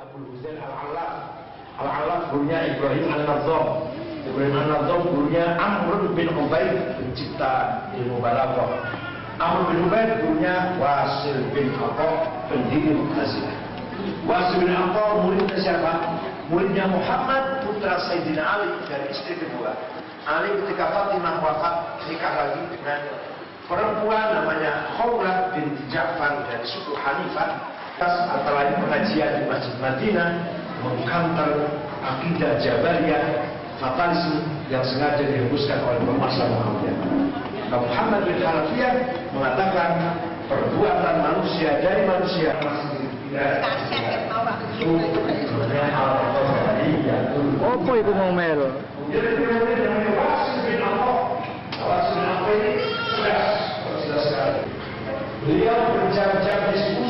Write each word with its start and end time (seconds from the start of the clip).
Abu 0.00 0.32
Huzain 0.32 0.56
Al-Allaf. 0.56 1.44
Al-Allaf 1.76 2.32
gurunya 2.32 2.72
Ibrahim 2.72 3.04
An-Nadzam. 3.12 3.92
Ibrahim 4.24 4.56
An-Nadzam 4.56 5.00
gurunya 5.12 5.60
Amr 5.60 6.08
bin 6.16 6.28
Ubaid 6.40 6.96
pencipta 6.96 7.84
ilmu 8.00 8.16
balaghah. 8.24 8.80
Amr 9.36 9.68
bin 9.68 9.84
Ubaid 9.84 10.24
gurunya 10.24 10.72
Wasil 10.80 11.52
bin 11.52 11.76
Atha 11.76 12.32
pendiri 12.48 12.96
Mu'tazilah. 12.96 13.56
Wasil 14.24 14.64
bin 14.64 14.72
Atha 14.72 15.04
muridnya 15.20 15.56
siapa? 15.60 15.92
Muridnya 16.48 16.88
Muhammad 16.88 17.60
putra 17.68 18.00
Sayyidina 18.08 18.40
Ali 18.40 18.72
dari 18.88 19.04
istri 19.12 19.36
kedua. 19.36 19.76
Ali 20.24 20.48
ketika 20.64 20.96
Fatimah 20.96 21.44
wafat 21.44 22.00
nikah 22.08 22.32
lagi 22.40 22.62
dengan 22.72 23.04
perempuan 23.68 24.32
namanya 24.32 24.96
Khawlat 24.96 25.60
bin 25.60 25.76
Ja'far 25.92 26.48
dari 26.48 26.64
suku 26.64 26.96
Hanifah. 26.96 27.79
Antara 28.00 28.64
lain 28.64 28.80
pengajian 28.80 29.30
di 29.36 29.44
Masjid 29.44 29.76
Madinah 29.76 30.30
mengkantar 30.80 31.52
akidah 32.00 32.56
Jabariyah 32.56 33.24
fatalisme 33.76 34.40
yang 34.72 34.80
sengaja 34.88 35.20
dihembuskan 35.20 35.84
oleh 35.84 36.00
penguasa 36.08 36.48
Muhammad. 36.48 36.96
Nah, 37.68 37.76
Muhammad 37.76 38.24
bin 38.24 38.40
Hanafiyah 38.40 38.94
mengatakan 39.36 40.16
perbuatan 40.48 41.16
manusia 41.20 41.76
dari 41.84 42.08
manusia 42.08 42.56
Apa 47.60 47.92
itu 48.00 48.12
ngomel? 48.16 48.60
Beliau 55.40 55.96
berjam-jam 55.96 56.60
diskusi, 56.68 57.09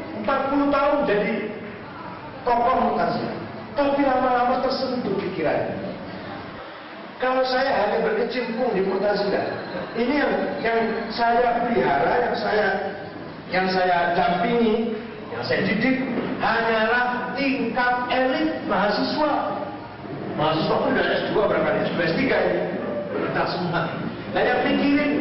40 0.23 0.75
tahun 0.75 0.97
jadi 1.09 1.33
tokoh 2.45 2.75
Mu'tazilah. 2.89 3.37
Tapi 3.71 4.01
lama-lama 4.03 4.59
tersentuh 4.65 5.15
pikirannya. 5.15 5.79
Kalau 7.21 7.45
saya 7.45 7.69
hanya 7.85 7.97
berkecimpung 8.01 8.73
di 8.73 8.81
Mu'tazilah, 8.81 9.45
ini 9.93 10.13
yang 10.17 10.33
yang 10.65 10.79
saya 11.13 11.61
pelihara, 11.61 12.13
yang 12.29 12.35
saya 12.35 12.67
yang 13.51 13.67
saya 13.69 14.17
dampingi, 14.17 14.95
yang 15.29 15.43
saya 15.45 15.61
didik 15.69 16.01
hanyalah 16.41 17.35
tingkat 17.37 17.95
elit 18.09 18.49
mahasiswa. 18.65 19.61
Mahasiswa 20.33 20.75
pun 20.81 20.89
sudah 20.95 21.05
S2 21.29 21.33
berapa 21.37 21.69
sudah 21.93 22.05
S3 22.09 22.21
ini. 22.25 22.61
Kita 23.11 23.43
semua. 23.53 23.81
Nah 24.31 24.41
yang 24.41 24.59
pikirin, 24.63 25.13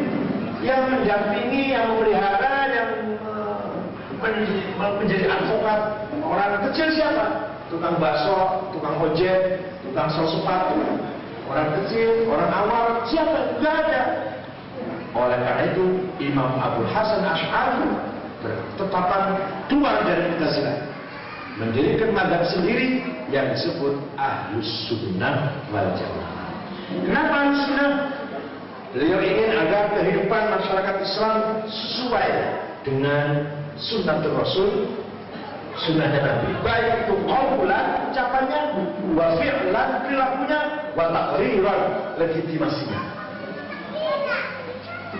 yang 0.62 0.80
mendampingi, 0.86 1.74
yang 1.74 1.84
memelihara, 1.92 2.59
uh, 4.78 4.92
menjadi 5.00 5.26
advokat 5.28 5.80
orang 6.22 6.62
kecil 6.70 6.88
siapa? 6.94 7.50
Tukang 7.70 8.02
bakso, 8.02 8.66
tukang 8.74 8.98
ojek, 8.98 9.62
tukang 9.86 10.10
sol 10.10 10.26
sepatu, 10.26 10.82
orang 11.46 11.68
kecil, 11.82 12.26
orang 12.26 12.50
awal, 12.50 12.86
siapa? 13.06 13.58
Tidak 13.58 13.74
ada. 13.86 14.02
Oleh 15.14 15.38
karena 15.38 15.62
itu, 15.74 15.84
Imam 16.22 16.50
Abu 16.58 16.82
Hasan 16.90 17.22
Ash'ari 17.22 17.86
bertetapan 18.40 19.22
keluar 19.68 20.02
dari 20.06 20.32
Mu'tazilah 20.34 20.90
mendirikan 21.60 22.10
madhab 22.16 22.46
sendiri 22.48 23.04
yang 23.28 23.52
disebut 23.52 24.00
Ahlus 24.16 24.70
Sunnah 24.88 25.60
wal 25.68 25.92
Jamaah. 25.92 26.50
Kenapa 27.04 27.34
Ahlus 27.36 27.60
Sunnah? 27.68 27.92
Beliau 28.90 29.22
ingin 29.22 29.54
agar 29.54 29.94
kehidupan 29.94 30.50
masyarakat 30.50 30.96
Islam 31.06 31.62
sesuai 31.70 32.30
dengan 32.82 33.46
sunnah 33.80 34.20
Rasul, 34.20 34.92
sunnahnya 35.80 36.20
Nabi. 36.20 36.48
Baik 36.60 37.08
itu 37.08 37.14
qaulan 37.24 37.86
ucapannya, 38.12 38.60
wa 39.16 39.26
fi'lan 39.40 39.88
perilakunya, 40.04 40.60
wa 40.92 41.04
taqriran 41.08 41.80
legitimasinya. 42.20 43.00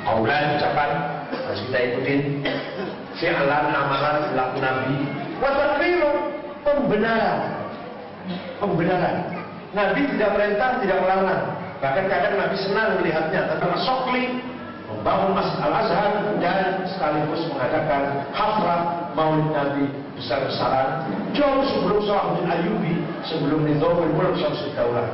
Qaulan 0.01 0.45
ucapan 0.61 0.91
harus 1.33 1.61
kita 1.69 1.79
ikutin, 1.93 2.21
fi'lan 3.17 3.65
amalan 3.73 4.29
perilaku 4.29 4.59
Nabi, 4.61 4.97
wa 5.41 5.51
taqriran 5.57 6.17
pembenaran. 6.63 7.41
Pembenaran. 8.61 9.17
Nabi 9.71 10.03
tidak 10.13 10.35
perintah, 10.37 10.83
tidak 10.83 10.99
melarang. 11.01 11.43
Bahkan 11.81 12.05
kadang 12.13 12.35
Nabi 12.37 12.57
senang 12.61 13.01
melihatnya 13.01 13.49
tentang 13.49 13.73
Sokli 13.81 14.50
membangun 15.01 15.33
Masjid 15.33 15.59
Al-Azhar 15.65 16.13
dan 16.45 16.85
sekaligus 16.85 17.49
mengadakan 17.49 18.29
hafrah 18.37 19.09
maulid 19.17 19.49
Nabi 19.49 19.89
besar-besaran 20.13 21.09
jauh 21.33 21.65
sebelum 21.73 22.05
Salahuddin 22.05 22.45
Ayyubi 22.45 22.95
sebelum 23.25 23.65
Nizamul 23.65 24.13
Mulk 24.13 24.37
Syamsul 24.37 24.77
Daulah. 24.77 25.09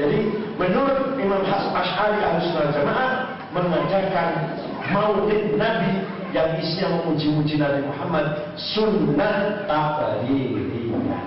Jadi 0.00 0.32
menurut 0.56 1.20
Imam 1.20 1.44
Hasan 1.44 1.68
Ash'ari 1.76 2.20
Ahlus 2.24 2.48
Jamaah 2.72 3.12
mengadakan 3.52 4.56
maulid 4.88 5.52
Nabi 5.60 6.00
yang 6.32 6.56
isinya 6.56 7.04
memuji-muji 7.04 7.60
Nabi 7.60 7.84
Muhammad 7.84 8.56
sunnah 8.56 9.68
tabariyah. 9.68 11.24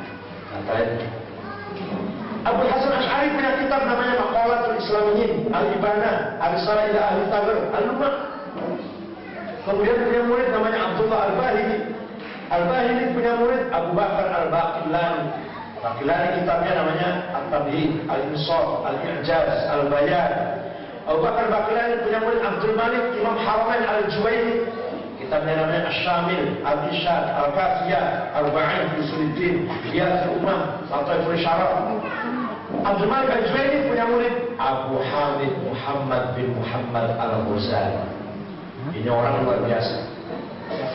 Katanya 0.49 1.18
Abu 2.47 2.63
Hasan 2.71 2.93
Ash'ari 2.95 3.35
punya 3.35 3.51
kitab 3.59 3.81
namanya 3.83 4.15
Maqalatul 4.23 4.77
Islamiyin, 4.79 5.31
Al-Ibana, 5.51 6.39
Al-Salah 6.39 6.87
ila 6.87 7.01
Ahli 7.11 7.23
Tagar, 7.27 7.57
Al-Lumah. 7.75 8.13
Kemudian 9.67 9.97
punya 10.07 10.21
murid 10.23 10.47
namanya 10.55 10.79
Abdullah 10.87 11.19
Al-Bahili. 11.29 11.77
Al-Bahili 12.49 13.03
punya 13.11 13.33
murid 13.37 13.63
Abu 13.75 13.91
Bakar 13.91 14.27
Al-Baqillani. 14.31 15.23
Baqillani 15.79 16.27
kitabnya 16.43 16.71
namanya 16.75 17.09
At-Tabi'in, 17.35 17.91
Al-Insaf, 18.07 18.67
Al-I'jaz, 18.87 19.67
Al-Bayan. 19.75 20.31
Abu 21.11 21.19
Bakar 21.19 21.45
Baqillani 21.51 21.95
punya 22.07 22.19
murid 22.23 22.39
Abdul 22.39 22.75
Malik, 22.79 23.03
Imam 23.19 23.35
Haramain 23.35 23.83
Al-Juwaini. 23.83 24.63
Kitabnya 25.29 25.61
namanya 25.61 25.93
Ash-Shamil, 25.93 26.57
Al-Ishad, 26.65 27.37
Al-Kafiyah, 27.37 28.33
Al-Ba'in, 28.33 28.97
Usuluddin, 28.97 29.69
Riyad 29.93 30.25
Umam, 30.33 30.81
Al-Taiful 30.89 31.37
Syarab. 31.37 32.01
Abdul 32.81 33.05
Malik 33.05 33.37
Al-Juwaini 33.37 33.93
punya 33.93 34.09
murid 34.09 34.35
Abu 34.57 34.97
Hamid 34.97 35.53
Muhammad 35.69 36.33
bin 36.33 36.57
Muhammad 36.57 37.13
Al-Ghazali. 37.13 38.09
Ini 38.97 39.05
orang 39.05 39.45
luar 39.45 39.61
biasa. 39.69 40.01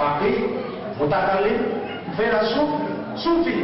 Fakih, 0.03 0.59
mutakalim, 0.99 1.71
filosof, 2.19 2.91
sufi. 3.15 3.63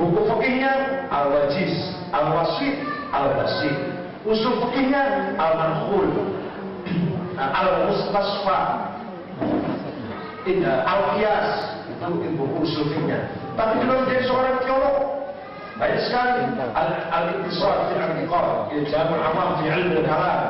Buku 0.00 0.32
fikihnya 0.32 1.04
Al-Wajiz, 1.12 1.76
Al-Wasit, 2.16 2.88
Al-Basit. 3.12 3.76
Usul 4.24 4.64
fikihnya 4.64 5.36
Al-Mankhul, 5.36 6.08
Al-Mustasfa, 10.48 10.88
Al-Qiyas, 10.88 11.48
itu 11.92 12.06
buku 12.36 12.56
usul 12.64 12.84
fikihnya. 12.88 13.28
Tapi 13.58 13.84
belum 13.84 14.08
jadi 14.08 14.22
seorang 14.24 14.56
teolog. 14.64 14.96
Banyak 15.78 16.00
sekali 16.10 16.42
al-intisar 17.14 17.86
fi 17.86 17.94
al-iqar, 18.02 18.66
ilzamul 18.74 19.22
amam 19.22 19.62
fi 19.62 19.70
ilmu 19.70 20.02
al-kalam. 20.02 20.42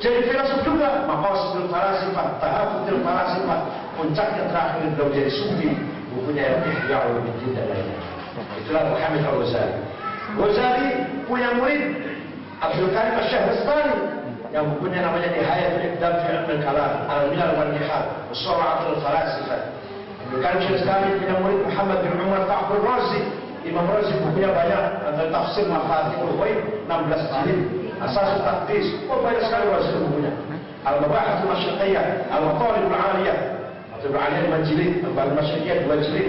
Jadi 0.00 0.28
filosof 0.28 0.60
juga, 0.64 1.04
maqasidul 1.08 1.68
falasifah, 1.68 2.40
tahafudul 2.40 3.00
falasifah, 3.00 3.60
puncaknya 3.96 4.44
terakhir 4.52 4.92
beliau 4.92 5.08
jadi 5.12 5.30
sufi, 5.32 5.68
bukunya 6.12 6.64
Ihya 6.64 6.98
Ulumuddin 7.12 7.50
dan 7.56 7.64
lainnya. 7.68 7.98
Itulah 8.60 8.92
Muhammad 8.92 9.24
Al-Ghazali. 9.24 9.76
Ghazali 10.36 10.88
punya 11.24 11.48
murid 11.56 11.82
Abdul 12.60 12.92
Karim 12.92 13.20
Asy-Syahrastani 13.20 14.15
yang 14.56 14.72
bukunya 14.72 15.04
namanya 15.04 15.28
Nihayatul 15.36 15.84
Iqdam 15.84 16.14
fi 16.24 16.26
Ilmu 16.32 16.50
al-Kalam, 16.56 16.92
Al-Milal 17.12 17.52
wal 17.60 17.70
Nihal, 17.76 18.04
Usura'atul 18.32 18.96
Falasifah. 19.04 19.60
Abdul 20.24 20.40
Karim 20.40 20.58
Asy-Syahrastani 20.64 21.20
punya 21.20 21.34
murid 21.44 21.60
Muhammad 21.68 21.98
bin 22.00 22.12
Umar 22.24 22.42
Fa'bul 22.48 22.80
Razi, 22.80 23.20
Imam 23.68 23.84
Razi 23.90 24.16
bukunya 24.22 24.50
banyak 24.56 24.82
tentang 25.04 25.28
tafsir 25.28 25.66
Mafatihul 25.68 26.34
Ghaib 26.40 26.58
16 26.86 27.34
jilid 27.34 27.60
Asas 27.98 28.38
Taktis 28.46 28.86
oh 29.10 29.18
banyak 29.20 29.42
sekali 29.42 29.66
Razi 29.66 29.90
bukunya 30.06 30.32
Al-Mabahat 30.86 31.42
Al-Masyiqiyah 31.42 32.30
Al-Maqalib 32.30 32.86
Al-Aliyah 32.86 33.38
Al-Aliyah 34.06 34.62
5 34.62 34.68
jilid 34.70 34.92
Al-Bahal 35.02 35.34
Al-Masyiqiyah 35.34 35.76
2 35.82 36.06
jilid 36.06 36.28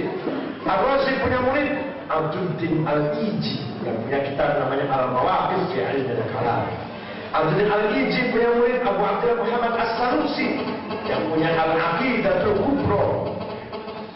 Al-Razi 0.65 1.11
punya 1.21 1.39
murid 1.45 1.69
Abduddin 2.09 2.73
Al-Iji 2.89 3.55
yang 3.85 3.97
punya 4.01 4.19
kitab 4.25 4.57
namanya 4.57 4.85
Al-Mawaqif 4.89 5.61
fi 5.71 5.79
Ilmi 5.79 6.11
Al-Kalam. 6.17 6.86
Abduddin 7.33 7.67
Al-Iji 7.67 8.31
punya 8.31 8.49
murid 8.55 8.79
Abu 8.87 9.01
Abdullah 9.03 9.37
Muhammad 9.43 9.73
As-Sanusi 9.75 10.63
yang 11.07 11.21
punya 11.27 11.49
Al-Aqidatul 11.55 12.55
Kubro. 12.63 13.03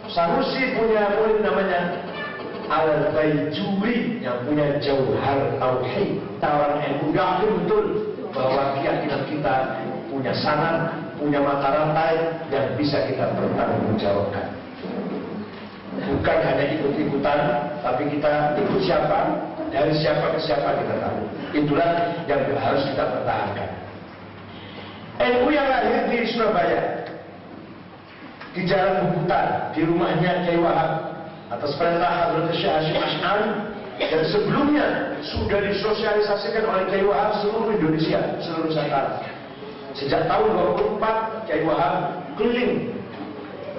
Sanusi 0.08 0.76
punya 0.76 1.20
murid 1.20 1.44
namanya 1.44 2.04
Al-Baijuri 2.72 4.24
yang 4.24 4.48
punya 4.48 4.80
Jauhar 4.80 5.60
Tauhid. 5.60 6.24
Tawaran 6.40 6.80
ilmu 6.88 7.12
yakin 7.12 7.50
betul 7.64 7.86
bahwa 8.32 8.80
keyakinan 8.80 9.22
kita 9.28 9.56
punya 10.08 10.32
sanad, 10.40 10.96
punya 11.20 11.40
mata 11.44 11.68
rantai 11.68 12.16
yang 12.48 12.76
bisa 12.80 13.04
kita 13.12 13.28
pertanggungjawabkan. 13.36 14.56
Bukan 15.92 16.38
hanya 16.48 16.66
ikut-ikutan, 16.80 17.40
tapi 17.84 18.08
kita 18.08 18.56
ikut 18.56 18.80
siapa, 18.88 19.51
dari 19.72 19.96
siapa 19.98 20.36
ke 20.36 20.40
siapa 20.44 20.70
kita 20.84 20.96
tahu. 21.00 21.20
Itulah 21.56 21.90
yang 22.28 22.42
harus 22.60 22.84
kita 22.92 23.04
pertahankan. 23.08 23.70
NU 25.22 25.48
yang 25.54 25.68
lahir 25.68 26.12
di 26.12 26.18
Surabaya, 26.34 27.08
di 28.52 28.62
Jalan 28.68 28.96
Bubutan, 29.08 29.48
di 29.72 29.82
rumahnya 29.88 30.44
Kiai 30.44 30.60
Wahab, 30.60 30.92
atas 31.52 31.72
perintah 31.80 32.12
Hadrat 32.12 32.52
Syekh 32.56 32.74
Hashim 32.74 32.98
Ash'ari, 33.00 33.50
dan 34.02 34.22
sebelumnya 34.34 34.88
sudah 35.22 35.60
disosialisasikan 35.72 36.64
oleh 36.68 36.84
Kiai 36.90 37.06
Wahab 37.06 37.40
seluruh 37.40 37.72
Indonesia, 37.80 38.20
seluruh 38.44 38.74
Nusantara. 38.74 39.24
Sejak 39.94 40.26
tahun 40.26 40.50
24, 41.00 41.48
Kiai 41.48 41.64
Wahab 41.68 41.96
keliling. 42.40 42.96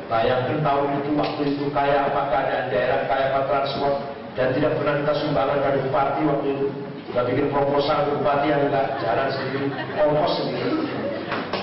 Bayangkan 0.07 0.61
tahun 0.61 0.89
itu, 1.01 1.11
waktu 1.17 1.43
itu 1.57 1.65
kaya 1.73 2.05
apa 2.13 2.21
keadaan 2.29 2.67
daerah, 2.69 3.01
kaya 3.09 3.25
apa 3.33 3.41
transport, 3.49 3.97
dan 4.33 4.57
tidak 4.57 4.73
pernah 4.81 4.95
kita 5.05 5.15
sumbangan 5.21 5.59
pada 5.61 5.79
bupati 5.85 6.21
waktu 6.25 6.49
itu. 6.57 6.67
Kita 7.13 7.21
bikin 7.29 7.47
proposal 7.53 8.09
ke 8.09 8.11
bupati 8.17 8.47
yang 8.49 8.63
enggak 8.73 8.87
jalan 9.05 9.29
sendiri, 9.29 9.69
ongkos 10.01 10.33
sendiri. 10.41 10.73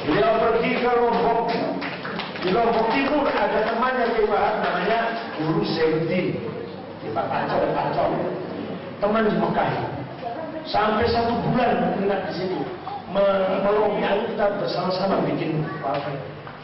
Beliau 0.05 0.33
pergi 0.37 0.71
ke 0.77 0.89
Lombok. 0.93 1.49
Di 2.39 2.49
Lombok 2.55 2.87
Timur 2.93 3.25
ada 3.27 3.59
temannya 3.67 4.05
Wahab 4.29 4.55
namanya 4.61 4.99
Guru 5.41 5.65
Zainuddin. 5.65 6.37
Di 7.01 7.07
Pak 7.11 7.25
Pancol, 7.25 7.73
Pancol. 7.73 8.11
Teman 9.01 9.23
di 9.25 9.35
Mekah. 9.41 9.71
Sampai 10.69 11.09
satu 11.09 11.33
bulan 11.49 11.97
menginap 11.97 12.29
di 12.29 12.33
sini 12.37 12.59
melompat 13.09 14.29
kita 14.29 14.45
bersama-sama 14.61 15.25
bikin 15.25 15.65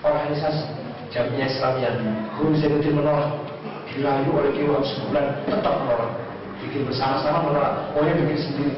organisasi 0.05 0.61
jamiah 1.09 1.49
Islamiyah. 1.49 1.93
Guru 2.37 2.53
Zainuddin 2.61 2.93
menolak, 3.01 3.44
dirayu 3.95 4.29
oleh 4.35 4.51
Kiai 4.51 4.67
sebulan 4.67 5.25
tetap 5.47 5.73
menolak. 5.81 6.11
Bikin 6.59 6.83
bersama-sama 6.83 7.47
menolak, 7.47 7.73
pokoknya 7.95 8.13
bikin 8.27 8.39
sendiri. 8.43 8.71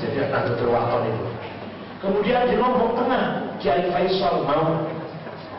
Jadi 0.00 0.16
Nahdlatul 0.32 0.72
Wathon 0.72 1.02
itu. 1.06 1.24
Kemudian 2.02 2.50
di 2.50 2.56
Lombok 2.58 2.98
Tengah, 2.98 3.24
Kiai 3.62 3.86
Faisal 3.92 4.42
mau. 4.42 4.82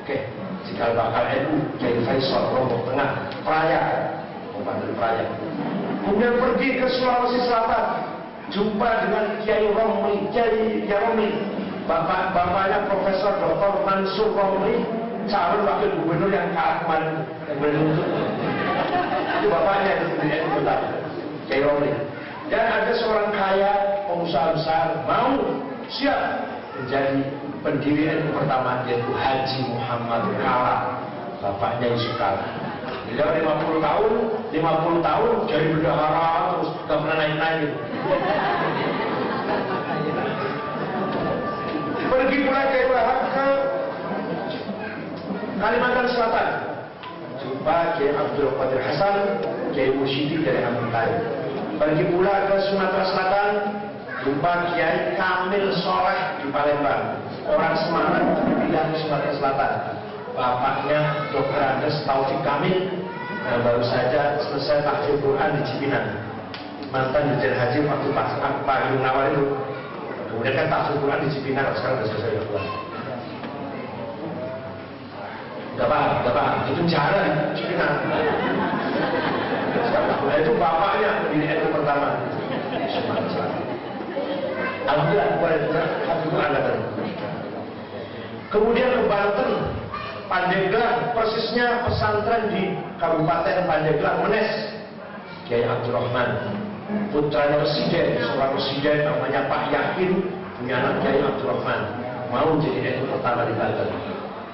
Oke, 0.03 0.27
jika 0.67 0.91
bakal 0.91 1.23
NU, 1.45 1.55
Kiai 1.79 2.03
Faisal 2.03 2.43
Lombok 2.51 2.81
Tengah, 2.89 3.09
Praia, 3.45 3.81
Bupati 4.51 4.91
Praia. 4.99 5.25
Kemudian 6.03 6.35
pergi 6.35 6.69
ke 6.83 6.87
Sulawesi 6.99 7.39
Selatan, 7.47 7.85
jumpa 8.51 8.89
dengan 9.07 9.25
Kiai 9.45 9.71
Romli, 9.71 10.27
Kiai 10.35 10.83
Romli, 10.91 11.29
bapak 11.87 12.35
bapaknya 12.35 12.91
Profesor 12.91 13.39
Dr. 13.39 13.71
Mansur 13.87 14.29
Romli, 14.35 14.83
calon 15.31 15.63
wakil 15.63 15.89
gubernur 16.03 16.27
yang 16.27 16.51
kalah 16.51 16.83
kemarin. 16.83 17.23
Itu 19.39 19.47
bapaknya 19.49 19.91
itu 19.97 20.05
sendiri 20.13 20.45
betul, 20.45 20.67
Kiai 21.49 21.61
Romli. 21.65 21.91
Dan 22.51 22.63
ada 22.69 22.91
seorang 22.93 23.33
kaya 23.33 23.71
pengusaha 24.05 24.53
besar 24.53 24.85
mau 25.09 25.33
siap 25.89 26.45
menjadi 26.77 27.23
pendiri 27.65 28.03
NU 28.19 28.29
pertama 28.35 28.83
yaitu 28.85 29.09
Haji 29.09 29.59
Muhammad 29.73 30.23
Kala, 30.37 30.77
bapaknya 31.41 31.95
Yusuf 31.95 32.13
Kala. 32.19 32.45
Beliau 33.09 33.29
50 33.29 33.79
tahun, 33.81 34.11
50 34.53 35.07
tahun 35.07 35.29
jadi 35.49 35.65
bendahara 35.71 36.29
terus 36.53 36.69
gak 36.85 36.97
pernah 37.01 37.17
naik-naik. 37.17 37.71
Pergi 42.13 42.37
pula 42.45 42.61
ke 42.69 43.47
Kalimantan 45.57 46.07
Selatan. 46.11 46.72
Kiai 47.63 48.11
Abdul 48.11 48.51
Qadir 48.59 48.81
Hasan, 48.83 49.15
Kiai 49.71 49.95
Musyidi 49.95 50.43
dari 50.43 50.67
Amuntai. 50.67 51.11
Pergi 51.79 52.03
pula 52.11 52.51
ke 52.51 52.55
Sumatera 52.67 53.05
Selatan, 53.07 53.51
jumpa 54.27 54.51
Kiai 54.75 55.15
Kamil 55.15 55.71
Soleh 55.79 56.43
di 56.43 56.51
Palembang. 56.51 57.23
Orang 57.47 57.75
Semarang 57.79 58.27
pindah 58.59 58.85
ke 58.91 58.95
Sumatera 58.99 59.33
Selatan. 59.39 59.71
Bapaknya 60.33 61.01
Dr. 61.31 61.61
Andes 61.61 61.97
Taufik 62.03 62.41
Kamil 62.43 62.89
yang 63.47 63.61
baru 63.61 63.83
saja 63.85 64.41
selesai 64.43 64.81
tahfidz 64.83 65.21
Quran 65.23 65.49
di 65.55 65.61
Cipinang. 65.71 66.07
Mantan 66.89 67.37
Dirjen 67.37 67.53
Haji 67.53 67.79
waktu 67.85 68.07
Pak 68.11 68.27
Pak 68.65 68.79
Nawal 68.97 69.39
itu. 69.39 69.45
Kemudian 70.33 70.53
kan 70.57 70.67
tahfidz 70.67 70.99
Quran 70.99 71.19
di 71.21 71.29
Cipinang 71.31 71.69
sekarang 71.77 72.03
sudah 72.11 72.27
selesai. 72.27 72.92
Gak 75.73 75.89
paham, 75.89 76.21
gak 76.21 76.85
cara 76.85 77.17
di 77.25 77.31
Cipinang. 77.57 77.95
Nah, 80.23 80.37
itu 80.37 80.51
bapaknya 80.55 81.09
pendiri 81.25 81.49
NU 81.49 81.67
pertama. 81.73 82.09
Alhamdulillah, 84.83 85.27
kepada 85.33 85.57
hafidz 86.05 86.29
Quran 86.29 86.51
datang. 86.53 86.79
Kemudian 88.53 88.89
ke 88.93 89.01
Banten, 89.09 89.51
Pandeglang, 90.29 91.17
persisnya 91.17 91.81
pesantren 91.89 92.53
di 92.53 92.77
Kabupaten 93.01 93.65
Pandeglang, 93.65 94.29
Menes. 94.29 94.49
Kiai 95.49 95.67
Abdurrahman, 95.67 96.55
putranya 97.11 97.59
presiden, 97.59 98.15
seorang 98.23 98.55
presiden 98.55 99.03
namanya 99.03 99.49
Pak 99.51 99.75
Yakin, 99.75 100.11
punya 100.61 100.75
anak 100.79 101.03
Kiai 101.03 101.19
Abdurrahman, 101.19 101.81
mau 102.31 102.55
jadi 102.61 103.01
NU 103.01 103.11
pertama 103.11 103.43
di 103.49 103.53
Banten. 103.57 104.12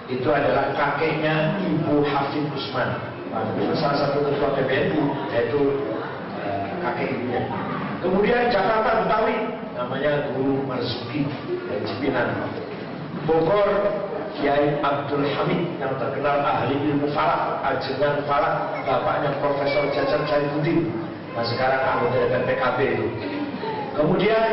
Itu 0.09 0.25
adalah 0.33 0.73
kakeknya 0.73 1.61
Ibu 1.61 2.01
Hafid 2.01 2.50
Usman, 2.57 2.97
salah 3.77 3.97
satu 4.09 4.25
ketua 4.25 4.57
PBNU, 4.57 5.06
yaitu 5.29 5.61
uh, 6.41 6.65
kakek 6.81 7.13
ibunya. 7.13 7.45
Kemudian 8.01 8.50
Jakarta 8.50 9.05
Betawi, 9.05 9.38
namanya 9.77 10.34
Guru 10.34 10.65
Marzuki 10.65 11.29
dari 11.69 11.84
Cipinang. 11.86 12.50
Bogor 13.29 13.69
Kiai 14.39 14.81
Abdul 14.81 15.29
Hamid 15.36 15.77
yang 15.77 15.93
terkenal 16.01 16.41
ahli 16.41 16.74
ilmu 16.89 17.12
falak, 17.13 17.62
ajengan 17.69 18.25
falak, 18.25 18.81
bapaknya 18.89 19.38
Profesor 19.38 19.93
Jajar 19.93 20.25
Jaifuddin. 20.25 20.89
Nah 21.38 21.45
sekarang 21.45 21.81
anggota 21.86 22.17
DPR 22.25 22.43
PKB 22.50 22.79
itu. 22.98 23.07
Kemudian 23.93 24.50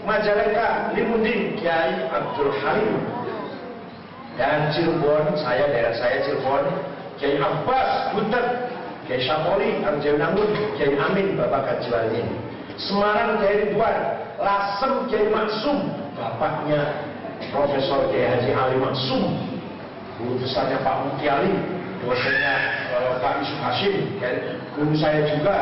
Majalengka, 0.00 0.96
Limunding, 0.96 1.60
Kiai 1.60 2.08
Abdul 2.08 2.52
Halim. 2.64 3.09
Dan 4.40 4.72
Cirebon, 4.72 5.36
saya 5.36 5.68
daerah 5.68 5.92
saya 6.00 6.24
Cirebon, 6.24 6.64
Kiai 7.20 7.36
Abbas, 7.36 8.16
Butet, 8.16 8.72
Kiai 9.04 9.20
Syapoli, 9.20 9.84
Arjaunangun, 9.84 10.80
Kiai 10.80 10.96
Amin, 10.96 11.36
Bapak 11.36 11.68
Kajiwali. 11.68 12.24
Semarang 12.80 13.36
Kiai 13.44 13.68
Ridwan, 13.68 13.96
Lasem 14.40 15.12
Kiai 15.12 15.28
Maksum, 15.28 15.92
bapaknya 16.16 17.04
Profesor 17.52 18.08
Kiai 18.08 18.32
Haji 18.32 18.50
Ali 18.56 18.80
Maksum, 18.80 19.28
guru 20.16 20.40
besarnya 20.40 20.80
Pak 20.80 20.96
Muti 21.04 21.28
Ali, 21.28 21.52
dosennya 22.00 22.56
uh, 22.96 23.20
Pak 23.20 23.44
Yusuf 23.44 23.60
Hashim, 23.60 23.94
guru 24.72 24.96
saya 24.96 25.20
juga, 25.36 25.56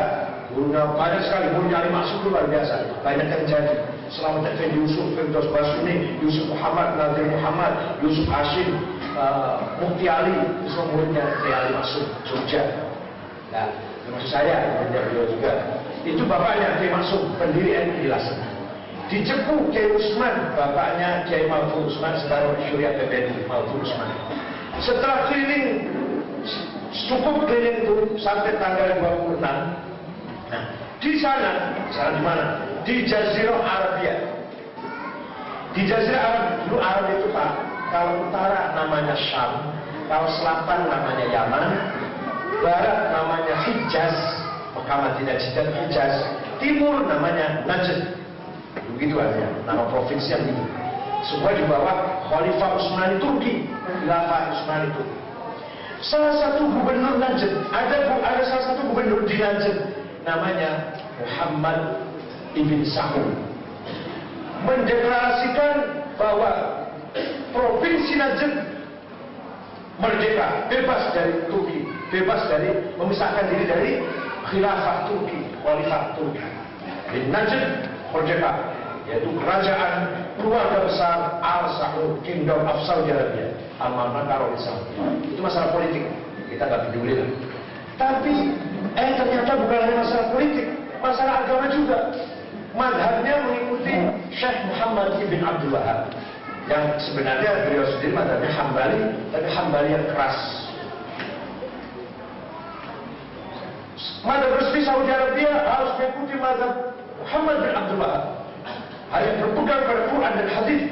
gurunya 0.59 0.83
banyak 0.91 1.21
sekali, 1.23 1.47
Ali 1.55 1.89
Maksum 1.89 2.27
luar 2.27 2.43
biasa, 2.51 2.75
banyak 2.99 3.27
yang 3.31 3.43
jadi. 3.47 3.75
Selamat 4.11 4.51
Effendi 4.51 4.83
Yusuf, 4.83 5.05
Firdaus 5.15 5.47
Basuni, 5.53 6.19
Yusuf 6.19 6.51
Muhammad, 6.51 6.97
Nadir 6.97 7.29
Muhammad, 7.31 8.01
Yusuf 8.03 8.25
Hashim, 8.27 8.75
uh, 9.15 9.79
Mukti 9.79 10.09
Ali, 10.09 10.33
itu 10.33 10.67
semua 10.73 10.85
muridnya 10.91 11.23
Ali 11.39 11.71
Maksum, 11.77 12.03
Jogja. 12.27 12.63
Nah, 13.53 13.69
termasuk 14.03 14.29
saya, 14.33 14.81
muridnya 14.81 15.01
beliau 15.07 15.25
juga. 15.31 15.51
Itu 16.03 16.25
bapaknya 16.27 16.81
Kiai 16.81 16.91
Maksum, 16.91 17.21
pendiri 17.39 17.71
NU 17.85 17.95
di 18.03 18.07
Lasem. 18.11 18.37
Di 19.09 19.25
Cepu 19.25 19.69
Kiai 19.73 19.89
Usman, 19.93 20.53
bapaknya 20.57 21.25
Kiai 21.25 21.49
Mahfud 21.49 21.89
Usman, 21.89 22.13
sekarang 22.21 22.53
Syuriah 22.69 22.93
PBNU 22.97 23.45
Mahfud 23.49 23.81
Usman. 23.81 24.09
Setelah 24.81 25.29
keliling, 25.29 25.89
cukup 27.09 27.45
keliling 27.45 27.77
itu 27.85 27.95
sampai 28.21 28.57
tanggal 28.57 29.01
26. 29.37 29.89
Nah, 30.49 30.63
di 30.97 31.11
sana, 31.21 31.77
sana 31.93 32.17
di 32.17 32.21
mana? 32.25 32.45
Di 32.83 33.05
Jazirah 33.05 33.61
Arabia. 33.61 34.15
Di 35.77 35.81
Jazirah 35.85 36.21
Arab, 36.21 36.45
dulu 36.65 36.77
Arab 36.81 37.05
itu 37.13 37.27
Pak, 37.29 37.51
kalau 37.93 38.13
utara 38.25 38.73
namanya 38.73 39.13
Syam, 39.17 39.69
kalau 40.09 40.27
selatan 40.41 40.89
namanya 40.89 41.25
Yaman, 41.29 41.65
barat 42.65 43.13
namanya 43.13 43.55
Hijaz, 43.69 44.17
Mekah 44.73 44.97
Madinah 45.05 45.37
Jeddah 45.37 45.65
Hijaz 45.85 46.15
timur 46.59 47.07
namanya 47.07 47.63
Najd 47.65 48.15
begitu 48.95 49.17
aja 49.17 49.47
nama 49.65 49.87
provinsi 49.89 50.29
yang 50.35 50.43
itu 50.45 50.63
semua 51.25 51.55
di 51.55 51.63
bawah 51.65 52.27
Khalifah 52.29 52.69
Utsmani 52.77 53.15
Turki 53.17 53.65
Khilafah 54.03 54.39
Utsmani 54.53 54.87
Turki 54.93 55.17
salah 56.03 56.35
satu 56.37 56.67
gubernur 56.69 57.17
Najd 57.17 57.49
ada 57.73 57.97
ada 58.21 58.43
salah 58.45 58.65
satu 58.75 58.81
gubernur 58.91 59.25
di 59.25 59.35
Najd 59.39 59.65
namanya 60.29 60.93
Muhammad 61.17 62.05
ibn 62.53 62.85
Sa'ud 62.85 63.33
mendeklarasikan 64.61 66.05
bahwa 66.19 66.51
provinsi 67.55 68.13
Najd 68.19 68.41
merdeka, 69.97 70.69
bebas 70.69 71.01
dari 71.15 71.33
Turki, 71.49 71.79
bebas 72.13 72.45
dari 72.51 72.69
memisahkan 72.95 73.45
diri 73.49 73.65
dari 73.65 73.91
khilafah 74.51 75.09
Turki, 75.09 75.39
khalifah 75.63 76.03
Turki. 76.19 76.43
Di 77.09 77.19
Najd 77.31 77.61
merdeka, 78.13 78.51
yaitu 79.09 79.31
kerajaan 79.41 79.93
keluarga 80.37 80.85
besar 80.85 81.17
Al 81.41 81.65
Saud 81.79 82.21
Kingdom 82.21 82.61
of 82.67 82.79
Saudi 82.85 83.15
Arabia, 83.15 83.55
Arabia 83.79 84.59
Saudi. 84.59 84.91
Itu 85.33 85.39
masalah 85.41 85.73
politik, 85.73 86.03
kita 86.51 86.63
nggak 86.67 86.81
peduli 86.91 87.13
lah. 87.15 87.29
Tapi, 87.99 88.33
eh 88.97 89.09
ternyata 89.17 89.51
bukan 89.59 89.77
hanya 89.77 89.95
masalah 90.01 90.25
politik, 90.33 90.67
masalah 91.03 91.33
agama 91.45 91.65
juga. 91.69 91.99
Madhabnya 92.73 93.35
mengikuti 93.49 93.93
Syekh 94.33 94.57
Muhammad 94.69 95.17
ibn 95.19 95.41
Abdul 95.41 95.73
Wahab 95.73 96.13
yang 96.69 96.85
sebenarnya 97.01 97.65
beliau 97.65 97.85
sendiri 97.97 98.13
madhabnya 98.13 98.51
hambali 98.53 99.01
tapi 99.33 99.47
hambali 99.49 99.89
yang 99.89 100.05
keras. 100.13 100.37
Madhab 104.21 104.51
resmi 104.61 104.79
Saudi 104.85 105.09
Arabia 105.11 105.51
harus 105.65 105.91
mengikuti 105.97 106.35
madhab 106.37 106.93
Muhammad 107.25 107.55
bin 107.65 107.71
Abdul 107.73 107.99
Wahab 107.99 108.23
hanya 109.09 109.31
berpegang 109.41 109.81
pada 109.89 110.01
Quran 110.13 110.33
dan 110.37 110.47
hadis. 110.53 110.83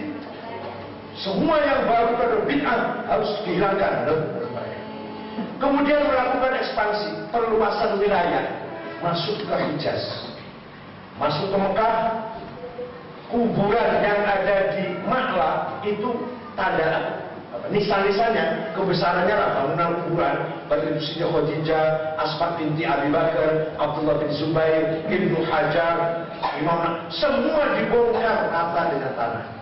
Semua 1.17 1.57
yang 1.65 1.81
baru 1.89 2.13
pada 2.13 2.35
bid'ah 2.45 2.81
harus 3.09 3.31
dihilangkan 3.41 4.05
kemudian 5.57 6.07
melakukan 6.07 6.53
ekspansi 6.61 7.09
perluasan 7.33 7.97
wilayah. 8.01 8.45
Masuk 9.01 9.45
ke 9.45 9.53
Hijaz. 9.53 10.03
Masuk 11.21 11.53
ke 11.53 11.57
Mekah. 11.57 11.95
Kuburan 13.27 13.91
yang 13.99 14.23
ada 14.23 14.71
di 14.71 15.03
Makla 15.03 15.83
itu 15.83 16.15
tanda 16.55 17.19
nisan-nisannya 17.67 18.71
kebesarannya 18.71 19.35
lah 19.35 19.49
bangunan 19.59 19.91
kuburan. 20.07 20.37
Siti 21.03 21.23
Khadijah, 21.23 22.15
Asfat 22.19 22.59
binti 22.59 22.87
Abi 22.87 23.11
Bakar, 23.11 23.75
Abdullah 23.79 24.19
bin 24.23 24.31
Zubair, 24.35 25.03
Ibnu 25.07 25.43
Hajar, 25.47 26.27
Imam 26.59 27.07
semua 27.11 27.75
dibongkar 27.75 28.51
rata 28.51 28.81
dengan 28.95 29.11
tanah. 29.15 29.56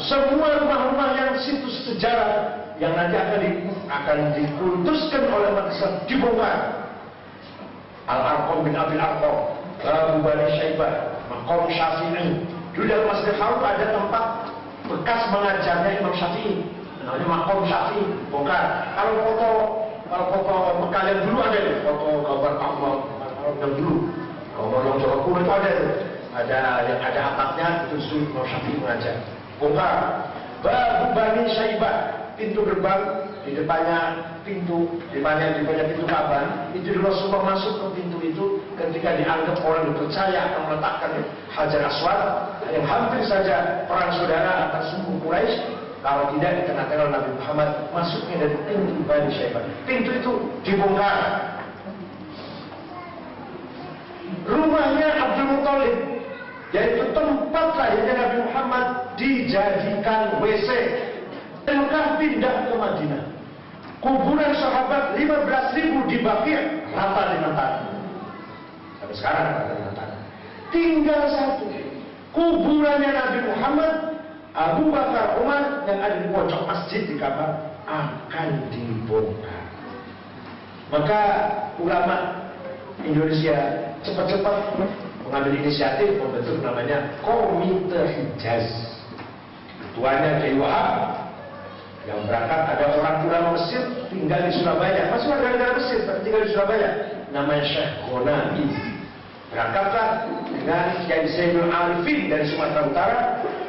Semua 0.00 0.64
rumah-rumah 0.64 1.12
yang 1.12 1.36
situs 1.36 1.84
sejarah 1.84 2.56
yang 2.80 2.96
nanti 2.96 3.20
akan 3.20 3.38
di, 3.44 3.50
akan 3.92 4.18
dikultuskan 4.32 5.28
oleh 5.28 5.52
Islam 5.68 5.92
dibongkar. 6.08 6.58
Al-Arqam 8.08 8.64
bin 8.64 8.72
Abil 8.72 8.96
Arqam, 8.96 9.36
Abu 9.84 10.24
Bani 10.24 10.46
Syaibah, 10.56 11.20
Makom 11.28 11.68
Syafi'i. 11.68 12.48
Dulu 12.72 12.84
dalam 12.88 13.06
Masjid 13.12 13.36
Haram 13.36 13.60
ada 13.60 13.86
tempat 13.92 14.24
bekas 14.88 15.20
mengajarnya 15.28 15.90
Imam 16.00 16.14
Syafi'i. 16.16 16.64
Namanya 17.04 17.26
Makom 17.28 17.60
Syafi'i. 17.68 18.04
Bukan. 18.32 18.66
Kalau 18.96 19.12
foto 19.28 19.48
kalau 20.08 20.26
foto 20.32 20.54
Mekah 20.82 21.02
yang 21.06 21.20
dulu 21.28 21.38
ada 21.44 21.58
itu, 21.60 21.72
foto 21.84 22.08
gambar 22.24 22.52
Ka'bah 22.56 22.94
yang 23.60 23.72
dulu. 23.76 23.94
Kalau 24.56 24.66
orang 24.72 24.96
Jawa 24.96 25.16
itu 25.28 25.52
ada. 25.52 25.72
Ada 26.30 26.86
yang 26.86 27.00
ada 27.02 27.20
atapnya 27.34 27.68
itu 27.90 28.24
Imam 28.32 28.48
Syafi'i 28.48 28.80
mengajar. 28.80 29.39
Bukan. 29.60 29.98
Babu 30.60 31.06
Bani 31.16 31.44
Syaibah, 31.52 31.96
pintu 32.36 32.64
gerbang 32.64 33.28
di 33.44 33.56
depannya 33.56 34.20
pintu, 34.44 34.88
di 35.08 35.20
depannya 35.20 35.56
di 35.56 35.64
depannya 35.64 35.84
pintu 35.88 36.04
Ka'bah. 36.04 36.72
Itu 36.76 36.96
Rasulullah 37.00 37.56
masuk 37.56 37.72
ke 37.80 37.86
pintu 38.00 38.18
itu 38.20 38.44
ketika 38.76 39.16
dianggap 39.20 39.56
orang 39.64 39.88
yang 39.88 39.96
percaya 39.96 40.38
akan 40.52 40.62
meletakkan 40.68 41.10
Hajar 41.52 41.82
Aswad 41.88 42.20
yang 42.72 42.84
hampir 42.84 43.20
saja 43.24 43.84
perang 43.88 44.12
saudara 44.16 44.68
antar 44.68 44.82
suku 44.92 45.12
Quraisy 45.24 45.60
kalau 46.00 46.32
tidak 46.36 46.64
dikenakan 46.64 46.96
oleh 46.96 47.12
Nabi 47.12 47.30
Muhammad 47.36 47.68
masuknya 47.92 48.36
dari 48.44 48.56
pintu 48.68 49.02
Bani 49.04 49.28
Syaibah. 49.32 49.64
Pintu 49.84 50.10
itu 50.12 50.32
dibongkar. 50.64 51.20
Rumahnya 54.44 55.08
Abdul 55.20 55.48
Muthalib 55.52 56.09
yaitu 56.70 57.02
tempat 57.10 57.66
lahirnya 57.74 58.14
Nabi 58.14 58.36
Muhammad 58.46 58.86
dijadikan 59.18 60.38
WC. 60.38 60.70
Mekah 61.70 62.18
pindah 62.18 62.66
ke 62.66 62.74
Madinah. 62.74 63.22
Kuburan 64.02 64.52
sahabat 64.58 65.14
15 65.14 65.76
ribu 65.76 65.98
di 66.10 66.18
Bakir 66.18 66.82
rata 66.90 67.22
dengan 67.36 67.52
tanah. 67.54 67.84
Sampai 68.98 69.14
sekarang 69.14 69.44
rata 69.54 69.72
dengan 69.76 69.94
tanah. 69.94 70.18
Tinggal 70.74 71.22
satu. 71.30 71.66
Kuburannya 72.30 73.10
Nabi 73.10 73.38
Muhammad, 73.54 73.94
Abu 74.54 74.90
Bakar 74.90 75.38
Umar 75.42 75.86
yang 75.86 75.98
ada 76.02 76.16
di 76.22 76.28
pojok 76.30 76.62
masjid 76.66 77.06
di 77.06 77.14
Ka'bah 77.18 77.70
akan 77.86 78.48
dibongkar. 78.70 79.62
Maka 80.90 81.22
ulama 81.78 82.50
Indonesia 83.06 83.58
cepat-cepat 84.02 84.74
mengambil 85.30 85.62
inisiatif 85.62 86.18
membentuk 86.18 86.58
namanya 86.58 87.06
Komite 87.22 88.02
Hijaz. 88.02 88.66
Ketuanya 89.78 90.42
Kiai 90.42 90.58
Wahab 90.58 91.30
yang 92.10 92.26
berangkat 92.26 92.60
ada 92.74 92.84
orang 92.98 93.16
ulama 93.30 93.48
Mesir 93.54 93.82
tinggal 94.10 94.42
di 94.42 94.52
Surabaya, 94.58 95.06
masih 95.14 95.30
warga 95.30 95.48
negara 95.54 95.72
Mesir 95.78 95.98
tapi 96.02 96.20
tinggal 96.26 96.42
di 96.42 96.50
Surabaya. 96.50 96.90
Namanya 97.30 97.62
Syekh 97.62 97.90
Ghonami. 98.10 98.66
Berangkatlah 99.54 100.08
dengan 100.50 100.84
Kiai 101.06 101.26
Zainul 101.30 101.70
Arifin 101.70 102.26
dari 102.26 102.44
Sumatera 102.50 102.90
Utara, 102.90 103.18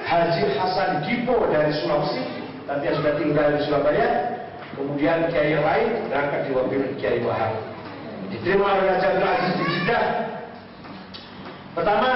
Haji 0.01 0.43
Hasan 0.57 0.91
Gipo 1.05 1.45
dari 1.53 1.73
Sulawesi, 1.77 2.25
tapi 2.65 2.89
yang 2.89 2.97
sudah 2.97 3.13
tinggal 3.21 3.47
di 3.53 3.61
Surabaya. 3.69 4.09
Kemudian 4.73 5.29
Kiai 5.29 5.61
lain 5.61 6.09
berangkat 6.09 6.49
diwakili 6.49 6.97
Kiai 6.97 7.21
Wahab. 7.21 7.53
Diterima 8.33 8.65
oleh 8.65 8.97
Raja 8.97 9.09
Aziz 9.13 9.53
di 9.61 9.65
Jeddah. 9.77 10.05
Pertama, 11.71 12.11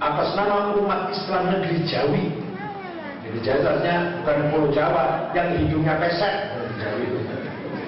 atas 0.00 0.28
nama 0.32 0.72
umat 0.80 1.12
Islam 1.12 1.42
negeri 1.52 1.84
Jawi. 1.84 2.24
Negeri 3.22 3.40
Jawi 3.44 3.62
artinya 3.68 3.96
bukan 4.24 4.36
Pulau 4.48 4.68
Jawa 4.72 5.04
yang 5.36 5.48
hidungnya 5.60 6.00
pesek. 6.00 6.34
Jawi 6.80 7.04
itu. 7.04 7.20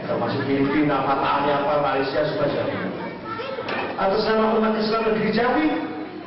Termasuk 0.04 0.44
Filipina, 0.44 1.00
Matanya, 1.00 1.64
apa, 1.64 1.74
Malaysia, 1.80 2.20
semua 2.28 2.46
Jawi. 2.52 2.76
Atas 3.96 4.22
nama 4.28 4.44
umat 4.60 4.74
Islam 4.76 5.00
negeri 5.08 5.30
Jawi, 5.32 5.66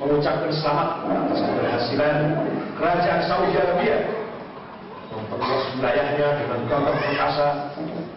mengucapkan 0.02 0.52
selamat 0.54 0.90
atas 1.06 1.40
keberhasilan 1.42 2.18
Kerajaan 2.78 3.22
Saudi 3.26 3.58
Arabia 3.58 3.98
memperluas 5.10 5.66
wilayahnya 5.74 6.28
dengan 6.46 6.60
gagah 6.70 6.94
perkasa 6.94 7.48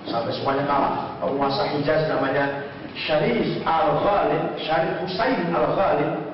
sampai 0.05 0.33
semuanya 0.37 0.65
kalah. 0.69 0.95
Penguasa 1.17 1.65
Hijaz 1.73 2.05
namanya 2.13 2.69
Syarif 2.93 3.65
Al-Ghalib, 3.65 4.61
Syarif 4.61 5.01
Husain 5.01 5.49
Al-Ghalib, 5.49 6.30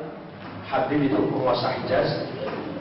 Habib 0.66 0.98
itu 0.98 1.18
penguasa 1.30 1.78
Hijaz, 1.78 2.26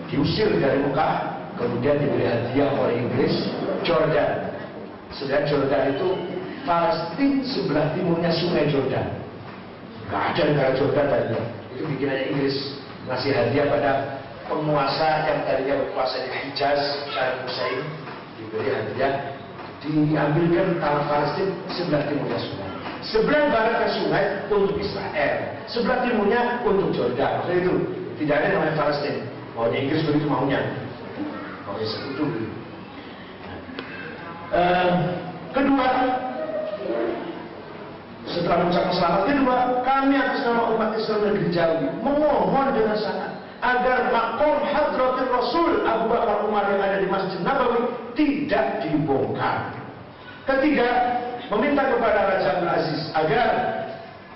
diusir 0.09 0.49
dari 0.57 0.81
Mekah, 0.81 1.37
kemudian 1.57 2.01
diberi 2.01 2.25
hadiah 2.25 2.69
oleh 2.81 3.05
Inggris, 3.05 3.33
Jordan. 3.85 4.57
Sedang 5.13 5.45
Jordan 5.45 5.93
itu 5.93 6.07
Palestina 6.65 7.45
sebelah 7.45 7.93
timurnya 7.93 8.33
Sungai 8.33 8.65
Jordan. 8.73 9.05
Gak 10.09 10.23
ada 10.33 10.41
negara 10.49 10.71
Jordan 10.73 11.05
tadinya. 11.09 11.43
Itu 11.77 11.83
bikinannya 11.85 12.25
Inggris 12.33 12.57
ngasih 13.05 13.31
hadiah 13.37 13.65
pada 13.69 13.91
penguasa 14.49 15.29
yang 15.29 15.39
tadinya 15.45 15.75
berkuasa 15.85 16.25
di 16.25 16.29
Hijaz, 16.33 16.81
Syarif 17.13 17.37
Husain, 17.45 17.79
diberi 18.37 18.69
hadiah, 18.73 19.13
diambilkan 19.85 20.81
tanah 20.81 21.05
Palestina 21.05 21.53
sebelah 21.69 22.01
timurnya 22.09 22.39
sungai. 22.41 22.64
Sebelah 23.05 23.53
baratnya 23.53 23.89
sungai 24.01 24.25
untuk 24.49 24.81
Israel, 24.81 25.33
sebelah 25.69 26.01
timurnya 26.01 26.57
untuk 26.65 26.89
Jordan. 26.89 27.41
Maksudnya 27.41 27.59
itu 27.61 27.73
tidak 28.17 28.35
ada 28.41 28.47
namanya 28.57 28.73
Palestina. 28.73 29.21
Maunya 29.53 29.77
Inggris 29.85 30.01
begitu 30.03 30.27
maunya, 30.27 30.59
maunya 31.69 31.85
sekutu. 31.85 32.25
Uh, 34.51 34.91
kedua, 35.53 35.87
setelah 38.25 38.57
mengucapkan 38.65 38.93
selamat 38.97 39.21
kedua, 39.29 39.57
kami 39.85 40.15
atas 40.17 40.41
nama 40.43 40.63
umat 40.73 40.89
Islam 40.97 41.19
negeri 41.29 41.49
Jawi 41.53 41.87
memohon 42.01 42.67
dengan 42.73 42.97
sangat 42.97 43.31
agar 43.61 44.11
makom 44.13 44.57
hadratul 44.65 45.29
Rasul 45.29 45.71
Abu 45.85 46.05
Bakar 46.09 46.45
Umar 46.45 46.67
yang 46.73 46.81
ada 46.81 46.97
di 47.01 47.07
Masjid 47.09 47.39
Nabawi 47.41 47.81
tidak 48.17 48.85
dibongkar. 48.85 49.73
Ketiga, 50.45 50.89
meminta 51.51 51.83
kepada 51.85 52.19
Raja 52.33 52.47
Abdul 52.57 52.71
Aziz 52.71 53.01
agar 53.13 53.47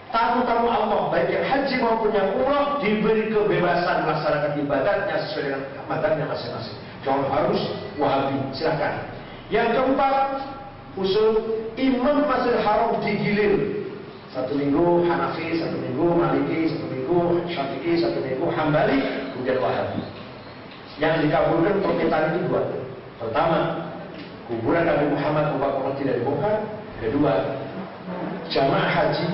tamu-tamu 0.10 0.68
Allah 0.70 1.10
baik 1.14 1.30
yang 1.30 1.46
haji 1.46 1.76
maupun 1.82 2.10
yang 2.14 2.30
umroh 2.38 2.82
diberi 2.82 3.30
kebebasan 3.30 4.06
melaksanakan 4.06 4.52
ibadahnya 4.58 5.16
sesuai 5.30 5.44
dengan 5.50 5.62
madhabnya 5.86 6.26
masing-masing. 6.30 6.78
Jangan 7.06 7.26
harus 7.32 7.62
wahabi, 7.96 8.38
silakan. 8.52 8.94
Yang 9.50 9.68
keempat, 9.78 10.28
usul 11.00 11.32
imam 11.78 12.28
masjid 12.28 12.58
haram 12.62 13.00
digilir. 13.02 13.82
Satu 14.30 14.54
minggu 14.54 15.10
Hanafi, 15.10 15.58
satu 15.58 15.74
minggu 15.74 16.06
Maliki, 16.14 16.70
satu 16.70 16.86
minggu 16.86 17.50
Syafi'i, 17.50 17.98
satu 17.98 18.22
minggu 18.22 18.46
Hambali, 18.54 19.02
kemudian 19.34 19.58
Wahabi. 19.58 20.06
Yang 21.02 21.26
dikabulkan 21.26 21.82
permintaan 21.82 22.38
itu 22.38 22.40
dua. 22.46 22.62
Pertama, 23.18 23.90
kuburan 24.46 24.86
Nabi 24.86 25.06
Muhammad 25.18 25.58
Muhammad 25.58 25.98
tidak 25.98 26.22
dibongkar. 26.22 26.62
Kedua, 27.00 27.34
jamaah 28.52 28.92
haji 28.92 29.28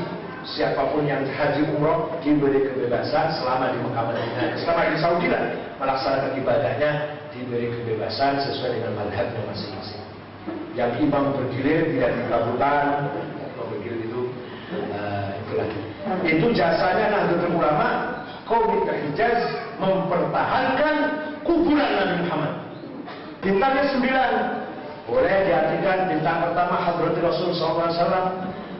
siapa 0.45 0.93
pun 0.93 1.09
yang 1.09 1.25
haji 1.25 1.65
umroh 1.73 2.13
diberi 2.21 2.61
kebebasan 2.61 3.33
selama 3.41 3.73
di 3.73 3.81
Mekah 3.81 4.05
Madinah, 4.05 4.49
selama 4.61 4.81
di 4.93 4.97
Saudi 5.01 5.27
lah 5.33 5.43
melaksanakan 5.81 6.37
ibadahnya 6.37 6.91
diberi 7.33 7.73
kebebasan 7.73 8.37
sesuai 8.45 8.77
dengan 8.77 8.93
madhabnya 9.01 9.41
masing-masing. 9.49 10.03
Yang 10.77 11.09
imam 11.09 11.33
bergilir 11.33 11.89
tidak 11.97 12.11
dikabulkan, 12.21 12.85
bergilir 13.57 13.97
itu 14.05 14.21
uh, 14.93 15.29
itu 15.33 15.53
lagi. 15.57 15.81
Itu 16.37 16.47
jasanya 16.53 17.05
Nahdlatul 17.09 17.57
Ulama 17.57 17.87
Komite 18.45 18.93
Hijaz 18.93 19.41
mempertahankan 19.81 20.95
kuburan 21.41 21.89
Nabi 21.97 22.15
Muhammad. 22.29 22.53
Bintangnya 23.41 23.85
sembilan. 23.89 24.31
Boleh 25.05 25.45
diartikan 25.45 26.09
bintang 26.09 26.49
pertama 26.49 26.81
Hadrati 26.81 27.21
Rasul 27.21 27.53
SAW 27.53 27.93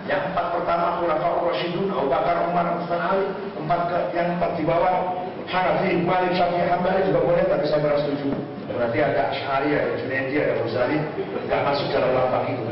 yang 0.06 0.22
empat 0.34 0.58
pertama 0.58 1.02
Khulafaur 1.02 1.54
Rasyidun 1.54 1.90
Abu 1.94 2.10
Bakar, 2.10 2.50
Umar, 2.50 2.82
Utsman 2.82 3.02
Ali 3.02 3.26
empat 3.58 3.80
ke, 3.90 3.98
yang 4.18 4.38
empat 4.38 4.58
di 4.58 4.64
bawah 4.66 5.22
Hanafi, 5.46 6.02
Malik, 6.02 6.34
Syafi'i, 6.34 6.66
Hambali 6.66 7.06
juga 7.10 7.22
boleh 7.26 7.46
tapi 7.46 7.66
saya 7.70 7.82
merasa 7.82 8.10
setuju. 8.10 8.34
Berarti 8.70 8.98
ada 9.02 9.22
Ash'ari, 9.30 9.70
ada 9.78 9.94
Junaidi, 10.02 10.36
ada 10.42 10.54
Ghazali 10.62 10.98
nggak 11.46 11.62
masuk 11.62 11.88
dalam 11.94 12.12
lambang 12.14 12.46
itu. 12.54 12.64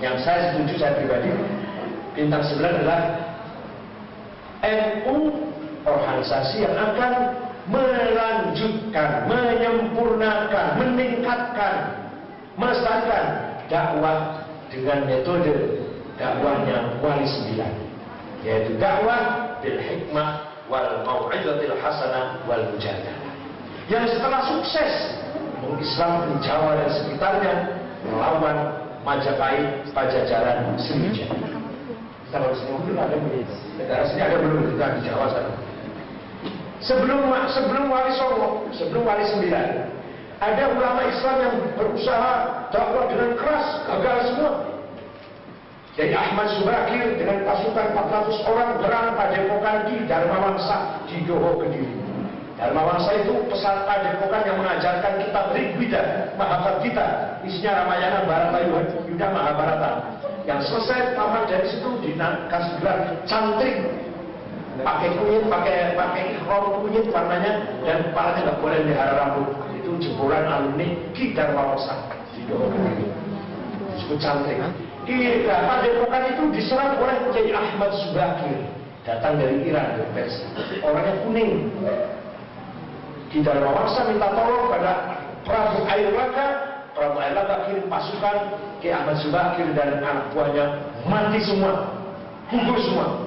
Yang 0.00 0.16
saya 0.28 0.40
setuju 0.52 0.72
saya 0.76 0.92
pribadi 1.00 1.32
bintang 2.12 2.44
sembilan 2.44 2.72
adalah 2.76 3.00
NU 4.64 5.16
organisasi 5.84 6.56
yang 6.64 6.76
akan 6.76 7.12
melanjutkan, 7.68 9.28
menyempurnakan, 9.28 10.66
meningkatkan, 10.80 12.05
melestarikan 12.56 13.24
dakwah 13.68 14.42
dengan 14.72 15.04
metode 15.04 15.84
dakwahnya 16.16 17.00
wali 17.04 17.24
sembilan 17.28 17.72
yaitu 18.44 18.76
dakwah 18.80 19.54
bil 19.60 19.78
hikmah 19.80 20.48
wal 20.66 21.04
mau'izatil 21.04 21.76
hasanah 21.78 22.40
wal 22.48 22.64
mujadalah 22.72 23.16
yang 23.86 24.04
setelah 24.10 24.40
sukses 24.50 24.92
mengislam 25.62 26.26
di 26.32 26.36
Jawa 26.42 26.80
dan 26.80 26.90
sekitarnya 26.90 27.54
melawan 28.06 28.86
Majapahit, 29.06 29.86
Pajajaran, 29.94 30.74
Sriwijaya. 30.82 31.30
Kita 32.26 32.42
harus 32.42 32.58
dulu 32.66 32.98
ada 32.98 33.14
negara 33.78 34.02
sini 34.10 34.18
ada 34.18 34.42
belum 34.42 34.74
kita 34.74 34.98
di 34.98 35.00
Jawa 35.06 35.30
sana. 35.30 35.54
Sebelum 36.82 37.30
sebelum 37.54 37.86
wali 37.86 38.10
Songo, 38.18 38.66
sebelum 38.74 39.06
wali 39.06 39.22
sembilan, 39.30 39.66
ada 40.36 40.64
ulama 40.68 41.00
Islam 41.08 41.36
yang 41.40 41.56
berusaha 41.80 42.32
dakwah 42.68 43.08
dengan 43.08 43.30
keras, 43.40 43.66
gagal 43.88 44.18
semua. 44.32 44.52
Jadi 45.96 46.12
Ahmad 46.12 46.52
Subakir 46.60 47.16
dengan 47.16 47.40
pasukan 47.48 47.96
400 47.96 48.44
orang 48.52 48.70
berang 48.84 49.16
padepokan 49.16 49.76
di 49.88 50.04
Dharma 50.04 50.36
Wangsa 50.44 51.00
di 51.08 51.24
Doho 51.24 51.56
Kediri. 51.56 51.88
Dharma 52.60 52.84
Wangsa 52.84 53.16
itu 53.16 53.32
pesan 53.48 53.88
padepokan 53.88 54.44
yang 54.44 54.60
mengajarkan 54.60 55.24
kitab 55.24 55.56
Rigveda, 55.56 56.36
Mahabharata 56.36 56.84
kita, 56.84 57.06
isinya 57.48 57.84
Ramayana, 57.84 58.28
Bharata, 58.28 58.58
Yuda, 59.08 59.26
Mahabharata. 59.32 59.90
Yang 60.44 60.68
selesai 60.68 61.16
tamat 61.16 61.48
dari 61.48 61.66
situ 61.72 61.88
dikasih 62.04 62.72
gelar 62.84 62.98
cantrik 63.24 63.76
pakai 64.84 65.08
kunyit, 65.16 65.48
pakai 65.48 65.96
pakai 65.96 66.22
ikhram 66.36 66.64
kunyit 66.84 67.08
warnanya 67.08 67.52
dan 67.88 68.04
kepalanya 68.04 68.40
nggak 68.44 68.58
boleh 68.60 68.78
melihara 68.84 69.14
rambut. 69.16 69.48
Itu 69.86 70.02
jebolan 70.02 70.50
alumni 70.50 70.98
Ki 71.14 71.30
Dharma 71.30 71.62
Wangsa 71.70 71.94
di 72.34 72.42
Doho 72.50 72.66
Kediri. 72.74 73.06
Disebut 73.94 74.18
cantrik. 74.18 74.58
Iya, 75.06 75.62
padepokan 75.62 76.26
itu 76.26 76.42
diserang 76.58 76.98
oleh 76.98 77.30
Kiai 77.30 77.54
Ahmad 77.54 77.94
Subakir. 77.94 78.66
Datang 79.06 79.38
dari 79.38 79.62
Iran 79.62 79.94
dari 79.94 80.10
Persia 80.10 80.82
orangnya 80.82 81.22
kuning. 81.22 81.70
Dalam 83.46 83.62
Wangsa 83.62 84.10
minta 84.10 84.26
tolong 84.34 84.74
pada 84.74 85.22
Prabu 85.46 85.86
Airlangga 85.86 86.46
Prabu 86.90 87.22
Airlangga 87.22 87.70
kirim 87.70 87.86
pasukan 87.86 88.36
Kiai 88.82 88.90
Ahmad 88.90 89.22
Subakir 89.22 89.70
dan 89.78 90.02
anak 90.02 90.34
buahnya 90.34 90.82
mati 91.06 91.38
semua. 91.46 91.94
Gugur 92.50 92.74
semua. 92.82 93.22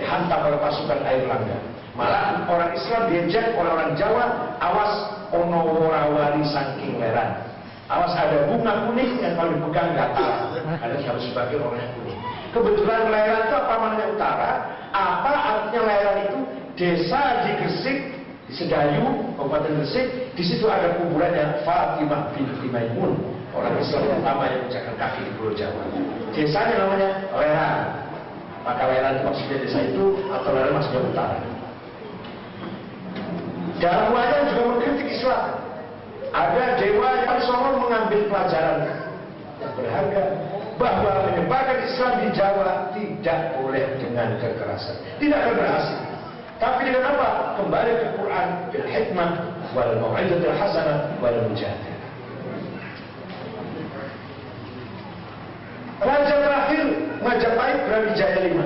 Dihantam 0.00 0.40
oleh 0.40 0.56
pasukan 0.56 1.04
Airlangga 1.04 1.67
malah 1.98 2.46
orang 2.46 2.70
Islam 2.78 3.10
diejek 3.10 3.58
oleh 3.58 3.70
orang 3.74 3.92
Jawa 3.98 4.54
awas 4.62 4.92
ono 5.34 5.66
warawari 5.82 6.46
saking 6.46 7.02
leran 7.02 7.48
Awas 7.88 8.12
ada 8.12 8.44
bunga 8.44 8.84
kuning 8.84 9.16
yang 9.16 9.32
kalau 9.32 9.56
dipegang 9.56 9.96
gatal. 9.96 10.52
Ada 10.60 11.00
harus 11.00 11.24
sebagai 11.24 11.56
orang 11.56 11.80
yang 11.80 11.92
kuning. 11.96 12.20
Kebetulan 12.52 13.08
Leran 13.08 13.48
itu 13.48 13.54
apa 13.56 13.74
maknanya 13.80 14.06
utara? 14.12 14.52
Apa 14.92 15.32
artinya 15.32 15.80
Leran 15.88 16.16
itu? 16.28 16.38
Desa 16.76 17.48
di 17.48 17.50
Gresik, 17.56 17.98
di 18.44 18.52
Sedayu, 18.52 19.32
Kabupaten 19.40 19.72
Gresik. 19.80 20.06
Di 20.36 20.44
situ 20.44 20.68
ada 20.68 21.00
kuburannya 21.00 21.64
Fatimah 21.64 22.28
binti 22.36 22.68
Maimun. 22.68 23.16
Orang 23.56 23.72
Islam 23.80 24.20
utama 24.20 24.44
yang 24.52 24.68
menjaga 24.68 24.92
kaki 25.00 25.24
di 25.24 25.32
Pulau 25.40 25.56
Jawa. 25.56 25.82
Desanya 26.36 26.84
namanya 26.84 27.10
Leran. 27.40 27.84
Maka 28.68 28.84
Leran 28.84 29.24
maksudnya 29.24 29.64
desa 29.64 29.80
itu 29.80 30.28
atau 30.28 30.52
Leran 30.52 30.76
maksudnya 30.76 31.08
utara. 31.08 31.40
Dakwahnya 33.78 34.38
juga 34.50 34.62
mengkritik 34.74 35.08
Islam 35.14 35.44
ada 36.34 36.64
dewa 36.76 37.08
yang 37.24 37.38
selalu 37.40 37.70
mengambil 37.86 38.20
pelajaran 38.28 38.78
yang 39.58 39.72
berharga 39.74 40.24
bahwa 40.78 41.10
menyebarkan 41.30 41.78
Islam 41.86 42.12
di 42.22 42.28
Jawa 42.34 42.94
tidak 42.94 43.40
boleh 43.58 43.84
dengan 43.98 44.38
kekerasan. 44.38 44.96
Tidak 45.18 45.38
akan 45.38 45.54
berhasil. 45.58 45.98
Tapi 46.58 46.90
dengan 46.90 47.14
apa? 47.14 47.28
Kembali 47.58 47.92
ke 48.02 48.06
Quran 48.18 48.48
bil 48.74 48.86
hikmah 48.86 49.30
wal 49.74 49.92
mau'izatil 49.98 50.54
hasanah 50.54 50.98
wal 51.22 51.38
mujadilah. 51.50 51.98
Raja 55.98 56.34
terakhir 56.38 56.84
Majapahit 57.18 57.78
Brawijaya 57.90 58.38
V 58.54 58.58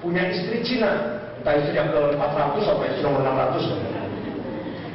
punya 0.00 0.24
istri 0.32 0.64
Cina 0.64 1.20
entah 1.36 1.60
istri 1.60 1.76
yang 1.76 1.92
ke 1.92 2.16
400 2.16 2.64
sampai 2.64 2.86
istri 2.96 3.04
nomor 3.04 3.20
600 3.20 4.01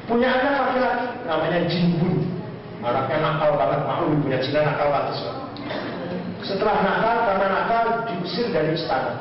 punya 0.07 0.27
anak 0.31 0.53
laki-laki 0.55 1.07
namanya 1.27 1.59
Jinbun 1.67 2.15
anaknya 2.81 3.17
nakal 3.19 3.51
banget 3.59 3.79
maklum 3.83 4.23
punya 4.23 4.39
Cina 4.39 4.59
nakal 4.63 4.87
banget 4.89 5.15
setelah 6.47 6.79
nakal 6.79 7.15
karena 7.27 7.47
nakal 7.51 7.85
diusir 8.07 8.47
dari 8.55 8.71
istana. 8.77 9.19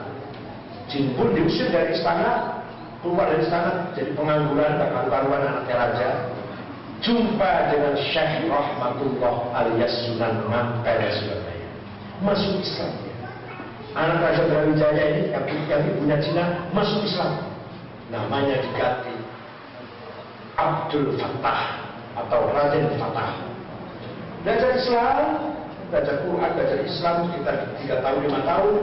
Jinbun 0.86 1.34
diusir 1.34 1.72
dari 1.74 1.96
istana 1.96 2.62
keluar 3.02 3.34
dari 3.34 3.42
istana 3.42 3.90
jadi 3.98 4.14
pengangguran 4.14 4.78
tak 4.78 4.90
karuan 5.10 5.42
anaknya 5.42 5.74
raja. 5.74 6.08
Jumpa 7.04 7.50
dengan 7.74 7.94
Syekh 7.98 8.48
Rahmatullah 8.48 9.34
alias 9.52 9.94
Sunan 10.08 10.48
Ampel 10.48 11.02
Surabaya. 11.12 11.68
Masuk 12.24 12.56
Islam. 12.64 12.92
Anak 13.96 14.28
Raja 14.28 14.42
Brawijaya 14.48 15.04
ini 15.12 15.22
yang, 15.32 15.44
yang 15.68 15.82
punya 15.96 16.16
Cina 16.20 16.44
masuk 16.72 17.04
Islam. 17.04 17.32
Namanya 18.12 18.60
diganti 18.60 19.15
Abdul 20.56 21.20
Fattah 21.20 21.84
atau 22.16 22.48
Raden 22.50 22.96
Fattah. 22.96 23.32
Belajar 24.42 24.70
Islam, 24.72 25.24
belajar 25.92 26.16
Quran, 26.24 26.50
belajar 26.56 26.78
Islam 26.80 27.16
sekitar 27.28 27.56
3 27.76 28.04
tahun, 28.04 28.20
5 28.30 28.50
tahun. 28.50 28.74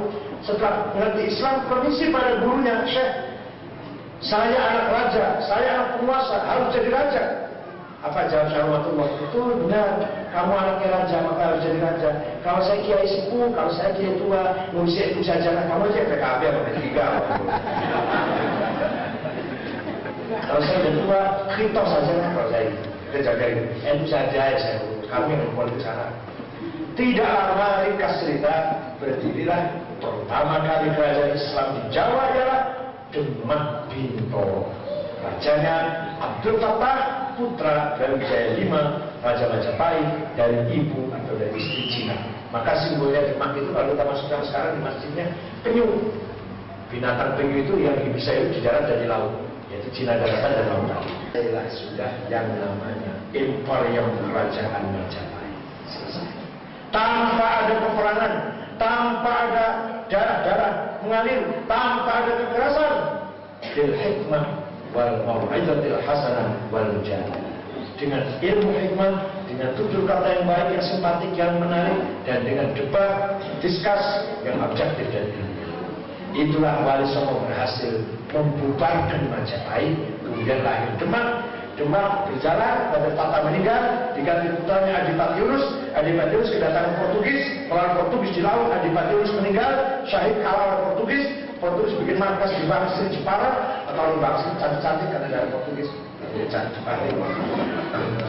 Setelah 0.43 0.73
mengerti 0.91 1.21
Islam, 1.31 1.55
permisi 1.71 2.03
pada 2.11 2.31
gurunya, 2.43 2.83
Syekh, 2.83 3.11
saya 4.23 4.59
anak 4.59 4.87
raja, 4.91 5.25
saya 5.43 5.67
anak 5.71 5.89
penguasa, 5.99 6.37
harus 6.43 6.67
jadi 6.75 6.89
raja. 6.91 7.23
Apa 8.03 8.27
jawab 8.27 8.51
Syahwatullah? 8.51 9.07
Itu 9.23 9.39
benar, 9.63 10.03
kamu 10.35 10.51
anaknya 10.51 10.87
raja, 10.91 11.17
maka 11.23 11.41
harus 11.47 11.63
jadi 11.63 11.79
raja. 11.79 12.09
Kalau 12.43 12.59
saya 12.59 12.83
kiai 12.83 13.07
sepuh, 13.07 13.47
kalau 13.55 13.71
saya 13.71 13.95
kiai 13.95 14.19
tua, 14.19 14.43
ngurusi 14.75 15.15
itu 15.15 15.23
saja, 15.23 15.55
kamu 15.55 15.87
aja 15.87 16.11
PKB 16.11 16.41
apa 16.43 16.71
tiga. 16.75 17.05
Kalau 20.43 20.59
saya 20.59 20.77
udah 20.83 20.93
tua, 20.99 21.21
kritos 21.55 21.87
saja 21.87 22.13
lah 22.19 22.29
kalau 22.35 22.49
saya 22.51 22.65
kita 23.07 23.17
jaga 23.23 23.45
itu. 23.47 23.63
Itu 23.79 24.05
saja 24.11 24.39
ya 24.51 24.57
saya. 24.59 24.79
Kami 25.07 25.37
yang 25.37 25.41
membuat 25.53 25.77
sana. 25.79 26.07
Tidak 26.93 27.25
lama 27.25 27.89
ringkas 27.89 28.21
cerita 28.21 28.53
berdirilah 29.01 29.61
pertama 29.97 30.61
kali 30.61 30.93
kerajaan 30.93 31.33
Islam 31.33 31.67
di 31.73 31.81
Jawa 31.89 32.23
ialah 32.37 32.61
Demak 33.09 33.65
Bintoro. 33.89 34.69
Rajanya 35.23 35.75
Abdul 36.19 36.59
Fattah 36.59 36.97
putra 37.33 37.97
dari 37.97 38.21
Jaya 38.27 38.59
V 38.59 38.73
Raja 39.23 39.45
Majapahit 39.49 40.09
dari 40.35 40.59
ibu 40.75 41.09
atau 41.15 41.33
dari 41.39 41.55
istri 41.55 41.83
Cina. 41.89 42.17
Maka 42.53 42.77
simbolnya 42.85 43.25
Demak 43.31 43.57
itu 43.57 43.71
kalau 43.73 43.89
kita 43.95 44.03
masukkan 44.03 44.41
sekarang 44.45 44.71
di 44.77 44.81
masjidnya 44.85 45.25
penyu. 45.65 45.87
Binatang 46.93 47.39
penyu 47.39 47.65
itu 47.65 47.73
yang 47.81 47.97
bisa 48.13 48.29
hidup 48.37 48.53
di 48.53 48.59
darat 48.61 48.85
dan 48.85 48.97
di 49.01 49.07
laut, 49.09 49.33
yaitu 49.73 49.89
Cina 49.89 50.13
daratan 50.21 50.51
dan 50.53 50.65
lautan. 50.69 51.01
Inilah 51.33 51.65
sudah 51.73 52.11
yang 52.29 52.45
namanya 52.61 53.13
Imperium 53.33 54.07
Kerajaan 54.21 54.83
Majapahit. 54.93 55.57
Selesai. 55.89 56.29
Tanpa 56.93 57.65
ada 57.65 57.73
peperangan, 57.81 58.33
tanpa 58.77 59.31
ada 59.49 59.65
darah-darah 60.13 60.73
mengalir, 61.01 61.41
tanpa 61.65 62.11
ada 62.21 62.31
kekerasan. 62.37 62.93
Bil 63.73 63.93
hikmah 63.97 64.45
wal 64.93 65.25
mau'izatil 65.25 65.97
hasanah 66.05 66.53
wal. 66.69 66.93
Dengan 67.97 68.25
ilmu 68.41 68.71
hikmah, 68.73 69.13
dengan 69.47 69.69
tutur 69.79 70.03
kata 70.05 70.27
yang 70.27 70.45
baik, 70.49 70.67
yang 70.75 70.85
simpatik, 70.85 71.31
yang 71.37 71.55
menarik, 71.61 71.97
dan 72.25 72.41
dengan 72.45 72.73
debat, 72.73 73.37
diskus 73.61 74.05
yang 74.43 74.59
objektif 74.59 75.07
dan 75.13 75.29
ilmiah. 75.29 75.52
Itulah 76.33 76.81
Wali 76.81 77.05
Songo 77.13 77.45
berhasil 77.45 78.01
membubarkan 78.33 79.29
Majapahit, 79.29 79.93
kemudian 80.25 80.65
lahir 80.65 80.89
Demak. 80.97 81.27
Demak 81.73 82.29
berjalan 82.29 82.93
pada 82.93 83.09
Tata 83.17 83.49
meninggal, 83.49 84.13
diganti 84.13 84.49
putranya 84.61 85.05
Adipati 85.05 85.41
Yunus. 85.41 85.65
Adipati 85.93 86.33
Yunus 86.37 86.49
kedatangan 86.53 86.93
Portugis, 87.01 87.41
melawan 87.69 87.93
Portugis 87.97 88.31
di 88.33 88.41
laut. 88.41 88.69
Adipati 88.73 89.09
Yunus 89.13 89.33
meninggal, 89.41 89.71
syahid 90.09 90.37
kalah 90.41 90.65
oleh 90.69 90.79
Portugis. 90.89 91.23
Portugis 91.61 91.93
bikin 92.01 92.17
markas 92.17 92.51
di 92.53 92.65
Bangsi 92.65 93.01
Jepara 93.13 93.51
atau 93.89 94.17
di 94.17 94.19
Bangsi 94.21 94.47
cantik-cantik 94.57 95.07
karena 95.13 95.27
dari 95.29 95.47
Portugis. 95.53 95.89
Cantik 96.49 96.81
Jepara. 96.81 98.21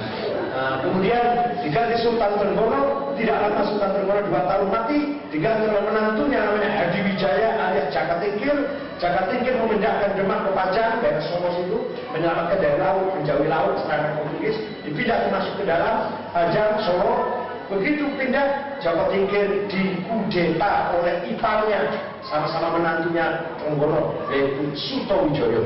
Nah, 0.65 0.81
kemudian 0.81 1.61
diganti 1.61 2.01
Sultan 2.01 2.41
Trenggono, 2.41 3.13
tidak 3.21 3.37
lama 3.37 3.69
Sultan 3.69 4.01
Trenggono 4.01 4.25
dua 4.33 4.49
tahun 4.49 4.73
mati, 4.73 5.21
diganti 5.29 5.69
oleh 5.69 5.93
menantunya 5.93 6.41
namanya 6.41 6.73
Hadi 6.73 7.05
Wijaya 7.05 7.49
alias 7.69 7.93
Jaka 7.93 8.17
Tingkir. 8.17 8.57
Jaka 8.97 9.29
Tingkir 9.29 9.61
memindahkan 9.61 10.17
Demak 10.17 10.49
ke 10.49 10.57
Pajang, 10.57 11.05
daerah 11.05 11.21
Somos 11.29 11.61
itu, 11.61 11.85
menyelamatkan 12.17 12.65
dari 12.65 12.81
laut, 12.81 13.13
menjauhi 13.13 13.45
laut 13.45 13.77
serangan 13.85 14.17
Portugis, 14.17 14.57
dipindah 14.89 15.29
masuk 15.29 15.53
ke 15.61 15.65
dalam 15.69 15.97
Pajang, 16.33 16.81
Solo. 16.81 17.45
Begitu 17.69 18.09
pindah, 18.17 18.81
Jaka 18.81 19.05
Tingkir 19.13 19.69
dikudeta 19.69 20.97
oleh 20.97 21.29
iparnya, 21.29 21.93
sama-sama 22.25 22.81
menantunya 22.81 23.53
Trenggono, 23.61 24.17
yaitu 24.33 24.73
Suto 24.73 25.29
Wijoyo. 25.29 25.61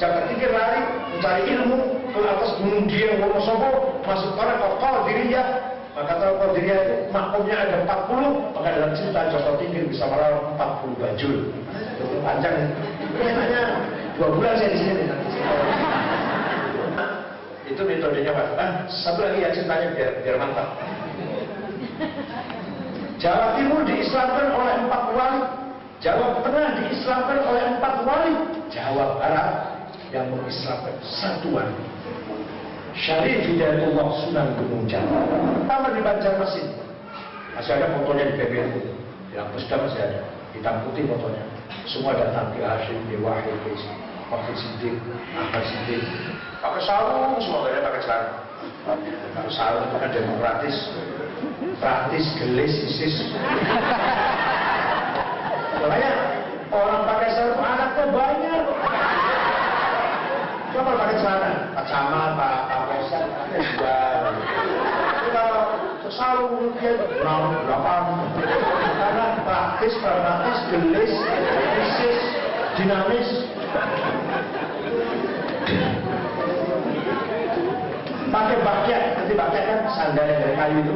Jaka 0.00 0.24
Tingkir 0.32 0.56
lari 0.56 0.80
mencari 1.12 1.52
ilmu 1.52 1.95
ke 2.16 2.24
atas 2.24 2.50
gunung 2.56 2.88
Dieng 2.88 3.20
Wonosobo 3.20 4.00
masuk 4.02 4.32
orang 4.40 4.58
ke 4.58 4.68
Qadiriyah 4.80 5.48
maka 5.96 6.12
tahu 6.20 6.34
Qadiriyah 6.44 6.78
itu 6.84 6.94
makomnya 7.08 7.56
ada 7.56 7.76
40 7.88 8.52
maka 8.52 8.68
dalam 8.68 8.92
cerita 8.92 9.20
Joko 9.32 9.56
Tingkir 9.56 9.88
bisa 9.88 10.04
melawan 10.04 10.52
40 10.60 11.00
bajul. 11.00 11.34
Itu 11.96 12.04
panjang. 12.20 12.56
Ini 13.16 13.32
hanya 13.32 13.62
dua 14.20 14.28
bulan 14.36 14.60
saya 14.60 14.76
di 14.76 14.80
sini. 14.84 15.04
Itu 17.72 17.80
metodenya 17.88 18.32
Pak. 18.36 18.46
Ah, 18.60 18.72
satu 18.92 19.24
lagi 19.24 19.40
ya 19.40 19.48
ceritanya 19.56 19.88
biar, 19.96 20.12
biar 20.20 20.36
mantap. 20.36 20.68
Jawa 23.16 23.56
Timur 23.56 23.80
diislamkan 23.88 24.52
oleh 24.52 24.74
empat 24.84 25.04
wali. 25.16 25.42
Jawa 26.04 26.44
Tengah 26.44 26.68
diislamkan 26.76 27.38
oleh 27.40 27.62
empat 27.72 27.94
wali. 28.04 28.32
Jawa 28.68 29.16
Barat 29.16 29.48
yang 30.12 30.28
mengislamkan 30.28 31.00
satu 31.00 31.56
wali 31.56 31.95
Syarif 32.96 33.44
Hidayatullah 33.44 34.08
Sunan 34.24 34.56
Gunung 34.56 34.88
Jawa 34.88 35.20
pertama 35.60 35.92
di 35.92 36.00
Banjarmasin 36.00 36.66
masih 37.52 37.72
ada 37.76 37.92
fotonya 37.92 38.32
di 38.32 38.34
PBNU 38.40 38.80
di 39.32 39.34
Lampusda 39.36 39.76
masih 39.80 40.00
ada. 40.00 40.20
Hitam 40.56 40.88
putih 40.88 41.04
fotonya. 41.04 41.44
Semua 41.84 42.16
datang 42.16 42.56
ke 42.56 42.64
Hashim, 42.64 42.96
di 43.12 43.20
Wahid, 43.20 43.52
di 43.68 43.76
Wahid 44.32 44.56
Siddiq, 44.56 44.96
Ahmad 45.36 45.64
pakai 46.56 46.82
sarung 46.82 47.36
semua 47.38 47.68
gak 47.68 47.84
pakai 47.84 48.00
celana 48.02 48.30
pakai 49.36 49.52
sarung 49.52 49.84
itu 49.86 49.96
kan 50.00 50.10
demokratis. 50.10 50.76
Praktis, 51.76 52.24
gelis, 52.40 52.72
isis. 52.88 53.14
Makanya 55.84 56.12
orang 56.72 57.04
pakai 57.04 57.28
sarung 57.36 57.60
anaknya 57.60 58.04
banyak 58.08 58.64
Coba 60.86 61.02
pakai 61.02 61.18
celana, 61.18 61.50
Pak 62.38 62.86
Polsek, 62.86 63.26
ada 63.26 63.58
juga. 63.58 63.94
Kalau 65.34 65.62
selalu 66.06 66.78
dia 66.78 66.94
enam, 66.94 67.58
delapan. 67.66 68.02
Karena 68.94 69.24
praktis, 69.42 69.98
pragmatis, 69.98 70.58
gelis, 70.70 71.10
krisis, 71.74 72.18
dinamis. 72.78 73.28
Pakai 78.30 78.56
bakyat, 78.62 79.02
nanti 79.18 79.34
bakyat 79.34 79.64
kan 79.66 79.80
sandal 79.90 80.22
yang 80.22 80.38
dari 80.38 80.54
kayu 80.54 80.78
itu. 80.86 80.94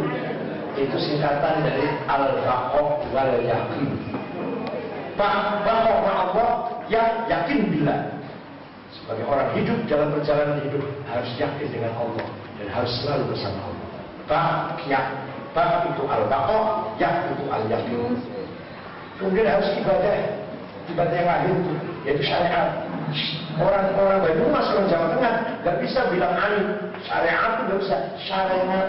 Itu 0.87 0.97
singkatan 1.03 1.67
dari 1.67 1.99
al-baqoh 2.07 3.11
wal 3.11 3.33
yakin. 3.43 3.91
Baqoh 5.19 5.99
Allah 6.07 6.79
yang 6.87 7.27
yakin 7.27 7.75
bila 7.75 8.20
sebagai 9.05 9.25
orang 9.27 9.49
hidup 9.57 9.79
dalam 9.89 10.09
perjalanan 10.13 10.59
hidup 10.63 10.85
harus 11.09 11.31
yakin 11.41 11.69
dengan 11.73 11.93
Allah 11.97 12.27
dan 12.61 12.67
harus 12.69 12.93
selalu 13.01 13.33
bersama 13.33 13.59
Allah. 13.65 13.89
Bak 14.31 14.79
ya, 14.87 15.03
bak 15.57 15.91
itu 15.91 16.03
al 16.07 16.25
baqoh, 16.31 16.95
ya 17.01 17.11
itu 17.33 17.45
al 17.51 17.65
yakin. 17.67 18.15
Kemudian 19.19 19.47
harus 19.49 19.69
ibadah, 19.77 20.17
ibadah 20.89 21.17
yang 21.17 21.43
itu 21.49 21.73
yaitu 22.09 22.23
syariat. 22.25 22.87
Orang-orang 23.59 24.23
Banyumas 24.23 24.71
orang 24.71 24.87
Jawa 24.87 25.07
Tengah 25.19 25.35
nggak 25.67 25.77
bisa 25.83 26.01
bilang 26.15 26.35
alim. 26.39 26.67
Syariat 27.03 27.51
itu 27.59 27.63
nggak 27.67 27.81
bisa 27.83 27.97
syariat. 28.23 28.89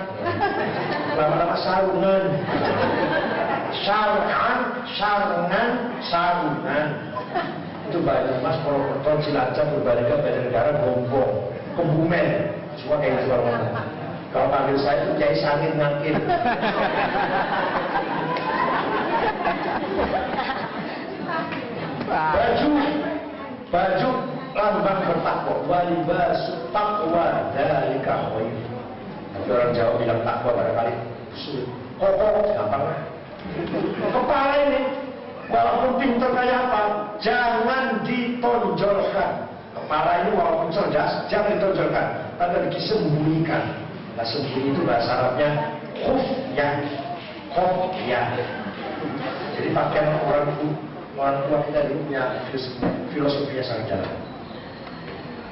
Lama-lama 1.18 1.56
sarungan. 1.60 2.24
Syariat, 3.82 4.60
sarungan, 4.94 5.70
sarungan 6.06 7.12
itu 7.92 8.00
Banyumas, 8.08 8.56
Purwokerto, 8.64 9.12
Cilacap, 9.28 9.68
Purbalingga, 9.76 10.24
Banjarnegara, 10.24 10.80
Gombong, 10.80 11.52
Kebumen, 11.76 12.28
semua 12.80 13.04
kayak 13.04 13.28
gitu 13.28 13.36
Kalau 14.32 14.48
panggil 14.48 14.80
saya 14.80 15.04
itu 15.04 15.12
Kiai 15.20 15.36
Sangin 15.44 15.76
Ngakir. 15.76 16.16
baju, 22.12 22.70
baju 23.72 24.10
lambang 24.56 25.00
bertakwa, 25.08 25.56
walibasu 25.68 26.54
takwa 26.72 27.52
dari 27.52 28.00
khair. 28.04 28.56
Tapi 29.32 29.48
orang 29.52 29.72
Jawa 29.76 29.92
bilang 30.00 30.20
takwa 30.24 30.56
barangkali 30.56 30.94
sulit. 31.36 31.68
Kokoh, 32.00 32.56
gampang 32.56 32.84
lah. 32.88 33.00
Kepala 34.12 34.56
ini 34.64 35.11
Walaupun 35.52 36.00
pintar 36.00 36.32
kayak 36.32 36.58
apa, 36.72 36.82
jangan 37.20 38.00
ditonjolkan. 38.08 39.52
Kepala 39.76 40.24
ini 40.24 40.32
walaupun 40.36 40.72
cerdas, 40.72 41.28
jangan 41.28 41.60
ditonjolkan. 41.60 42.08
Tapi 42.40 42.72
disembunyikan. 42.72 43.64
Nah 44.16 44.26
sembunyi 44.28 44.72
itu 44.72 44.82
bahasa 44.88 45.12
Arabnya 45.12 45.50
khufyah. 46.00 46.74
Khufyah. 47.52 48.26
Jadi 49.60 49.70
pakaian 49.76 50.16
orang 50.24 50.56
itu, 50.56 50.68
orang 51.20 51.38
tua 51.48 51.60
kita 51.68 51.80
dulu 51.92 52.00
punya 52.08 52.24
filosofinya 53.12 53.64
sangat 53.68 53.86
dalam. 53.92 54.12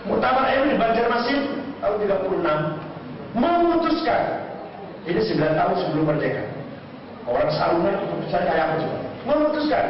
Muktamar 0.07 0.47
ini 0.55 0.73
di 0.73 0.77
Banjarmasin 0.79 1.39
tahun 1.83 1.95
36 2.07 3.35
memutuskan 3.35 4.23
ini 5.05 5.19
9 5.19 5.59
tahun 5.59 5.75
sebelum 5.75 6.05
merdeka. 6.07 6.43
Orang 7.27 7.51
sarungan 7.51 7.99
keputusan 7.99 8.41
kayak 8.47 8.63
apa 8.63 8.75
coba? 8.79 9.08
Memutuskan 9.29 9.87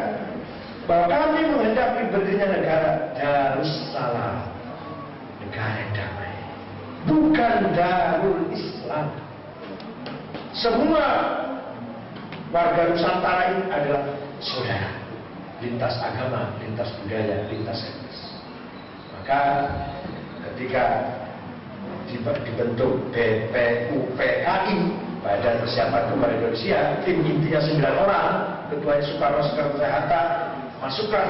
bahwa 0.83 1.05
kami 1.07 1.39
menghendaki 1.47 2.11
berdirinya 2.11 2.47
negara 2.59 2.91
Darussalam, 3.15 4.35
negara 5.39 5.73
yang 5.79 5.91
damai, 5.95 6.33
bukan 7.07 7.57
Darul 7.77 8.41
Islam. 8.51 9.07
Semua 10.51 11.07
warga 12.51 12.89
Nusantara 12.89 13.43
ini 13.53 13.63
adalah 13.71 14.03
saudara, 14.43 14.91
lintas 15.63 15.95
agama, 16.03 16.51
lintas 16.59 16.89
budaya, 16.99 17.47
lintas 17.47 17.79
etnis. 17.85 18.19
Maka 19.13 19.41
ketika 20.49 20.83
dibentuk 22.09 23.13
BPUPKI 23.13 24.77
Badan 25.19 25.59
Persiapan 25.67 26.03
Kembali 26.15 26.35
Indonesia, 26.39 26.79
tim 27.03 27.19
intinya 27.27 27.59
9 27.59 28.03
orang, 28.07 28.31
ketua 28.69 29.01
Soekarno 29.03 29.41
Soekarno 29.43 29.81
Hatta 29.81 30.21
masukkan 30.79 31.27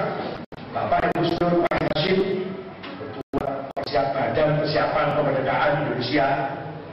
Bapak 0.76 1.10
Ibu 1.16 1.34
Dur 1.40 1.66
Pak 1.66 1.82
Hashim 1.96 2.46
ketua 3.00 3.50
persiapan 3.74 4.14
badan 4.14 4.50
persiapan 4.62 5.06
kemerdekaan 5.18 5.72
Indonesia 5.88 6.28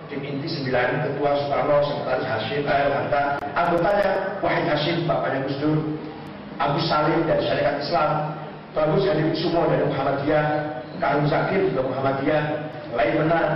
tim 0.08 0.22
inti 0.22 0.48
9 0.48 1.04
ketua 1.04 1.30
Soekarno 1.36 1.76
sekretaris 1.84 2.26
Hashim 2.30 2.62
eh, 2.64 2.88
Hatta 2.94 3.22
anggotanya 3.52 4.10
Wahid 4.40 4.64
Hashim 4.70 5.04
bapaknya 5.04 5.44
Gus 5.50 5.58
Dur 5.60 5.78
Agus 6.56 6.88
Salim 6.88 7.28
dari 7.28 7.42
Syarikat 7.44 7.84
Islam 7.84 8.10
Bagus 8.72 9.04
Hadi 9.04 9.22
Kusumo 9.34 9.68
dari 9.68 9.84
Muhammadiyah 9.84 10.44
Karun 10.96 11.28
Zakir 11.28 11.68
juga 11.68 11.92
Muhammadiyah 11.92 12.42
lain 12.96 13.14
benar 13.20 13.46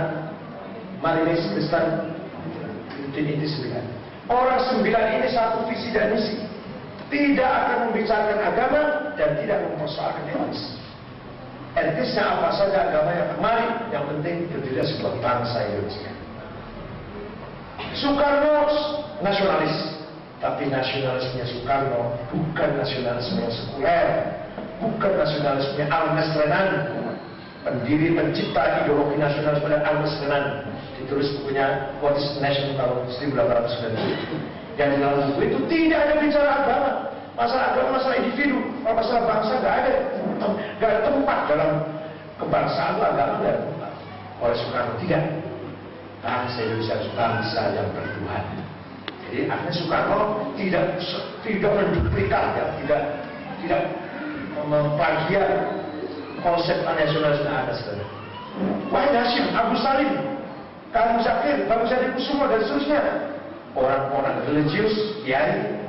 Marinis 1.01 1.41
Kristen 1.57 2.10
tim 3.11 3.25
inti 3.27 3.47
9 3.47 4.01
orang 4.31 4.59
sembilan 4.71 5.05
ini 5.19 5.27
satu 5.31 5.67
visi 5.67 5.89
dan 5.91 6.15
misi. 6.15 6.39
Tidak 7.11 7.43
akan 7.43 7.77
membicarakan 7.91 8.39
agama 8.39 8.81
dan 9.19 9.35
tidak 9.43 9.67
mempersoalkan 9.67 10.31
etis. 10.31 10.79
Etisnya 11.75 12.23
apa 12.23 12.55
saja 12.55 12.87
agama 12.87 13.11
yang 13.11 13.29
kemari, 13.35 13.67
yang 13.91 14.03
penting 14.07 14.47
berdiri 14.47 14.79
sebuah 14.79 15.19
bangsa 15.19 15.59
Indonesia. 15.67 16.11
Soekarno 17.91 18.71
nasionalis, 19.19 19.75
tapi 20.39 20.71
nasionalisnya 20.71 21.43
Soekarno 21.51 22.15
bukan 22.31 22.79
nasionalisme 22.79 23.43
yang 23.43 23.55
sekuler, 23.55 24.07
bukan 24.79 25.11
nasionalisme 25.19 25.83
Al-Masrenan, 25.83 26.67
pendiri 27.67 28.15
pencipta 28.15 28.87
ideologi 28.87 29.19
nasionalisme 29.19 29.75
Al-Mas 29.83 30.15
ditulis 31.11 31.35
bukunya 31.43 31.91
What 31.99 32.15
is 32.15 32.23
Nation 32.39 32.79
tahun 32.79 33.03
1890 33.19 34.79
yang 34.79 34.95
di 34.95 34.97
dalam 35.03 35.27
buku 35.27 35.51
itu 35.51 35.59
tidak 35.67 35.99
ada 36.07 36.13
bicara 36.23 36.51
agama. 36.63 36.91
Masalah 37.35 37.75
agama 37.75 37.99
masalah 37.99 38.15
individu 38.23 38.63
masalah 38.79 39.21
bangsa 39.27 39.51
nggak 39.59 39.75
ada. 39.83 39.93
Nggak 40.79 40.87
ada 40.87 41.01
tempat 41.03 41.39
dalam 41.51 41.69
kebangsaan 42.39 42.91
itu 42.95 43.03
agama 43.03 43.33
nggak 43.43 43.51
ada 43.51 43.63
tempat. 43.67 43.91
Oleh 44.39 44.55
Soekarno 44.55 44.93
tidak. 45.03 45.23
Bangsa 46.23 46.57
Indonesia 46.63 46.95
bangsa 47.11 47.61
yang 47.75 47.87
bertuhan. 47.91 48.45
Jadi 49.27 49.39
akhirnya 49.51 49.73
Soekarno 49.75 50.19
tidak 50.55 50.85
tidak 51.43 51.71
menduplikat 51.75 52.43
ya, 52.55 52.65
tidak 52.79 53.01
tidak 53.59 53.81
memplagiat 54.63 55.49
konsep 56.39 56.79
nasionalisme 56.87 57.51
ada 57.51 57.73
sebenarnya 57.75 58.07
Wahid 58.91 59.13
Hashim, 59.15 59.45
Abu 59.55 59.79
Salim, 59.79 60.11
Karim 60.91 61.23
Zakir, 61.23 61.57
Bang 61.71 61.87
Jadi 61.87 62.11
Kusumo 62.19 62.51
dan 62.51 62.61
seterusnya 62.67 63.01
orang-orang 63.75 64.35
religius, 64.51 65.23
kiai, 65.23 65.79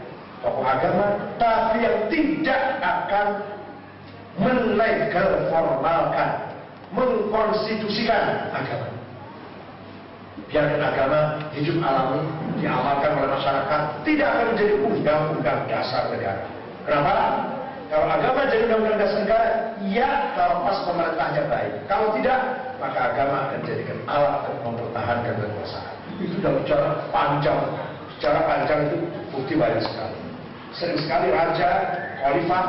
tokoh 0.43 0.63
agama, 0.63 1.19
tapi 1.43 1.83
yang 1.83 1.99
tidak 2.07 2.63
akan 2.79 3.27
melegal 4.39 5.51
formalkan, 5.51 6.31
mengkonstitusikan 6.95 8.55
agama. 8.55 8.89
Biarkan 10.49 10.81
agama 10.85 11.21
hidup 11.57 11.81
alami, 11.83 12.23
diamalkan 12.61 13.11
oleh 13.19 13.31
masyarakat, 13.35 13.83
tidak 14.07 14.29
akan 14.29 14.47
menjadi 14.55 14.75
undang-undang 14.85 15.61
dasar 15.67 16.13
negara. 16.13 16.45
Kenapa? 16.87 17.15
Kalau 17.93 18.09
agama 18.09 18.49
jadi 18.49 18.73
undang-undang 18.73 19.05
dasar 19.05 19.21
negara, 19.21 19.49
ya 19.85 20.33
kalau 20.33 20.65
pas 20.65 20.81
pemerintahnya 20.89 21.45
baik. 21.45 21.73
Kalau 21.93 22.09
tidak, 22.17 22.41
maka 22.81 22.99
agama 23.13 23.37
akan 23.53 23.61
jadikan 23.69 24.01
alat 24.09 24.49
untuk 24.49 24.61
mempertahankan 24.65 25.33
kekuasaan. 25.37 25.95
Itu 26.17 26.41
sudah 26.41 26.53
bicara 26.57 26.89
panjang. 27.13 27.61
Secara 28.17 28.41
panjang 28.49 28.81
itu 28.89 28.97
bukti 29.29 29.61
banyak 29.61 29.85
sekali. 29.85 30.17
Sering 30.73 30.99
sekali 31.05 31.29
raja 31.37 31.69
khalifah 32.25 32.65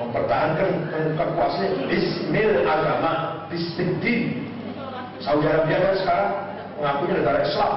mempertahankan 0.00 0.70
kekuasaan 1.20 1.92
bismil 1.92 2.64
agama 2.64 3.12
bismil 3.52 4.40
Saudi 5.20 5.52
Arabia 5.52 5.84
kan 5.84 5.94
sekarang 6.00 6.30
mengakunya 6.80 7.14
negara 7.20 7.38
Islam. 7.44 7.74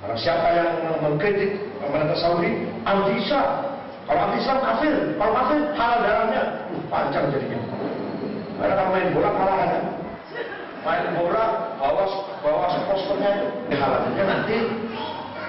Karena 0.00 0.16
siapa 0.16 0.48
yang 0.56 0.70
mengkritik 1.04 1.52
pemerintah 1.84 2.16
Saudi? 2.16 2.64
Anti 2.88 3.12
Islam 3.20 3.76
anti 4.16 4.36
Islam 4.40 4.58
kafir 4.64 4.94
kalau 5.20 5.32
kafir 5.36 5.58
halal 5.76 5.98
darahnya 6.00 6.42
uh, 6.72 6.82
panjang 6.88 7.28
jadinya. 7.28 7.60
Karena 8.56 8.74
kalau 8.74 8.90
main 8.96 9.08
bola 9.12 9.30
kalah 9.36 9.56
kan 9.60 9.84
main 10.80 11.04
bola 11.12 11.44
bawa 11.76 12.04
bawa 12.40 12.66
sponsornya 12.72 13.30
itu 13.36 13.46
dikhawatirkan 13.68 14.26
nanti 14.26 14.56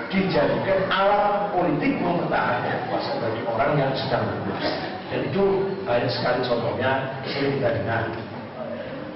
dijadikan 0.10 0.80
alat 0.92 1.54
politik 1.56 1.94
mempertahankan 2.02 2.78
kuasa 2.92 3.12
bagi 3.24 3.42
orang 3.48 3.72
yang 3.80 3.92
sedang 3.96 4.28
berkuasa. 4.28 4.72
Dan 5.10 5.20
itu 5.26 5.44
banyak 5.88 6.12
sekali 6.12 6.40
contohnya 6.46 6.92
sering 7.26 7.58
kita 7.58 7.70
dengar. 7.82 8.04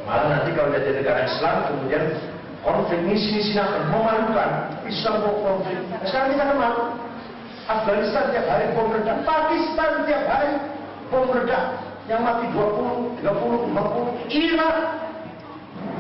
Malah 0.08 0.28
nanti 0.40 0.50
kalau 0.56 0.74
jadi 0.74 0.90
negara 1.04 1.22
Islam 1.28 1.56
kemudian 1.70 2.04
konflik 2.64 3.00
misi-misi 3.04 3.60
akan 3.60 3.92
memalukan. 3.92 4.50
Islam 4.88 5.16
konflik. 5.44 5.80
Nah, 5.92 6.02
sekarang 6.08 6.30
kita 6.34 6.44
malu 6.56 7.03
Afghanistan 7.64 8.32
tiap 8.36 8.46
hari 8.48 8.66
bom 8.76 8.92
meledak 8.92 9.24
Pakistan 9.24 9.92
tiap 10.04 10.24
hari 10.28 10.52
bom 11.08 11.28
meledak 11.32 11.64
yang 12.12 12.20
mati 12.20 12.52
20, 12.52 13.24
30, 13.24 13.72
50 13.72 14.36
Irak 14.36 14.78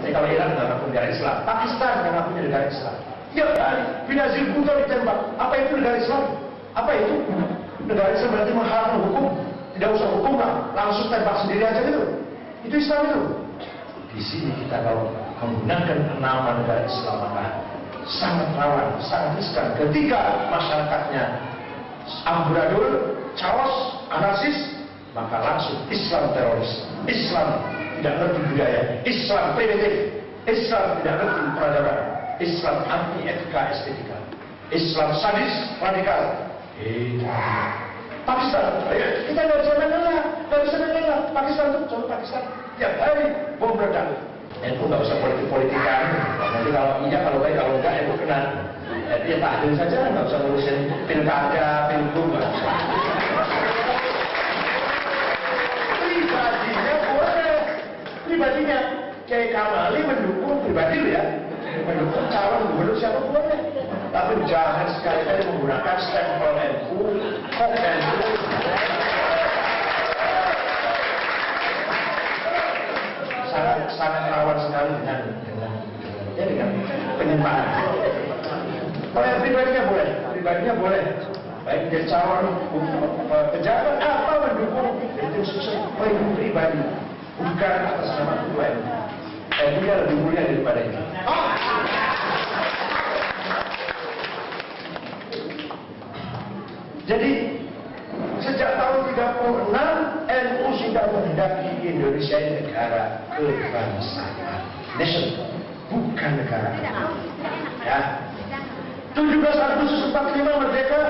jadi 0.03 0.11
kalau 0.11 0.27
Iran 0.27 0.51
nggak 0.51 0.67
ngaku 0.67 0.85
negara 0.91 1.07
Islam, 1.07 1.35
Pakistan 1.47 1.91
nggak 2.03 2.11
ngaku 2.11 2.29
negara 2.35 2.65
Islam. 2.67 2.95
Tiap 3.33 3.49
kali 3.55 3.83
Binazir 4.05 4.45
Bhutto 4.51 4.73
ditembak. 4.83 5.19
Apa 5.39 5.53
itu 5.57 5.73
negara 5.79 5.97
Islam? 6.03 6.23
Apa 6.75 6.91
itu? 6.91 7.13
Negara 7.87 8.09
Islam 8.11 8.29
berarti 8.35 8.51
menghalalkan 8.51 8.99
hukum. 9.07 9.25
Tidak 9.73 9.89
usah 9.89 10.07
hukum 10.19 10.33
lah, 10.37 10.51
langsung 10.77 11.07
tembak 11.09 11.35
sendiri 11.41 11.63
aja 11.65 11.81
gitu. 11.81 12.03
Itu 12.67 12.75
Islam 12.77 12.99
itu. 13.09 13.21
Di 14.13 14.21
sini 14.21 14.51
kita 14.61 14.77
kalau 14.85 15.09
menggunakan 15.41 15.97
nama 16.19 16.61
negara 16.61 16.83
Islam 16.85 17.15
maka 17.23 17.45
sangat 18.05 18.51
rawan, 18.59 18.87
sangat 19.01 19.39
riskan 19.39 19.67
ketika 19.79 20.19
masyarakatnya 20.51 21.23
amburadul, 22.25 23.17
chaos, 23.37 24.03
anarsis, 24.11 24.57
maka 25.13 25.37
langsung 25.41 25.77
Islam 25.89 26.33
teroris, 26.33 26.71
Islam 27.05 27.49
tidak 28.03 28.13
ngerti 28.19 28.39
budaya. 28.51 28.81
Islam 29.07 29.43
primitif. 29.55 29.95
Islam 30.43 30.85
tidak 30.99 31.15
ngerti 31.23 31.41
peradaban. 31.55 31.99
Islam 32.43 32.77
anti 32.91 33.19
etika 33.31 33.61
estetika. 33.71 34.17
Islam 34.75 35.09
sadis 35.23 35.53
radikal. 35.79 36.51
Itu. 36.81 37.23
Pakistan, 38.23 38.87
ayo, 38.87 39.07
kita 39.27 39.39
nggak 39.43 39.59
bisa 39.59 39.73
mengalah, 39.75 40.17
nggak 40.47 40.61
bisa 40.63 40.75
mengalah. 40.79 41.19
Pakistan 41.35 41.65
tuh, 41.75 41.81
coba 41.91 42.05
Pakistan, 42.15 42.43
tiap 42.79 42.93
hari 43.03 43.25
bom 43.59 43.75
meledak. 43.75 44.07
Itu 44.63 44.83
nggak 44.87 45.03
usah 45.03 45.17
politik-politikan. 45.19 46.03
Nanti 46.39 46.69
kalau 46.71 47.03
iya, 47.03 47.19
kalau 47.19 47.43
baik, 47.43 47.55
kalau 47.59 47.71
enggak, 47.75 47.93
itu 47.99 48.13
kena. 48.23 48.39
Ya 49.03 49.37
tahdil 49.39 49.73
saja, 49.75 49.97
nggak 50.11 50.25
usah 50.27 50.39
ngurusin 50.43 50.77
pilkada, 51.07 51.91
pilgub. 51.91 52.31
pribadinya 58.23 58.79
Kiai 59.23 59.55
Kamali 59.55 59.99
mendukung 60.03 60.65
pribadi 60.67 61.15
ya. 61.15 61.23
Mendukung 61.87 62.27
calon 62.27 62.75
gubernur 62.75 62.95
siapa 62.99 63.19
boleh. 63.23 63.59
Tapi 64.11 64.33
jangan 64.45 64.87
sekali-kali 64.99 65.41
menggunakan 65.47 65.97
stempel 66.01 66.51
NU 66.59 66.99
kok 67.49 67.71
NU 67.71 68.29
sangat 73.53 73.77
sangat 73.93 74.23
rawan 74.33 74.57
sekali 74.65 74.89
dengan 74.97 75.19
dengan 75.45 75.73
ya 76.33 76.43
dengan 76.49 76.69
penyimpangan 77.21 77.82
kalau 79.13 79.39
pribadinya 79.45 79.81
boleh 79.93 80.07
pribadinya 80.33 80.73
boleh 80.73 81.03
baik 81.63 81.81
menjadi 81.87 82.05
calon 82.11 82.45
pejabat 83.55 83.95
apa 84.01 84.33
mendukung 84.51 84.99
itu 84.99 85.39
sesuai 85.47 86.11
pribadi 86.35 86.81
bukan 87.39 87.73
atas 87.87 88.09
nama 88.19 88.35
Tuhan. 88.51 88.73
Ilmunya 89.53 89.95
lebih 90.05 90.17
mulia 90.17 90.41
daripada 90.49 90.79
ini. 90.81 91.01
Jadi 97.03 97.31
sejak 98.39 98.71
tahun 98.79 98.99
36 99.13 99.75
NU 100.23 100.65
sudah 100.79 101.03
menghendaki 101.11 101.71
Indonesia 101.83 102.37
ini 102.39 102.59
negara 102.71 103.03
kebangsaan. 103.35 104.61
Nation, 104.97 105.25
bukan 105.91 106.31
negara. 106.39 106.69
Ya. 107.83 108.22
17 109.13 109.45
Agustus 109.45 110.09
45 110.09 110.41
merdeka, 110.41 111.01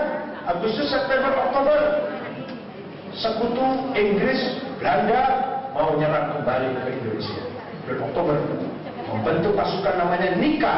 Agustus 0.44 0.92
September 0.92 1.32
Oktober 1.40 1.80
sekutu 3.16 3.96
Inggris, 3.96 4.60
Belanda, 4.76 5.24
mau 5.72 5.96
nyerang 5.96 6.36
kembali 6.36 6.84
ke 6.84 6.88
Indonesia. 7.00 7.44
Bulan 7.88 8.00
Oktober 8.12 8.36
membentuk 9.08 9.52
pasukan 9.56 9.96
namanya 9.96 10.36
Nika, 10.36 10.76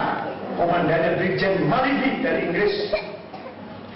komandannya 0.53 1.17
Brigjen 1.17 1.65
Malibi 1.65 2.21
dari 2.21 2.39
Inggris. 2.53 2.93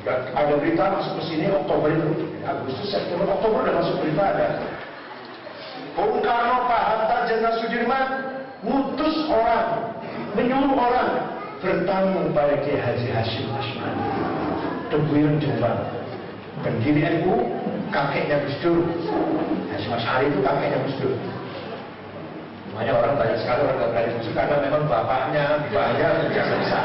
Ada 0.10 0.58
berita 0.58 0.90
masuk 0.90 1.22
ke 1.22 1.24
sini 1.30 1.54
Oktober 1.54 1.94
itu, 1.94 2.34
Agustus, 2.42 2.90
September, 2.90 3.30
Oktober 3.30 3.62
udah 3.62 3.76
masuk 3.78 3.96
berita 4.02 4.24
ada. 4.26 4.48
Bung 5.94 6.18
Karno, 6.26 6.66
Pak 6.66 6.82
Hatta, 6.82 7.18
Jenderal 7.30 7.62
Sudirman 7.62 8.06
ngutus 8.66 9.16
orang, 9.30 9.94
menyuruh 10.34 10.74
orang 10.74 11.39
bertanggung 11.60 12.32
pada 12.32 12.56
Kiai 12.64 12.80
Haji 12.80 13.08
Hashim 13.12 13.52
Asmani. 13.52 14.04
Teguyon 14.88 15.38
Jombang. 15.44 15.80
Pendiri 16.60 17.02
NU, 17.20 17.36
kakeknya 17.92 18.44
Gus 18.48 18.58
Dur. 18.64 18.80
Hashim 19.76 19.92
Asmani 19.92 20.32
itu 20.32 20.40
kakeknya 20.40 20.80
Gus 20.88 20.96
Dur. 21.04 21.16
Makanya 22.72 22.94
orang 22.96 23.14
banyak 23.20 23.38
sekali 23.44 23.60
orang 23.68 23.76
nggak 23.76 23.92
berani 23.92 24.12
musuh 24.16 24.34
karena 24.38 24.56
memang 24.64 24.84
bapaknya, 24.88 25.46
bapaknya 25.68 26.08
biasa 26.32 26.54
bisa. 26.64 26.82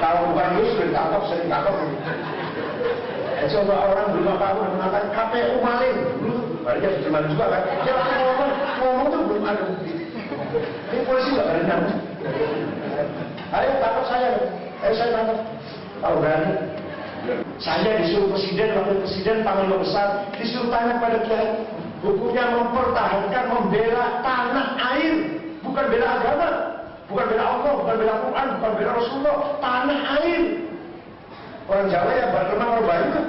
Kalau 0.00 0.20
bukan 0.32 0.48
Gus 0.56 0.70
Dur 0.72 0.86
ditangkap, 0.88 1.22
sering 1.28 1.44
ditangkap. 1.44 1.74
Ya, 3.38 3.44
coba 3.54 3.74
orang 3.86 4.06
belum 4.16 4.28
apa 4.34 4.46
apa 4.50 4.62
mengatakan 4.74 5.08
KPU 5.14 5.56
maling. 5.60 5.98
Dia 6.68 6.90
sudah 7.00 7.10
maling 7.16 7.30
juga 7.32 7.46
kan. 7.52 7.62
Langsung 7.84 8.20
ngomong, 8.20 8.50
ngomong 8.80 9.06
tuh 9.08 9.20
belum 9.28 9.44
ada 9.44 9.62
bukti. 9.62 9.92
Ini 10.88 11.00
polisi 11.04 11.28
nggak 11.36 11.48
berenang. 11.48 11.82
Ayo 13.48 13.70
tangkap 13.80 14.04
saya. 14.12 14.30
Ayo 14.84 14.92
saya 14.96 15.10
tangkap. 15.16 15.38
Tahu 15.98 16.14
berani. 16.20 16.52
Saya 17.58 18.00
disuruh 18.00 18.30
presiden, 18.32 18.72
wakil 18.78 18.96
presiden, 19.04 19.36
panglima 19.44 19.76
besar, 19.82 20.24
disuruh 20.38 20.70
tanya 20.72 20.96
pada 21.02 21.18
kiai. 21.26 21.66
Hukumnya 21.98 22.54
mempertahankan, 22.54 23.44
membela 23.50 24.22
tanah 24.22 24.68
air, 24.94 25.14
bukan 25.66 25.84
bela 25.90 26.06
agama, 26.14 26.48
bukan 27.10 27.26
bela 27.26 27.44
Allah, 27.44 27.72
bukan 27.74 27.94
bela 27.98 28.14
Quran, 28.22 28.46
bukan 28.54 28.72
bela 28.78 28.90
Rasulullah, 28.94 29.36
tanah 29.58 30.00
air. 30.22 30.42
Orang 31.68 31.86
Jawa 31.92 32.10
ya 32.16 32.26
lemah 32.32 32.66
kalau 32.70 32.84
bayu 32.86 33.06
kan. 33.12 33.26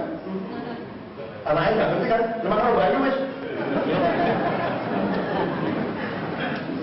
Tanah 1.43 1.61
air 1.65 1.73
nggak 1.75 1.89
ngerti 1.91 2.07
kan? 2.07 2.21
Lemah 2.45 2.57
kalau 2.61 2.75
bayu 2.77 2.97
mas. 3.01 3.17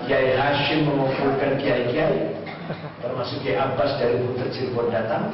Kiai 0.07 0.29
Hashim 0.39 0.79
mengumpulkan 0.87 1.51
kiai-kiai, 1.59 2.31
termasuk 3.07 3.37
Kiai 3.43 3.57
Abbas 3.57 3.95
dari 3.97 4.19
Putra 4.21 4.47
Cirebon 4.51 4.87
datang, 4.91 5.31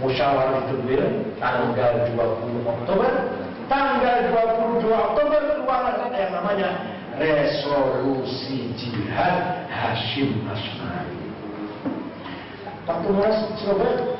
musyawarah 0.00 0.64
itu 0.68 0.74
tanggal 1.40 1.92
20 2.12 2.64
Oktober. 2.64 3.10
Tanggal 3.70 4.16
22 4.82 4.90
Oktober 4.90 5.40
keluar 5.46 5.94
yang 6.10 6.32
namanya 6.34 6.68
resolusi 7.20 8.74
jihad 8.74 9.66
Hashim 9.70 10.42
Asmari. 10.50 11.20
Waktu 12.90 13.06
munas 13.14 13.38
Surabaya 13.62 14.18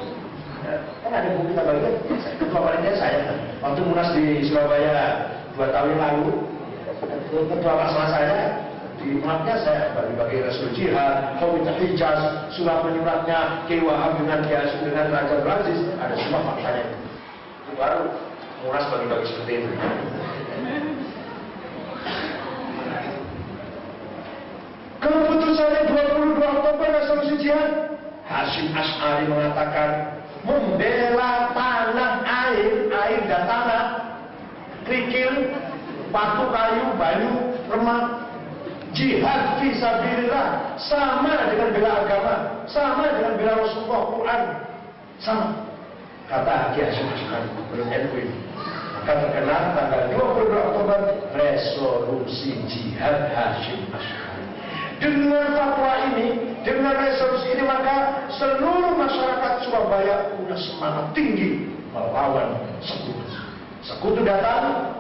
kan 1.02 1.10
ada 1.10 1.28
bukti 1.34 1.52
tambah 1.58 1.74
itu 1.74 1.90
ketua 2.38 2.70
saya. 2.94 3.34
Waktu 3.58 3.80
munas 3.82 4.14
di 4.14 4.46
Surabaya 4.46 5.26
dua 5.58 5.74
tahun 5.74 5.98
yang 5.98 6.02
lalu 6.06 6.46
ketua 7.50 7.74
masalah 7.74 8.08
saya 8.14 8.69
di 9.00 9.16
umatnya 9.16 9.56
saya 9.64 9.96
bagi-bagi 9.96 10.44
Rasul 10.44 10.76
Jihad, 10.76 11.40
Komite 11.40 11.72
Hijaz, 11.80 12.52
surat 12.52 12.84
menyuratnya, 12.84 13.64
Kiai 13.64 13.80
Wahab 13.80 14.20
dengan 14.20 14.44
dengan 14.44 15.06
Raja 15.08 15.40
Aziz, 15.40 15.80
ada 15.96 16.14
semua 16.20 16.44
faktanya. 16.52 16.84
Itu 17.64 17.72
baru 17.80 18.12
muras 18.60 18.84
bagi-bagi 18.92 19.26
seperti 19.32 19.52
itu. 19.64 19.70
Keputusannya 25.00 25.80
22 25.88 26.44
Oktober 26.44 26.88
resolusi 26.92 27.34
jihad, 27.40 27.96
Hashim 28.28 28.68
Ash'ari 28.76 29.32
mengatakan 29.32 30.20
membela 30.44 31.56
tanah 31.56 32.20
air, 32.20 32.84
air 32.92 33.20
dan 33.24 33.42
tanah, 33.48 33.84
kerikil, 34.84 35.56
batu 36.12 36.44
kayu, 36.52 36.84
bayu, 37.00 37.32
remah, 37.72 38.29
jihad 38.94 39.62
fisabilillah 39.62 40.76
sama 40.79 41.50
dengan 41.50 41.68
bela 41.74 41.90
agama, 42.05 42.35
sama 42.66 43.11
dengan 43.14 43.35
bela 43.38 43.53
Rasulullah 43.62 44.03
Quran, 44.11 44.42
sama. 45.22 45.46
Kata 46.31 46.53
Haji 46.70 46.81
Hashim 46.87 47.07
Ash'ari, 47.11 47.48
belum 47.74 47.88
ini. 47.90 48.37
Maka 49.00 49.12
terkenal 49.18 49.74
tanggal 49.74 50.03
22 50.14 50.68
Oktober 50.70 50.98
resolusi 51.35 52.50
jihad 52.70 53.35
Hashim 53.35 53.90
Ash'ari. 53.90 54.46
Dengan 55.00 55.57
fatwa 55.57 55.92
ini, 56.12 56.61
dengan 56.62 56.92
resolusi 56.92 57.57
ini 57.57 57.64
maka 57.64 58.29
seluruh 58.37 58.94
masyarakat 58.94 59.53
Surabaya 59.64 60.37
punya 60.37 60.57
semangat 60.61 61.07
tinggi 61.16 61.72
melawan 61.90 62.61
sekutu. 62.85 63.26
Sekutu 63.81 64.20
datang, 64.22 64.99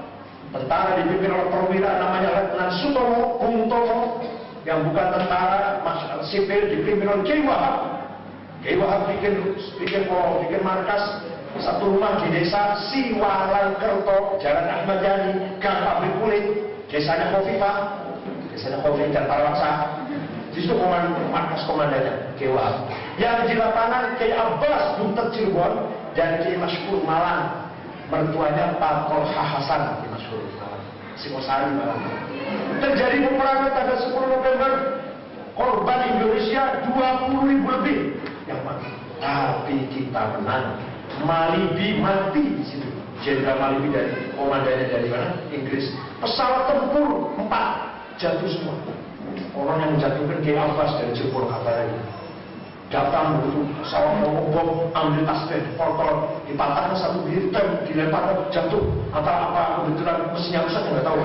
tentara 0.50 0.98
dipimpin 0.98 1.30
oleh 1.30 1.48
perwira 1.48 1.90
namanya 1.98 2.30
Letnan 2.34 2.70
Sutomo, 2.82 3.38
Bung 3.38 3.70
Tomo, 3.70 4.18
yang 4.66 4.84
bukan 4.86 5.06
tentara, 5.14 5.80
masyarakat 5.86 6.26
sipil 6.26 6.68
dipimpin 6.68 7.06
oleh 7.06 7.22
Kiai 7.24 7.42
Wahab. 7.46 7.76
Kiai 8.60 8.76
Wahab 8.76 9.08
bikin 9.08 9.56
bikin 9.80 10.02
polo, 10.10 10.44
bikin 10.44 10.60
markas 10.60 11.22
satu 11.58 11.96
rumah 11.96 12.22
di 12.22 12.30
desa 12.30 12.78
Siwalangkerto, 12.90 14.38
Jalan 14.38 14.66
Ahmad 14.70 14.98
Yani, 15.02 15.32
Gang 15.58 15.82
Pabrik 15.82 16.14
Kulit, 16.22 16.46
desanya 16.86 17.34
Kofifa, 17.34 17.72
desanya 18.54 18.78
Kofifa 18.82 19.10
dan 19.10 19.24
Parwaksa. 19.26 19.70
Di 20.50 20.66
situ 20.66 20.74
komandan 20.74 21.30
markas 21.30 21.62
komandannya 21.62 22.34
Kiai 22.34 22.50
Wahab. 22.50 22.90
Yang 23.22 23.38
di 23.50 23.54
lapangan 23.54 24.18
Kiai 24.18 24.34
Abbas 24.34 24.98
Buntet 24.98 25.26
Cirebon 25.30 25.72
dan 26.18 26.42
Kiai 26.42 26.58
Masykur 26.58 27.06
Malang. 27.06 27.59
Mertuanya 28.10 28.74
Pak 28.82 29.06
Kolha 29.06 29.38
Hasan 29.38 30.02
Malang. 30.02 30.82
Singosari 31.14 31.70
Malang. 31.78 32.02
Terjadi 32.82 33.22
peperangan 33.22 33.70
tanggal 33.70 33.98
10 34.02 34.34
November. 34.34 34.72
Korban 35.54 36.00
Indonesia 36.18 36.62
20 36.90 37.50
ribu 37.54 37.66
lebih 37.70 37.98
yang 38.50 38.60
mati. 38.66 38.90
Tapi 39.22 39.76
kita 39.94 40.40
menang. 40.40 40.82
Malibi 41.22 42.02
mati 42.02 42.42
di 42.42 42.64
situ. 42.66 42.88
Jenderal 43.20 43.60
Malibi 43.60 43.92
dari 43.92 44.10
komandannya 44.34 44.86
dari 44.88 45.06
mana? 45.06 45.28
Inggris. 45.52 45.92
Pesawat 46.18 46.72
tempur 46.72 47.36
empat 47.36 47.66
jatuh 48.16 48.48
semua. 48.48 48.74
Orang 49.54 49.78
yang 49.84 49.90
menjatuhkan 49.94 50.40
Kiai 50.42 50.58
Abbas 50.58 50.98
dari 50.98 51.12
Cirebon 51.14 51.46
kabarnya. 51.46 52.19
Datang 52.90 53.38
begitu 53.38 53.70
pesawat 53.78 54.18
mau 54.18 54.50
bom, 54.50 54.90
ambil 54.90 55.22
tas 55.22 55.46
teh, 55.46 55.62
portol, 55.78 56.42
dipatahkan 56.50 56.98
satu 56.98 57.22
hitam, 57.30 57.86
dilempar 57.86 58.34
jatuh. 58.50 58.82
Antara 59.14 59.46
apa 59.46 59.62
kebetulan 59.78 60.34
mesinnya 60.34 60.66
rusak 60.66 60.82
nggak 60.90 61.06
tahu. 61.06 61.22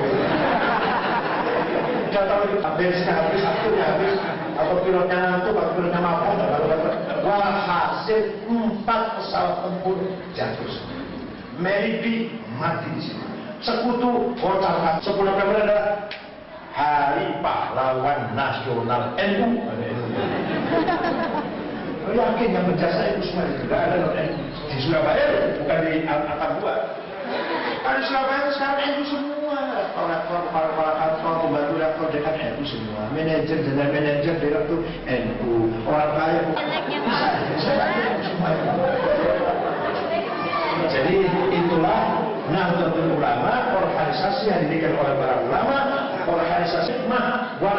Datang 2.13 2.38
lagi, 2.45 2.56
bensinnya 2.62 3.13
habis, 3.17 3.41
akhirnya 3.41 3.82
habis, 3.82 4.13
atau 4.54 4.78
pilotnya 4.86 5.17
ngantuk, 5.17 5.58
atau 5.58 5.73
pilotnya 5.73 6.01
mabuk, 6.06 6.38
nggak 6.38 6.54
tahu 6.54 6.65
Wah 7.25 7.49
hasil 7.65 8.19
empat 8.45 9.01
pesawat 9.17 9.65
tempur 9.65 9.97
jatuh. 10.38 10.69
Mary 11.58 12.30
mati 12.62 12.93
di 12.93 13.01
sini. 13.10 13.25
Sekutu 13.65 14.38
kota 14.38 15.01
10 15.01 15.17
November 15.17 15.65
adalah 15.65 16.13
Hari 16.78 17.41
Pahlawan 17.41 18.38
Nasional 18.38 19.17
NU. 19.17 19.49
Yakin 22.13 22.53
yang 22.53 22.65
berjasa 22.69 23.17
itu 23.17 23.33
semua 23.33 23.49
itu 23.49 23.65
ada 23.73 23.97
non 23.97 24.13
NU 24.13 24.37
di 24.69 24.77
Surabaya 24.85 25.25
bukan 25.57 25.77
di 25.81 26.05
Atap 26.05 26.51
Dua. 26.61 26.75
Kan 27.81 27.93
di 27.97 28.03
Surabaya 28.05 28.45
sekarang 28.53 28.79
NU 28.93 29.03
semua. 29.09 29.57
Rektor, 29.95 30.41
para 30.51 30.69
para 30.75 30.93
kantor, 31.01 31.33
pembantu 31.47 31.75
rektor 31.81 32.07
dekan 32.13 32.35
NU 32.37 32.63
semua. 32.67 33.01
Manajer, 33.09 33.57
general 33.65 33.89
manajer, 33.89 34.35
direktur 34.37 34.79
NU. 35.09 35.53
Orang 35.89 36.11
kaya 36.13 36.39
Jadi 40.85 41.15
itulah 41.51 42.01
Nahdlatul 42.45 43.17
Ulama, 43.17 43.73
organisasi 43.81 44.53
yang 44.53 44.60
didirikan 44.69 44.93
oleh 45.01 45.13
para 45.17 45.35
ulama, 45.43 45.77
organisasi 46.29 46.93
hikmah, 46.93 47.58
wal 47.58 47.77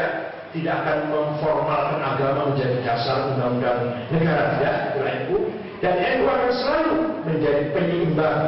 tidak 0.00 0.30
tidak 0.50 0.74
akan 0.82 0.98
memformalkan 1.14 2.00
agama 2.02 2.40
menjadi 2.50 2.76
dasar 2.82 3.30
undang-undang 3.30 3.80
negara 4.10 4.58
tidak 4.58 4.74
itu. 4.90 4.98
NU 5.00 5.36
dan 5.78 5.94
NU 6.18 6.24
akan 6.26 6.52
selalu 6.52 6.96
menjadi 7.22 7.62
penyeimbang 7.70 8.40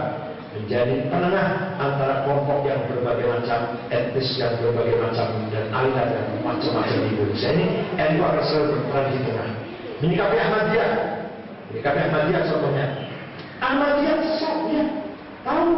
menjadi 0.53 1.09
penengah 1.09 1.49
antara 1.81 2.29
kelompok 2.29 2.69
yang 2.69 2.85
berbagai 2.85 3.25
macam 3.25 3.61
etnis 3.89 4.29
yang 4.37 4.53
berbagai 4.61 5.01
macam 5.01 5.27
dan 5.49 5.65
aliran 5.73 6.09
dan 6.13 6.27
macam-macam 6.45 6.97
di 6.99 7.09
Indonesia 7.15 7.51
ini. 7.55 7.67
NU 7.97 8.21
akan 8.21 8.43
selalu 8.45 8.67
berperan 8.77 9.07
di 9.09 9.19
tengah. 9.23 9.49
Menyikapi 10.03 10.37
Ahmadiyah. 10.43 10.91
Menyikapi 11.71 11.99
Ahmadiyah 12.11 12.43
contohnya. 12.51 12.87
Ahmadiyah 13.63 14.17
sesat 14.27 14.59
ya. 14.75 14.85
Tahu. 15.47 15.69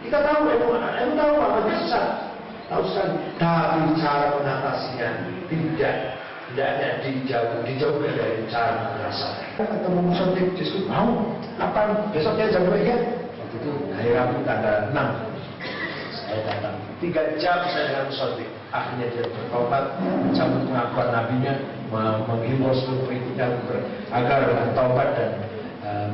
Kita 0.00 0.18
tahu 0.24 0.40
ilmu 0.48 0.76
tahu 1.16 1.34
apa 1.40 1.58
susah. 1.76 2.29
Tahu 2.70 2.86
sekali. 2.86 3.14
Tapi 3.34 3.98
cara 3.98 4.30
mengatasinya 4.38 5.08
tidak 5.50 5.94
hendaknya 6.50 6.88
dijauh, 7.02 7.66
dijauhkan 7.66 8.14
dari 8.14 8.46
cara 8.46 8.94
merasa. 8.94 9.28
Ketemu 9.58 9.98
musontik 10.06 10.54
diskusi 10.54 10.86
mau? 10.86 11.34
Apa 11.58 12.10
besoknya 12.14 12.46
jam 12.54 12.70
berapa? 12.70 12.94
Waktu 13.42 13.56
itu 13.58 13.70
hari 13.90 14.10
Rabu 14.14 14.38
tanggal 14.46 14.76
6 14.94 14.94
saya 16.30 16.40
datang. 16.46 16.74
Tiga 17.02 17.22
jam 17.42 17.58
saya 17.74 17.90
dengan 17.90 18.04
musontik 18.06 18.48
akhirnya 18.70 19.06
dia 19.18 19.24
bertobat 19.26 19.84
mencabut 19.98 20.62
pengakuan 20.70 21.08
nabinya 21.10 21.54
menghimbau 22.30 22.70
seluruh 22.70 23.02
pengikutnya 23.10 23.46
agar 24.14 24.38
bertobat 24.46 25.08
dan 25.18 25.30
um, 25.82 26.10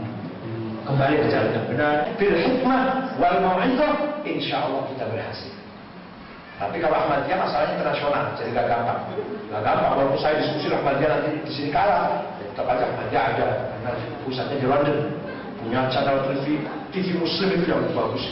kembali 0.89 1.15
ke 1.21 1.27
jalan 1.29 1.53
yang 1.53 1.67
benar. 1.69 1.97
Bil 2.17 2.33
hikmah 2.33 3.13
wal 3.21 3.37
mau'izah 3.45 4.25
insya 4.25 4.65
Allah 4.65 4.89
kita 4.89 5.05
berhasil 5.05 5.66
tapi 6.57 6.81
kalau 6.81 6.97
Ahmadiyah 6.97 7.37
masalahnya 7.37 7.77
internasional 7.77 8.33
jadi 8.33 8.49
gak 8.57 8.67
gampang. 8.73 9.01
Gak 9.53 9.61
gampang. 9.61 9.91
Walaupun 9.93 10.19
saya 10.25 10.41
diskusi 10.41 10.73
Ahmadiyah 10.73 11.11
nanti 11.13 11.29
di 11.45 11.53
sini 11.53 11.69
kalah. 11.69 12.33
Ya 12.41 12.45
tetap 12.49 12.67
aja 12.73 12.85
Ahmadiyah 12.89 13.25
ada. 13.37 13.49
Karena 13.85 13.91
pusatnya 14.25 14.57
di 14.57 14.67
London. 14.67 14.99
Punya 15.61 15.81
channel 15.93 16.33
TV 16.33 16.65
TV 16.97 17.07
Muslim 17.21 17.49
itu 17.61 17.69
yang 17.69 17.85
bagus. 17.93 18.25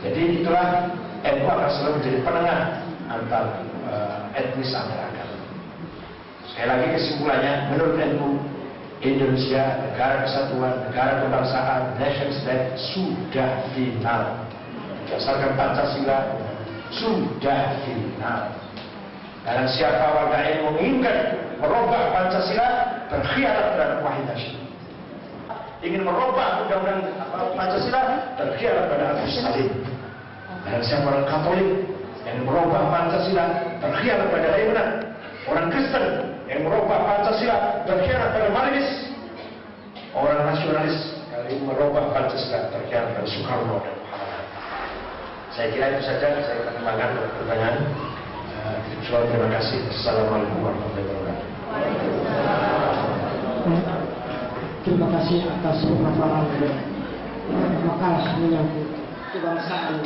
Jadi 0.00 0.22
itulah 0.40 0.96
NU 1.26 1.44
akan 1.44 1.70
selalu 1.76 1.92
menjadi 2.00 2.18
penengah 2.24 2.60
antar 3.10 3.44
uh, 3.84 4.16
etnis 4.32 4.72
antar 4.72 5.10
agama. 5.12 5.36
Sekali 6.48 6.68
lagi 6.72 6.86
kesimpulannya, 6.96 7.54
menurut 7.74 7.94
NU, 7.98 8.28
Indonesia 9.02 9.62
negara 9.82 10.24
kesatuan, 10.24 10.88
negara 10.88 11.20
kebangsaan, 11.26 12.00
nation 12.00 12.30
state 12.32 12.78
sudah 12.94 13.66
final. 13.74 14.46
Berdasarkan 15.04 15.52
Pancasila, 15.58 16.18
sudah 16.94 17.80
final. 17.82 18.42
Dan 19.46 19.62
siapa 19.70 20.06
warga 20.10 20.38
yang 20.42 20.60
menginginkan 20.74 21.18
merubah 21.62 22.10
Pancasila, 22.10 22.68
berkhianat 23.06 23.66
terhadap 23.78 23.98
wahid 24.02 24.26
ingin 25.86 26.02
merubah 26.02 26.66
undang-undang 26.66 27.04
Pancasila 27.54 28.02
terkhianat 28.34 28.84
pada 28.90 29.04
Agus 29.14 29.32
Salim. 29.38 29.70
Dan 30.66 30.80
siapa 30.82 31.04
orang 31.06 31.26
Katolik 31.30 31.70
yang 32.26 32.38
merubah 32.42 32.82
Pancasila 32.90 33.44
terkhianat 33.78 34.28
pada 34.34 34.48
Lebanon. 34.56 34.90
Orang 35.46 35.66
Kristen 35.70 36.04
yang 36.50 36.60
merubah 36.66 36.98
Pancasila 37.06 37.86
terkhianat 37.86 38.28
pada 38.34 38.48
Marxis. 38.50 38.88
Orang 40.16 40.40
nasionalis 40.48 40.96
yang 41.30 41.62
merubah 41.62 42.10
Pancasila 42.10 42.60
terkhianat 42.74 43.10
pada 43.14 43.28
Soekarno 43.30 43.76
dan. 43.84 44.05
Saya 45.56 45.72
kira 45.72 45.88
itu 45.88 46.04
saja 46.04 46.36
saya 46.36 46.68
untuk 46.68 46.84
pertanyaan. 47.40 47.80
Uh, 48.60 48.76
terima 49.08 49.48
kasih. 49.56 49.88
Assalamualaikum 49.88 50.60
warahmatullahi 50.60 51.08
wabarakatuh. 51.08 51.48
Terima 54.84 55.08
kasih 55.16 55.38
atas 55.48 55.76
pemaparan 55.80 56.44
makalah 57.88 58.36
menyangkut 58.36 58.88
kebangsaan 59.32 60.04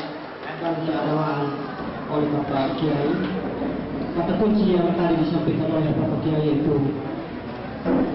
dan 0.62 0.74
keagamaan 0.86 1.50
oleh 2.14 2.30
Bapak 2.30 2.78
Kiai. 2.78 3.10
Kata 4.14 4.32
kunci 4.38 4.78
yang 4.78 4.86
tadi 4.94 5.18
disampaikan 5.18 5.66
oleh 5.66 5.90
Bapak 5.98 6.20
Kiai 6.22 6.62
itu 6.62 6.78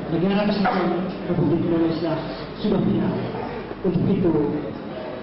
negara 0.07 0.47
kesatuan 0.47 1.03
Republik 1.27 1.67
Indonesia 1.67 2.15
sudah 2.63 2.79
final. 2.79 3.11
Untuk 3.83 4.07
itu, 4.07 4.33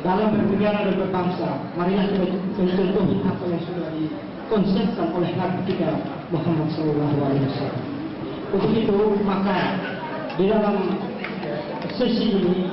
dalam 0.03 0.35
bernegara 0.35 0.91
dan 0.91 0.95
berbangsa, 0.99 1.49
marilah 1.79 2.11
kita 2.11 2.27
mencontohi 2.59 3.17
apa 3.23 3.45
yang 3.47 3.63
sudah 3.63 3.89
dikonsepkan 3.95 5.09
oleh 5.15 5.31
Nabi 5.39 5.61
kita 5.71 5.91
Muhammad 6.35 6.69
SAW. 6.75 7.71
Untuk 8.53 8.73
itu, 8.75 8.99
maka 9.23 9.79
di 10.35 10.45
dalam 10.51 10.77
sesi 11.95 12.35
ini 12.35 12.67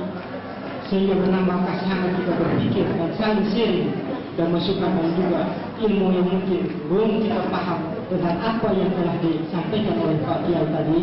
sehingga 0.90 1.14
menambah 1.22 1.70
kasihan 1.70 2.10
kita 2.18 2.32
berpikir 2.34 2.86
dan 2.98 3.10
saling 3.14 3.46
sharing 3.54 3.94
dan 4.34 4.50
masukan 4.50 4.90
dan 4.90 5.08
juga 5.14 5.40
ilmu 5.78 6.06
yang 6.10 6.26
mungkin 6.26 6.60
belum 6.90 7.10
kita 7.22 7.46
paham 7.46 7.80
dengan 8.10 8.34
apa 8.42 8.68
yang 8.74 8.90
telah 8.98 9.16
disampaikan 9.22 9.96
oleh 10.02 10.18
Pak 10.26 10.38
Kiai 10.50 10.66
tadi 10.66 11.00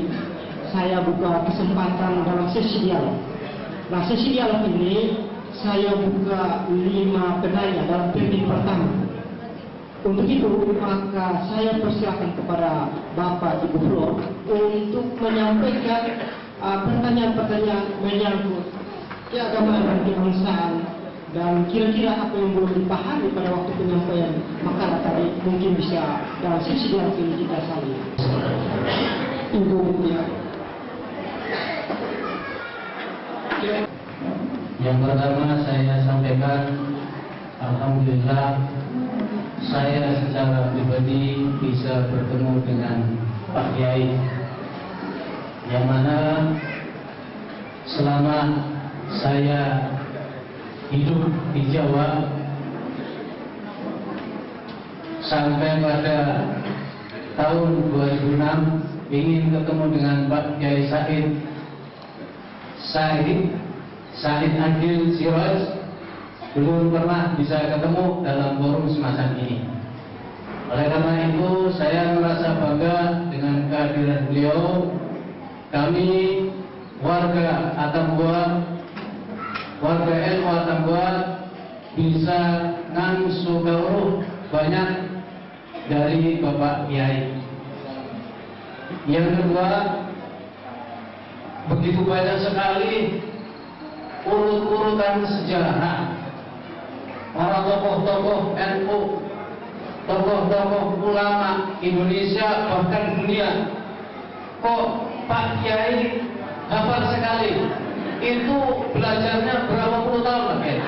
saya 0.76 1.00
buka 1.08 1.48
kesempatan 1.48 2.28
dalam 2.28 2.48
sesi 2.52 2.84
dialog 2.84 3.16
nah 3.88 4.04
sesi 4.04 4.36
dialog 4.36 4.68
ini 4.68 5.24
saya 5.62 5.89
buka 5.97 6.70
lima 6.70 7.41
penanya 7.41 7.82
dalam 7.89 8.10
termin 8.14 8.45
pertama 8.45 8.88
untuk 10.05 10.26
itu 10.30 10.49
maka 10.78 11.41
saya 11.49 11.82
persilakan 11.82 12.32
kepada 12.38 12.93
Bapak 13.18 13.66
Ibu 13.66 13.78
Flor 13.82 14.12
untuk 14.45 15.05
menyampaikan 15.18 16.22
uh, 16.62 16.78
pertanyaan-pertanyaan 16.86 17.86
menyangkut 18.05 18.66
keagamaan 19.34 19.84
dan 19.84 19.99
kebangsaan 20.05 20.74
dan 21.36 21.68
kira-kira 21.68 22.16
apa 22.16 22.34
yang 22.39 22.55
belum 22.55 22.72
dipahami 22.72 23.28
pada 23.36 23.49
waktu 23.51 23.72
penyampaian 23.76 24.34
makalah 24.64 25.03
tadi 25.03 25.28
mungkin 25.43 25.76
bisa 25.76 26.24
dalam 26.39 26.62
sisi 26.64 26.93
dialog 26.93 27.18
kita 27.18 27.58
saling. 27.68 27.99
Ibu 29.51 29.76
Mutia. 29.76 30.22
Yang 34.88 35.04
pertama 35.04 35.52
saya 35.68 36.00
sampaikan 36.08 36.64
Alhamdulillah 37.60 38.56
saya 39.68 40.16
secara 40.16 40.72
pribadi 40.72 41.44
bisa 41.60 42.08
bertemu 42.08 42.64
dengan 42.64 43.20
Pak 43.52 43.68
Kiai 43.76 44.16
yang 45.68 45.92
mana 45.92 46.56
selama 47.84 48.64
saya 49.20 49.92
hidup 50.88 51.36
di 51.52 51.68
Jawa 51.68 52.32
sampai 55.20 55.84
pada 55.84 56.48
tahun 57.36 57.92
2006 57.92 59.12
ingin 59.12 59.52
ketemu 59.52 59.86
dengan 60.00 60.18
Pak 60.32 60.64
Kiai 60.64 60.88
Said 60.88 61.28
Said 62.88 63.66
Said 64.18 64.49
Adil 64.57 65.13
Siraj 65.13 65.78
belum 66.57 66.89
pernah 66.89 67.38
bisa 67.38 67.70
ketemu 67.70 68.26
dalam 68.26 68.57
forum 68.57 68.89
semacam 68.89 69.38
ini. 69.45 69.61
Oleh 70.74 70.89
karena 70.89 71.13
itu 71.30 71.49
saya 71.78 72.18
merasa 72.18 72.57
bangga 72.57 73.30
dengan 73.30 73.70
kehadiran 73.70 74.22
beliau. 74.26 74.89
Kami 75.70 76.09
warga 77.05 77.78
Atambua, 77.78 78.65
warga 79.86 80.15
NU 80.34 80.45
Atambua 80.49 81.07
bisa 81.93 82.39
ngangsu 82.97 83.61
gauruh 83.61 84.26
banyak 84.49 84.89
dari 85.93 86.41
Bapak 86.41 86.89
Kiai. 86.89 87.38
Yang 89.05 89.28
kedua, 89.39 89.70
begitu 91.70 92.01
banyak 92.01 92.38
sekali 92.41 92.93
urut-urutan 94.28 95.24
sejarah 95.24 96.12
para 97.32 97.60
tokoh-tokoh 97.64 98.58
NU, 98.58 99.00
tokoh-tokoh 100.04 100.84
ulama 101.06 101.78
Indonesia 101.80 102.68
bahkan 102.68 103.24
dunia. 103.24 103.50
Kok 104.58 104.84
Pak 105.30 105.62
Kiai 105.62 106.18
hafal 106.68 107.04
sekali? 107.14 107.54
Itu 108.18 108.90
belajarnya 108.98 109.70
berapa 109.70 109.98
puluh 110.10 110.22
tahun 110.26 110.66
Kiai? 110.66 110.82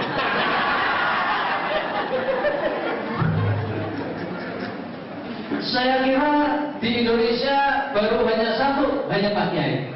Saya 5.59 6.01
kira 6.01 6.37
di 6.81 6.89
Indonesia 7.05 7.57
baru 7.93 8.25
hanya 8.25 8.57
satu, 8.57 9.05
hanya 9.13 9.29
Pak 9.37 9.47
Kiai 9.53 9.93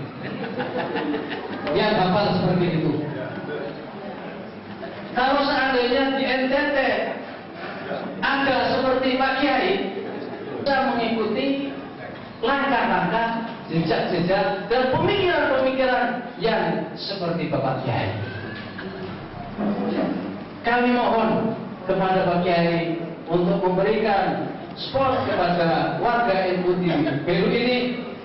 yang 1.73 1.97
hafal 1.97 2.37
seperti 2.37 2.67
itu. 2.77 3.12
Kalau 5.13 5.45
seandainya 5.45 6.17
di 6.17 6.23
NTT 6.25 6.77
ada 8.19 8.57
seperti 8.73 9.09
Pak 9.21 9.33
Kiai, 9.39 9.73
kita 10.57 10.75
mengikuti 10.89 11.69
langkah-langkah, 12.41 13.45
jejak-jejak, 13.69 14.67
dan 14.67 14.83
pemikiran-pemikiran 14.89 16.05
yang 16.41 16.89
seperti 16.97 17.53
Bapak 17.53 17.85
Kiai. 17.85 18.09
Kami 20.65 20.89
mohon 20.97 21.53
kepada 21.85 22.25
Pak 22.25 22.39
Kiai 22.41 22.97
untuk 23.29 23.61
memberikan 23.61 24.49
sport 24.73 25.29
kepada 25.29 26.01
warga 26.01 26.57
NU 26.57 26.73
di 26.81 26.89
Peru 27.21 27.47
ini 27.53 27.77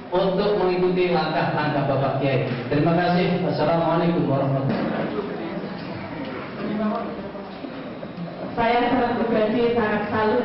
untuk 0.09 0.57
mengikuti 0.57 1.13
langkah-langkah 1.13 1.85
Bapak 1.85 2.25
Kiai. 2.25 2.49
Terima 2.73 2.97
kasih. 2.97 3.45
Wassalamualaikum 3.45 4.25
warahmatullahi 4.25 4.89
wabarakatuh. 4.89 5.08
Saya 8.59 8.91
sangat 8.91 9.13
pribadi 9.23 9.63
sangat 9.79 10.03
salut 10.11 10.45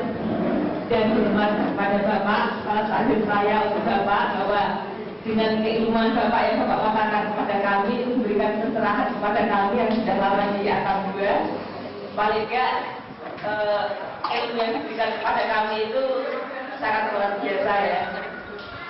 dan 0.85 1.05
hormat 1.17 1.51
kepada 1.65 1.97
Bapak, 2.05 2.43
salah 2.61 2.85
satu 2.85 3.13
saya 3.25 3.55
untuk 3.73 3.81
Bapak 3.89 4.23
bahwa 4.37 4.63
dengan 5.25 5.65
keilmuan 5.65 6.13
Bapak 6.13 6.41
yang 6.45 6.61
Bapak 6.61 6.93
katakan 6.93 7.23
kepada 7.33 7.55
kami 7.65 7.91
itu 7.97 8.13
memberikan 8.13 8.61
pencerahan 8.61 9.07
kepada 9.17 9.41
kami 9.49 9.73
yang 9.81 9.91
sudah 9.97 10.17
lama 10.21 10.45
di 10.53 10.69
atas 10.69 10.97
dua. 11.09 11.35
Paling 12.13 12.45
enggak 12.45 12.73
eh, 13.41 13.83
ilmu 14.29 14.55
yang 14.61 14.71
diberikan 14.77 15.09
kepada 15.17 15.43
kami 15.49 15.75
itu 15.89 16.03
sangat 16.77 17.03
luar 17.17 17.31
biasa 17.41 17.73
ya. 17.81 18.01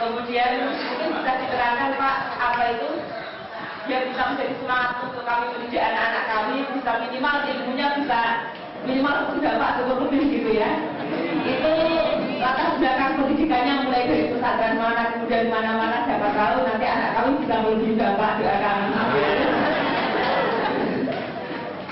Kemudian 0.04 0.52
mungkin 0.68 1.10
bisa 1.16 1.32
diterangkan 1.40 1.92
Pak 1.96 2.18
apa 2.44 2.64
itu 2.76 2.90
yang 3.88 4.04
bisa 4.12 4.22
menjadi 4.36 4.54
semangat 4.60 4.92
untuk 5.08 5.24
kami 5.24 5.44
mendidik 5.56 5.80
anak-anak 5.80 6.24
kami 6.28 6.56
bisa 6.76 6.92
minimal 7.08 7.36
ilmunya 7.48 7.88
bisa 8.04 8.22
minimal 8.84 9.36
sudah 9.36 9.54
Pak 9.60 9.72
cukup 9.80 9.98
lebih 10.08 10.24
gitu 10.28 10.50
ya. 10.56 10.70
Itu 11.44 11.74
latar 12.40 12.76
belakang 12.80 13.12
pendidikannya 13.20 13.74
mulai 13.88 14.08
dari 14.08 14.26
pesantren 14.36 14.76
mana 14.80 15.04
kemudian 15.16 15.48
mana-mana 15.48 16.04
siapa 16.08 16.28
tahu 16.36 16.56
nanti 16.68 16.86
anak 16.88 17.12
kami 17.16 17.32
bisa 17.44 17.56
melebihi 17.64 17.94
Bapak 18.00 18.32
doa 18.40 18.56
kami. 18.60 18.88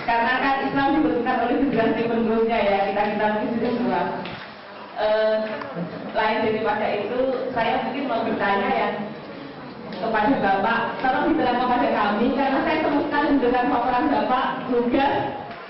Karena 0.02 0.34
kan 0.44 0.56
Islam 0.68 0.88
dibentukkan 1.00 1.38
oleh 1.48 1.56
generasi 1.64 2.02
penerusnya 2.04 2.60
ya 2.60 2.78
kita 2.92 3.02
kita 3.16 3.26
mungkin 3.32 3.50
sudah 3.56 3.72
semua. 3.80 4.02
Eh, 5.02 5.36
lain 6.12 6.38
daripada 6.46 6.86
itu 6.94 7.20
saya 7.56 7.80
mungkin 7.88 8.04
mau 8.12 8.22
bertanya 8.28 8.70
ya 8.70 8.89
kepada 10.02 10.36
Bapak, 10.42 10.80
tolong 11.00 11.26
diterangkan 11.32 11.64
kepada 11.64 11.89
kami 11.94 12.26
karena 12.34 12.60
saya 12.66 12.80
temukan 12.84 13.26
dengan 13.38 13.66
paparan 13.70 14.06
Bapak 14.10 14.46
juga 14.68 15.06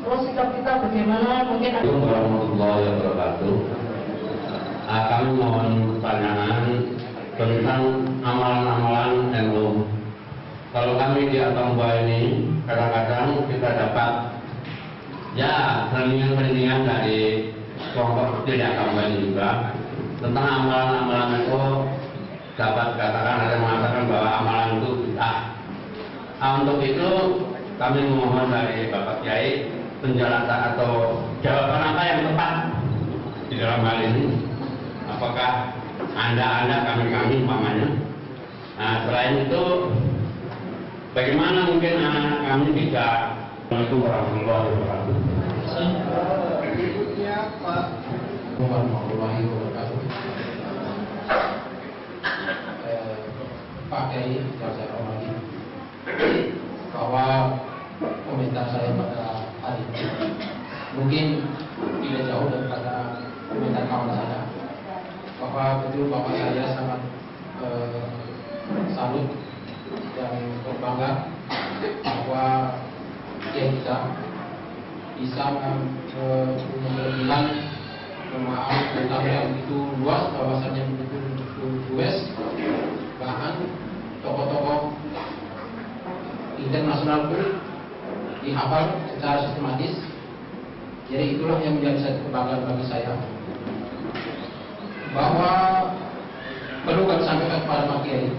Terus 0.00 0.20
sikap 0.30 0.48
kita 0.54 0.72
bagaimana 0.80 1.44
mungkin 1.50 1.70
Assalamualaikum 1.74 2.06
warahmatullahi 2.06 2.82
wabarakatuh. 2.86 3.54
Ah, 4.90 5.02
kami 5.06 5.28
mohon 5.38 5.68
pertanyaan 5.98 6.62
tentang 7.38 7.82
amalan-amalan 8.22 9.12
NU. 9.32 9.66
Kalau 10.70 10.94
kami 10.98 11.34
di 11.34 11.38
Atambua 11.42 12.06
ini 12.06 12.20
kadang-kadang 12.66 13.50
kita 13.50 13.68
dapat 13.74 14.10
ya 15.34 15.86
perlindungan-perlindungan 15.90 16.80
dari 16.86 17.50
kelompok 17.90 18.46
tidak 18.46 18.78
Atambua 18.78 19.02
ini 19.10 19.16
juga 19.30 19.48
tentang 20.22 20.46
amalan-amalan 20.46 21.30
itu 21.42 21.62
dapat 22.54 22.88
katakan 22.98 23.36
ada 23.40 23.52
yang 23.56 23.62
mengatakan 23.64 24.02
bahwa 24.06 24.30
amalan 24.42 24.68
itu 24.78 24.90
bid'ah. 25.06 25.38
Nah, 26.40 26.50
untuk 26.64 26.78
itu 26.80 27.10
kami 27.80 28.12
memohon 28.12 28.52
dari 28.52 28.92
Bapak 28.92 29.24
Kiai 29.24 29.72
penjelasan 30.04 30.76
atau 30.76 31.24
jawaban 31.40 31.80
apa 31.80 32.02
yang 32.04 32.20
tepat 32.28 32.54
di 33.48 33.54
dalam 33.56 33.80
hal 33.80 33.98
ini. 34.04 34.36
Apakah 35.08 35.72
anda-anda 36.12 36.84
kami-kami 36.84 37.40
umpamanya. 37.40 37.88
Nah, 38.76 39.08
selain 39.08 39.48
itu 39.48 39.64
bagaimana 41.16 41.72
mungkin 41.72 42.04
anak 42.04 42.44
kami 42.52 42.68
tidak 42.76 43.40
Assalamualaikum 43.70 44.02
warahmatullahi 44.02 44.66
wabarakatuh. 44.76 45.16
Berikutnya 46.60 47.34
Pak 47.64 47.84
warahmatullahi 48.60 49.40
wabarakatuh. 49.48 49.98
Eh, 52.84 53.14
Pak 53.88 54.02
Kiai 54.12 54.36
saya 54.58 54.86
hormati 54.90 55.30
bahwa 56.90 57.26
komentar 58.30 58.70
saya 58.70 58.94
pada 58.94 59.42
hari 59.58 59.82
ini 59.90 60.06
mungkin 60.94 61.26
tidak 61.98 62.22
jauh 62.30 62.46
daripada 62.46 63.18
komentar 63.50 63.84
kawan 63.90 64.10
saya. 64.14 64.40
Bahwa 65.42 65.64
betul 65.82 66.06
bapak 66.12 66.34
saya 66.38 66.64
sangat 66.78 67.00
eh, 67.66 68.02
salut 68.94 69.26
dan 70.14 70.34
berbangga 70.62 71.10
bahwa 72.06 72.44
Kiai 73.50 73.72
kita 73.72 73.96
bisa 75.16 75.44
kelebihan 76.12 77.44
memahami 78.30 78.84
tentang 78.94 79.24
yang 79.26 79.48
begitu 79.52 79.78
luas 80.00 80.22
bahwasannya 80.36 80.82
begitu 80.92 81.16
begitu 81.18 81.66
luas 81.90 82.16
bahkan 83.18 83.64
tokoh-tokoh 84.22 84.94
internasional 86.60 87.32
pun 87.32 87.69
dihafal 88.44 88.84
secara 89.16 89.48
sistematis. 89.48 89.94
Jadi 91.10 91.36
itulah 91.36 91.58
yang 91.60 91.78
menjadi 91.78 91.98
satu 92.06 92.20
kebanggaan 92.30 92.66
bagi 92.70 92.84
saya. 92.86 93.12
Bahwa 95.10 95.50
perlu 96.86 97.02
kami 97.04 97.22
sampaikan 97.26 97.60
kepada 97.66 97.90
Pak 97.90 97.98
Kiai. 98.06 98.30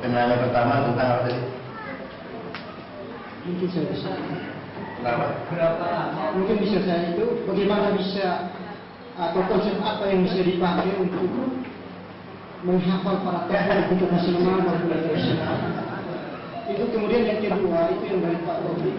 Penanya 0.00 0.36
pertama 0.40 0.74
tentang 0.88 1.08
apa 1.12 1.22
tadi? 1.28 1.60
mungkin 3.50 3.68
saya 3.72 3.86
bisa. 3.90 4.10
Kenapa? 5.00 5.26
mungkin 6.36 6.56
bisa 6.60 6.78
saya 6.84 7.16
itu 7.16 7.24
bagaimana 7.48 7.96
bisa 7.96 8.52
atau 9.16 9.40
konsep 9.48 9.74
apa 9.80 10.04
yang 10.12 10.28
bisa 10.28 10.44
dipakai 10.44 10.92
untuk 11.00 11.24
menghafal 12.60 13.16
para 13.24 13.48
tokoh 13.48 13.78
internasional 13.96 14.56
maupun 14.60 14.92
internasional 14.92 15.56
itu 16.70 16.84
kemudian 16.94 17.22
yang 17.26 17.40
kedua 17.42 17.90
itu 17.90 18.04
yang 18.14 18.20
dari 18.22 18.38
Pak 18.46 18.56
Robi. 18.62 18.92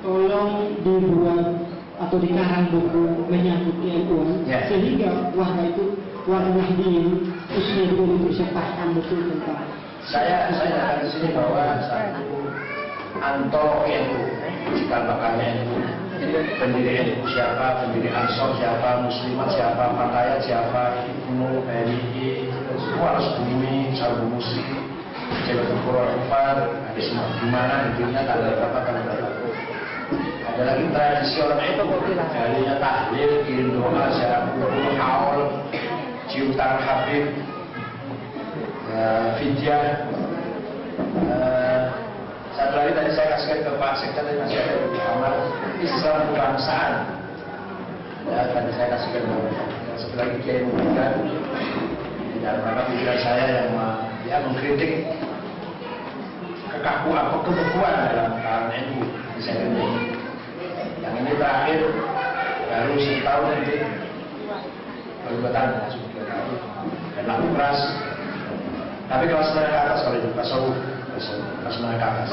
Tolong 0.00 0.52
dibuat 0.80 1.46
atau 1.96 2.16
dikarang 2.20 2.68
buku 2.72 3.04
menyangkut 3.28 3.76
keilmuan 3.80 4.44
Ya. 4.44 4.68
sehingga 4.68 5.32
warga 5.32 5.64
itu 5.64 5.96
warga 6.28 6.52
Nahdien 6.52 7.32
khususnya 7.48 7.84
di 7.88 7.94
Indonesia 7.96 8.46
paham 8.52 8.88
betul 9.00 9.20
tentang 9.32 9.64
Saya 10.06 10.54
saya 10.54 10.70
datang 10.70 10.98
ke 11.02 11.06
sini 11.10 11.28
bahwa 11.34 11.82
satu 11.82 12.38
anto 13.18 13.68
itu 13.90 14.18
jika 14.76 14.96
bakalnya 15.02 15.66
itu 15.66 15.76
pendiri 16.62 16.92
NU 17.10 17.26
siapa, 17.28 17.82
pendiri 17.82 18.08
Ansor 18.14 18.54
siapa, 18.56 19.02
Muslimat 19.02 19.48
siapa, 19.52 19.84
Fatayat 19.98 20.40
siapa, 20.46 20.82
Ibnu, 21.10 21.64
NI, 21.66 22.50
semua 22.96 23.12
harus 23.12 23.28
bumi, 23.36 23.92
Sarbu 23.92 24.24
Muslim. 24.32 24.72
Jabatan 25.44 25.78
Kuro 25.84 26.00
Umar, 26.16 26.56
ada 26.64 27.00
semua 27.04 27.28
gimana 27.44 27.92
intinya 27.92 28.24
tanggal 28.24 28.56
berapa 28.56 28.78
tanggal 28.88 29.04
berapa. 29.04 29.48
Ada 30.48 30.62
lagi 30.64 30.84
tradisi 30.96 31.36
orang 31.44 31.60
itu 31.60 31.84
jadinya 32.32 32.74
tahlil, 32.80 33.32
kirim 33.44 33.68
doa, 33.76 34.04
syarat 34.16 34.48
kumpul, 34.48 34.96
haul, 34.96 35.40
cium 36.32 36.56
tangan 36.56 36.80
Habib, 36.88 37.24
eh, 38.96 39.28
fidyah. 39.44 39.84
Eh, 41.20 41.80
satu 42.56 42.74
lagi 42.80 42.92
tadi 42.96 43.10
saya 43.12 43.28
kasihkan 43.36 43.60
ke 43.60 43.70
Pak 43.76 43.92
Sekda 44.00 44.20
tadi 44.24 44.40
masih 44.40 44.56
ada 44.56 44.74
di 44.88 44.98
kamar 45.04 45.32
Islam 45.84 46.16
kebangsaan. 46.32 46.92
Ya, 48.24 48.40
tadi 48.56 48.70
saya 48.72 48.88
kasihkan 48.96 49.22
ke 49.28 49.36
satu 50.00 50.14
lagi 50.16 50.36
Kiai 50.40 50.64
Muhammad 50.64 51.12
rangka 52.46 52.82
pikiran 52.94 53.18
saya 53.18 53.44
yang 53.66 53.74
ya, 54.26 54.36
mengkritik 54.46 54.92
kekakuan 56.70 57.26
atau 57.26 57.40
kebekuan 57.42 57.94
dalam 58.14 58.38
kalangan 58.38 58.70
NU 58.86 59.02
segmen 59.42 59.74
ini. 59.74 59.88
Yang 61.02 61.14
ini 61.22 61.32
terakhir 61.38 61.80
baru 62.66 62.94
setahun 62.98 63.46
nanti 63.50 63.76
baru 65.26 65.34
dua 65.42 65.50
tahun, 65.50 65.70
masuk 65.82 66.02
dan 67.16 67.24
laku 67.26 67.46
keras. 67.56 67.80
Tapi 69.06 69.24
kelas 69.30 69.50
menengah 69.54 69.82
atas 69.86 69.98
kalau 70.02 70.18
itu 70.18 70.30
tasawuf, 70.34 70.76
kelas 71.62 71.76
menengah 71.82 72.02
atas. 72.02 72.30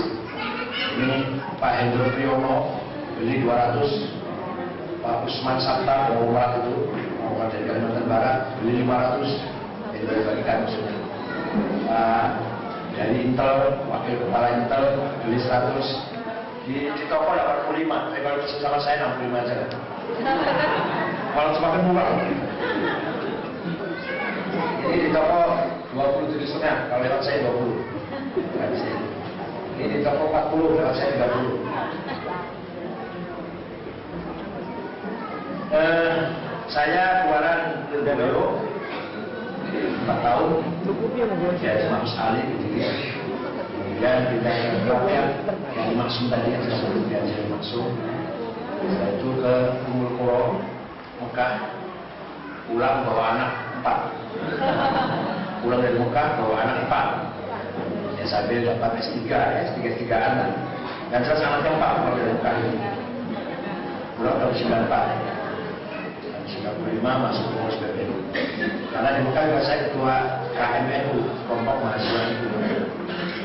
Ini 0.93 1.17
Pak 1.57 1.73
Hendro 1.77 2.05
Priyono 2.13 2.81
beli 3.17 3.41
200 3.45 5.01
Pak 5.01 5.25
Usman 5.25 5.57
Sabta 5.61 6.13
Muhammad 6.13 6.65
itu 6.65 6.73
Muhammad 7.21 7.47
dari 7.53 7.65
Kalimantan 7.65 8.05
Barat 8.09 8.37
beli 8.61 8.81
500 8.85 9.62
dari 10.03 10.19
bagi-bagikan 10.19 10.57
maksudnya 10.67 10.95
Pak 11.87 12.27
dari 12.93 13.15
Intel 13.25 13.51
wakil 13.87 14.15
kepala 14.27 14.47
Intel 14.59 14.83
beli 15.23 15.39
100 15.39 15.79
di, 16.63 16.75
di 16.91 17.03
toko 17.11 17.31
85 17.31 17.75
tapi 17.87 18.19
kalau 18.23 18.37
sama 18.59 18.79
saya 18.83 19.15
65 19.19 19.35
aja 19.35 19.55
kalau 21.33 21.49
semakin 21.57 21.81
murah. 21.89 22.13
Ini 24.83 24.97
di 24.99 25.09
toko 25.09 25.39
27 25.97 26.45
setengah 26.45 26.77
kalau 26.91 27.01
lewat 27.01 27.21
saya 27.25 27.49
20 27.49 27.81
Nggak 28.53 28.67
bisa. 28.75 28.87
ini 29.79 29.85
di 29.97 29.99
toko 30.05 30.29
40 30.29 30.77
lewat 30.77 30.93
saya 30.93 31.11
30 31.17 31.63
Eh, 35.73 36.13
saya 36.69 37.25
keluaran 37.25 37.89
Lindero 37.89 38.61
4 40.03 40.25
tahun. 40.25 40.51
Ya 41.63 41.73
Imam 41.87 42.03
Sekali 42.03 42.41
gitu 42.43 42.75
ya. 42.75 42.91
Kemudian 44.03 44.35
pindah 44.35 44.55
ke 44.83 44.91
Rakyat 44.91 45.27
yang 45.79 45.87
dimaksud 45.95 46.27
tadi 46.27 46.51
yang 46.51 46.63
saya 46.67 46.75
sebut 46.83 47.07
ya 47.07 47.23
saya 47.23 47.45
maksud. 47.47 47.87
Itu 49.15 49.29
ke 49.39 49.53
Umul 49.87 50.09
Kuro 50.19 50.59
Mekah. 51.23 51.53
Pulang 52.67 53.07
bawa 53.07 53.23
anak 53.37 53.51
empat. 53.79 53.99
Pulang 55.63 55.79
dari 55.79 55.97
Mekah 55.99 56.27
bawa 56.35 56.55
anak 56.67 56.77
empat. 56.83 57.07
Ya 58.19 58.25
sambil 58.27 58.59
dapat 58.67 58.91
S3 59.03 59.23
ya 59.27 59.39
S3 59.71 59.79
S3 59.83 60.03
anak 60.11 60.49
dan 61.11 61.21
saya 61.23 61.37
sangat 61.39 61.71
empat 61.71 61.91
pulang 62.03 62.15
dari 62.19 62.31
Mekah 62.35 62.53
ini. 62.59 62.79
Pulang 64.19 64.35
tahun 64.39 64.55
94 64.83 65.33
95 66.43 67.03
masuk 67.03 67.45
pengurus 67.55 67.79
PBNU 67.79 68.22
karena 68.33 69.09
di 69.13 69.21
Mekah 69.29 69.43
juga 69.45 69.61
saya 69.61 69.79
ketua 69.89 70.15
KMNU 70.57 71.17
kelompok 71.45 71.77
mahasiswa 71.85 72.21
itu. 72.33 72.47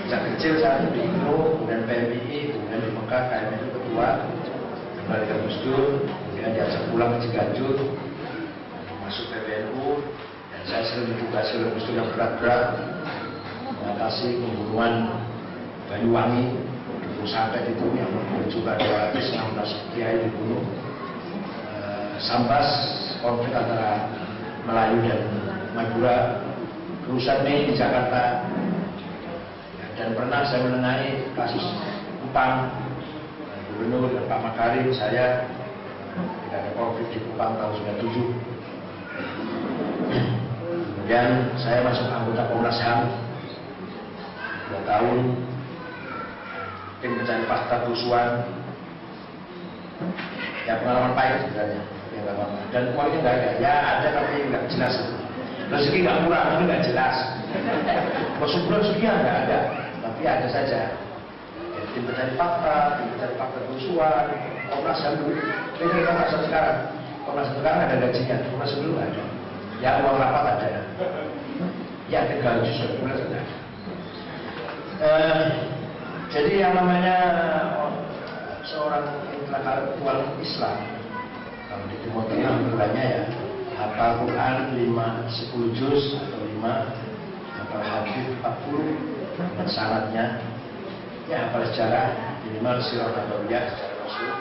Sejak 0.09 0.21
kecil 0.33 0.53
saya 0.65 0.89
di 0.89 1.05
INU 1.05 1.37
kemudian 1.61 1.85
PMI 1.85 2.39
kemudian 2.57 2.81
di 2.81 2.91
Mekah 2.97 3.23
KMNU 3.29 3.67
ketua. 3.77 4.09
Kembali 4.97 5.25
ke 5.25 5.35
Gus 5.45 5.57
kemudian 5.65 6.51
diajak 6.57 6.83
pulang 6.89 7.11
ke 7.17 7.19
Ciganjur. 7.29 7.77
Masuk 9.05 9.25
PBNU 9.33 10.05
dan 10.53 10.61
saya 10.69 10.83
sering 10.89 11.17
ditugasi 11.17 11.53
oleh 11.61 11.71
Gus 11.77 11.87
yang 11.93 12.09
berat-berat. 12.17 12.69
Mengatasi 13.85 14.41
pembunuhan 14.41 14.93
Banyuwangi. 15.93 16.65
Sampai 17.29 17.61
itu 17.69 17.85
yang 17.93 18.09
juga 18.49 18.81
216 18.81 19.93
kiai 19.93 20.17
dibunuh. 20.17 20.65
Eh, 21.77 22.17
Sambas 22.25 22.65
konflik 23.21 23.53
antara 23.53 24.09
Melayu 24.69 25.01
dan 25.01 25.21
Madura 25.73 26.45
perusahaan 27.09 27.41
Mei 27.41 27.65
di 27.65 27.73
Jakarta. 27.73 28.45
Ya, 29.81 29.87
dan 29.97 30.13
pernah 30.13 30.45
saya 30.45 30.69
menengahi 30.69 31.33
kasus 31.33 31.65
Kupang. 32.21 32.69
Gubernur 33.73 34.13
dan 34.13 34.29
Pak 34.29 34.41
Makarim 34.45 34.93
saya 34.93 35.49
ketika 36.13 36.57
ada 36.61 36.71
konflik 36.77 37.09
di 37.17 37.19
Kupang 37.25 37.57
tahun 37.57 37.73
97 37.97 38.37
kemudian 40.85 41.31
saya 41.57 41.81
masuk 41.81 42.05
anggota 42.13 42.45
Komnas 42.53 42.77
HAM. 42.85 43.09
Dua 44.69 44.85
tahun 44.85 45.19
tim 47.01 47.17
pencari 47.17 47.45
fakta 47.49 47.89
kerusuhan. 47.89 48.45
Ya 50.69 50.77
pengalaman 50.85 51.17
pahit 51.17 51.49
sebenarnya 51.49 51.98
ya 52.27 52.33
dan 52.73 52.83
uangnya 52.93 53.19
nggak 53.23 53.37
ada. 53.37 53.51
Ya 53.63 53.75
ada 53.97 54.09
tapi 54.13 54.35
nggak 54.49 54.65
jelas. 54.73 54.95
Rezeki 55.69 55.99
nggak 56.05 56.19
murah 56.25 56.43
tapi 56.53 56.63
nggak 56.65 56.85
jelas. 56.89 57.17
Masuk 58.41 58.63
sekian 58.69 59.17
nggak 59.25 59.39
ada. 59.49 59.59
Tapi 60.05 60.23
ada 60.25 60.49
saja. 60.49 60.81
Ya, 61.75 61.81
tim 61.95 62.03
pencari 62.05 62.33
fakta 62.35 62.77
tim 62.99 63.07
pencari 63.17 63.35
fakta 63.37 63.59
kerusuhan. 63.69 64.27
Komnas 64.69 65.01
ham 65.01 65.15
dulu? 65.17 65.33
Ini 65.81 66.01
komnas 66.05 66.33
ham 66.33 66.43
sekarang? 66.45 66.79
Komnas 67.25 67.47
ham 67.49 67.57
sekarang 67.61 67.81
ada 67.89 67.97
gajinya? 67.97 68.37
Komnas 68.53 68.73
ham 68.73 68.81
dulu 68.85 68.95
ada? 69.01 69.23
Ya 69.79 69.91
uang 70.03 70.17
rapat 70.19 70.45
ada. 70.59 70.83
Ya 72.09 72.25
tinggal 72.25 72.65
justru 72.65 72.99
bulan 73.05 73.21
ada 73.21 73.41
Eh, 74.99 75.47
jadi 76.35 76.67
yang 76.67 76.75
namanya 76.75 77.17
oh, 77.79 77.95
seorang 78.67 79.07
intelektual 79.31 80.27
Islam 80.43 80.98
Tengah 82.09 82.51
aturannya 82.61 83.05
ya 83.05 83.23
hafal 83.77 84.25
Quran 84.25 84.57
5, 84.75 84.91
10 84.91 85.79
juz 85.79 86.03
atau 86.17 86.41
5 86.41 86.65
hafal 87.57 87.83
hadis 87.85 88.27
40 88.41 89.57
dan 89.57 89.67
syaratnya. 89.69 90.25
Ya 91.29 91.37
hafal 91.49 91.69
sejarah 91.69 92.17
minimal 92.49 92.81
sirah 92.81 93.13
nabawiyah 93.13 93.65
secara 93.69 93.95
rasul 94.01 94.33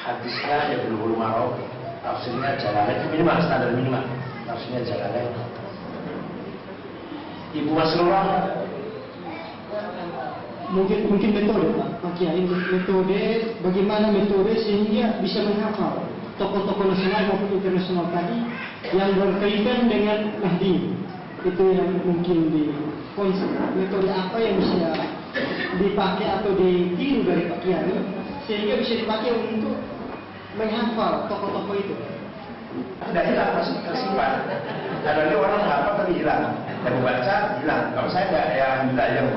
hadisnya 0.00 0.58
ya 0.72 0.76
bulu-bulu 0.88 1.20
marok 1.20 1.60
tafsirnya 2.00 2.56
jalalain 2.56 3.04
minimal 3.12 3.36
standar 3.44 3.70
minimal. 3.76 4.04
Tafsirnya 4.48 4.80
jalalain 4.88 5.30
Ibu 7.50 7.70
Masrurah 7.74 8.26
mungkin 10.70 10.98
mungkin 11.10 11.30
metode 11.34 11.66
Pak. 11.74 11.88
Pak 12.02 12.12
Kiai 12.18 12.42
metode 12.46 13.22
bagaimana 13.62 14.06
metode 14.14 14.52
sehingga 14.62 15.18
bisa 15.22 15.42
menghafal 15.42 16.06
tokoh-tokoh 16.38 16.88
nasional 16.88 17.28
maupun 17.28 17.60
internasional 17.60 18.06
tadi 18.14 18.38
yang 18.96 19.12
berkaitan 19.18 19.90
dengan 19.90 20.18
Nahdi 20.40 20.96
itu 21.44 21.64
yang 21.72 21.90
mungkin 22.04 22.38
di 22.52 22.64
konsep. 23.18 23.50
Metode 23.76 24.08
apa 24.08 24.36
yang 24.40 24.56
bisa 24.62 24.90
dipakai 25.80 26.26
atau 26.40 26.50
ditiru 26.56 27.26
dari 27.26 27.42
Pak 27.50 27.58
Kiai 27.66 27.94
sehingga 28.46 28.74
bisa 28.80 28.92
dipakai 29.04 29.30
untuk 29.36 29.76
menghafal 30.56 31.28
tokoh-tokoh 31.28 31.76
itu? 31.76 31.94
Tidak 33.02 33.24
hilang 33.26 33.50
masih 33.58 33.82
tersimpan 33.82 34.46
ada 35.00 35.26
lagi 35.26 35.36
orang 35.36 35.64
hafal 35.64 35.92
tapi 36.04 36.12
hilang. 36.20 36.54
Dan 36.80 36.92
membaca 37.00 37.34
hilang. 37.60 37.82
Kalau 37.92 38.08
saya 38.12 38.24
tidak 38.28 38.46
ya 38.56 38.68
minta 38.88 39.04
yang 39.10 39.28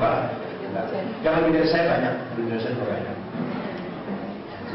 yang 1.22 1.34
lebih 1.38 1.62
dari 1.62 1.68
saya 1.70 1.84
banyak 1.86 2.14
dari 2.34 2.58
saya 2.58 2.74
banyak. 2.74 3.16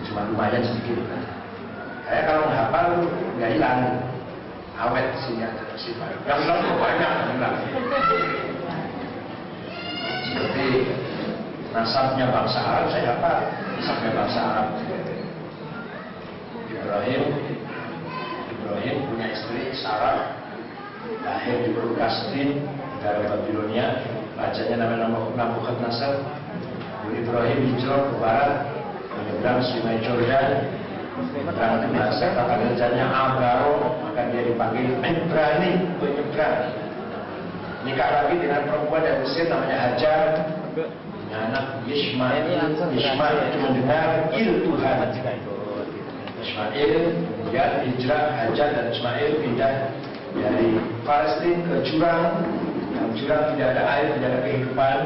Cuma 0.08 0.26
lumayan 0.32 0.64
sedikit 0.64 1.06
saya 2.08 2.22
kalau 2.26 2.50
menghafal 2.50 2.88
nggak 3.38 3.52
hilang. 3.54 3.80
Awet 4.80 5.12
ada 5.12 5.64
tersimpan 5.76 6.16
yang 6.24 6.39
hilang 6.39 6.60
tuh 6.64 6.76
banyak 6.80 7.12
hilang. 7.36 7.56
Seperti 10.24 10.68
nasabnya 11.76 12.32
bangsa 12.32 12.60
Arab 12.64 12.86
saya 12.88 13.04
hafal 13.12 13.38
nasabnya 13.76 14.10
bangsa 14.16 14.39
Arab. 14.39 14.68
Ibrahim 16.72 17.24
Ibrahim 18.56 18.95
punya 19.12 19.28
istri 19.36 19.76
Sarah. 19.76 20.39
Lahir 21.28 21.68
di 21.68 21.76
Burkastin 21.76 22.64
negara 23.00 23.32
Babilonia 23.32 24.04
bacanya 24.36 24.76
namanya 24.84 25.08
Nabucodonosor 25.39 26.20
Ibrahim 27.16 27.60
hijrah 27.72 28.12
ke 28.12 28.16
barat 28.20 28.56
menyeberang 29.16 29.64
sungai 29.64 30.04
Jordan 30.04 30.68
menyeberang 31.32 31.95
bahasa 31.95 32.28
kata 32.36 32.56
kerjanya? 32.60 33.08
Agaro 33.08 34.04
maka 34.04 34.28
dia 34.36 34.52
dipanggil 34.52 35.00
Ibrani 35.00 35.72
penyeberang 36.04 36.76
nikah 37.88 38.10
lagi 38.12 38.36
dengan 38.36 38.68
perempuan 38.68 39.02
dari 39.08 39.18
Mesir 39.24 39.47
namanya 39.47 39.78
Hajar. 39.80 40.28
Punya 40.76 41.38
anak 41.39 41.66
Ismail 41.88 42.76
Ismail 43.00 43.38
itu 43.47 43.58
mendengar 43.64 44.08
il 44.36 44.50
Tuhan. 44.68 44.97
Ismail 46.43 46.91
kemudian 47.16 47.72
hijrah 47.95 48.24
Hajar 48.43 48.68
dan 48.76 48.86
Ismail 48.91 49.32
pindah 49.39 49.76
dari 50.36 50.68
Palestina 51.08 51.64
ke 51.64 51.76
jurang 51.88 52.43
yang 53.00 53.16
jurang 53.16 53.56
tidak 53.56 53.68
ada 53.80 53.84
air 53.95 54.08
tidak 54.20 54.30
ada 54.30 54.41
kehidupan. 54.43 54.97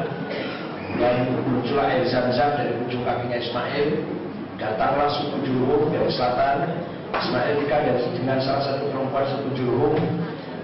Dan 0.94 1.14
muncullah 1.46 1.86
air 1.90 2.02
zam-zam 2.10 2.58
dari 2.58 2.74
ujung 2.82 3.06
kakinya 3.06 3.38
Ismail. 3.38 3.88
Datanglah 4.58 5.08
suku 5.14 5.36
Jurhum 5.46 5.90
dari 5.94 6.10
selatan. 6.10 6.74
Ismail 7.14 7.62
nikah 7.62 7.80
dengan 8.10 8.38
salah 8.42 8.62
satu 8.66 8.90
perempuan 8.90 9.26
suku 9.30 9.48
Jurhum 9.54 9.94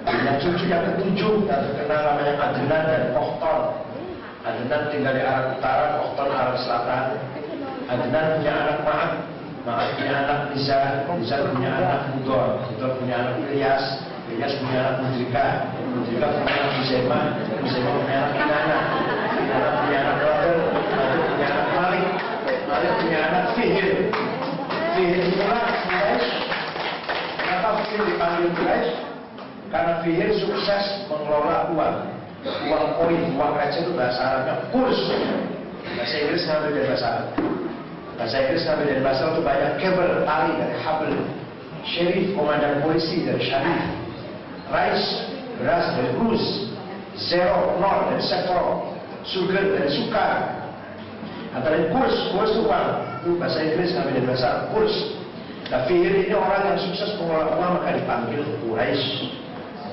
punya 0.01 0.33
cucu 0.41 0.65
yang 0.67 0.83
ketujuh 0.93 1.45
dan 1.45 1.61
terkenal 1.71 2.01
namanya 2.13 2.35
Adnan 2.41 2.83
dan 2.89 3.03
Kohton 3.13 3.61
Adnan 4.41 4.83
tinggal 4.89 5.13
di 5.13 5.23
arah 5.23 5.53
utara 5.53 6.01
Kohton 6.01 6.29
arah 6.33 6.57
selatan. 6.57 7.05
Adnan 7.91 8.25
punya 8.41 8.53
anak 8.57 8.79
Ma'at 8.87 9.13
Ma'at 9.69 9.89
punya 10.01 10.15
anak 10.25 10.39
Nisa 10.57 11.05
Nisa 11.21 11.37
punya 11.53 11.71
anak 11.77 12.01
Mudor 12.17 12.65
Mudor 12.73 12.91
punya 12.97 13.15
anak 13.21 13.35
Ilyas. 13.45 13.85
Ilyas 14.33 14.53
punya 14.63 14.79
anak 14.81 14.95
Mudrika 15.05 15.47
Mudrika 15.91 16.27
punya 16.31 16.55
anak 16.55 16.73
Muzema 16.79 17.21
Muzema 17.61 17.91
punya 17.99 18.17
anak 18.19 18.33
Kinana 18.39 18.79
Kinana 19.35 19.71
punya 19.83 19.99
anak 19.99 20.17
Roder 20.23 20.57
Roder 20.71 21.21
punya 21.27 21.47
anak 21.51 21.69
Malik 21.75 22.07
Malik 22.71 22.93
punya 23.03 23.19
anak 23.27 23.45
Fihir 23.59 23.89
Fihir 24.95 25.21
itulah 25.31 25.63
Quraisy 25.87 26.29
Kenapa 27.39 27.69
Fihir 27.83 28.03
dipanggil 28.07 28.49
Quraisy? 28.55 28.93
Karena 29.71 29.93
Fihir 30.03 30.31
sukses 30.39 30.85
mengelola 31.07 31.71
uang. 31.71 31.97
Uang 32.41 32.87
koin, 32.97 33.23
uang 33.37 33.53
receh 33.53 33.85
itu 33.85 33.93
bahasa 33.93 34.21
Arabnya 34.25 34.55
kurs. 34.73 34.99
Bahasa 35.95 36.15
Inggris 36.17 36.43
ngambil 36.49 36.71
dari 36.73 36.87
bahasa 36.89 37.07
Arab? 37.13 37.27
Bahasa 38.17 38.37
Inggris 38.41 38.63
ngambil 38.65 38.87
dari 38.89 39.03
bahasa 39.05 39.21
Arab? 39.21 39.35
Itu 39.37 39.43
banyak 39.45 39.73
kabel, 39.77 40.11
tali 40.25 40.53
dari 40.57 40.77
habel 40.81 41.13
Sheriff, 41.81 42.37
komandan 42.37 42.85
polisi 42.85 43.25
dari 43.25 43.41
syarif 43.41 43.81
Rice, 44.71 45.30
beras 45.61 45.85
dari 45.95 46.11
rus 46.17 46.45
Zero, 47.21 47.77
nol 47.77 48.17
dari 48.17 48.25
sektor 48.25 48.97
Sugar 49.29 49.61
dari 49.61 49.93
sukar. 49.93 50.65
Antara 51.53 51.93
kurs, 51.93 52.17
kurs 52.33 52.57
itu 52.57 52.65
uang 52.65 52.89
Itu 53.21 53.31
bahasa 53.37 53.61
Inggris 53.61 53.93
ngambil 53.93 54.13
dari 54.17 54.27
bahasa 54.27 54.51
kurs. 54.73 54.95
Fihir 55.87 56.27
ini 56.27 56.35
orang 56.35 56.75
yang 56.75 56.79
sukses 56.83 57.15
mengelola 57.21 57.55
uang 57.55 57.73
maka 57.79 57.95
dipanggil 57.95 58.43
Quraisy 58.65 59.31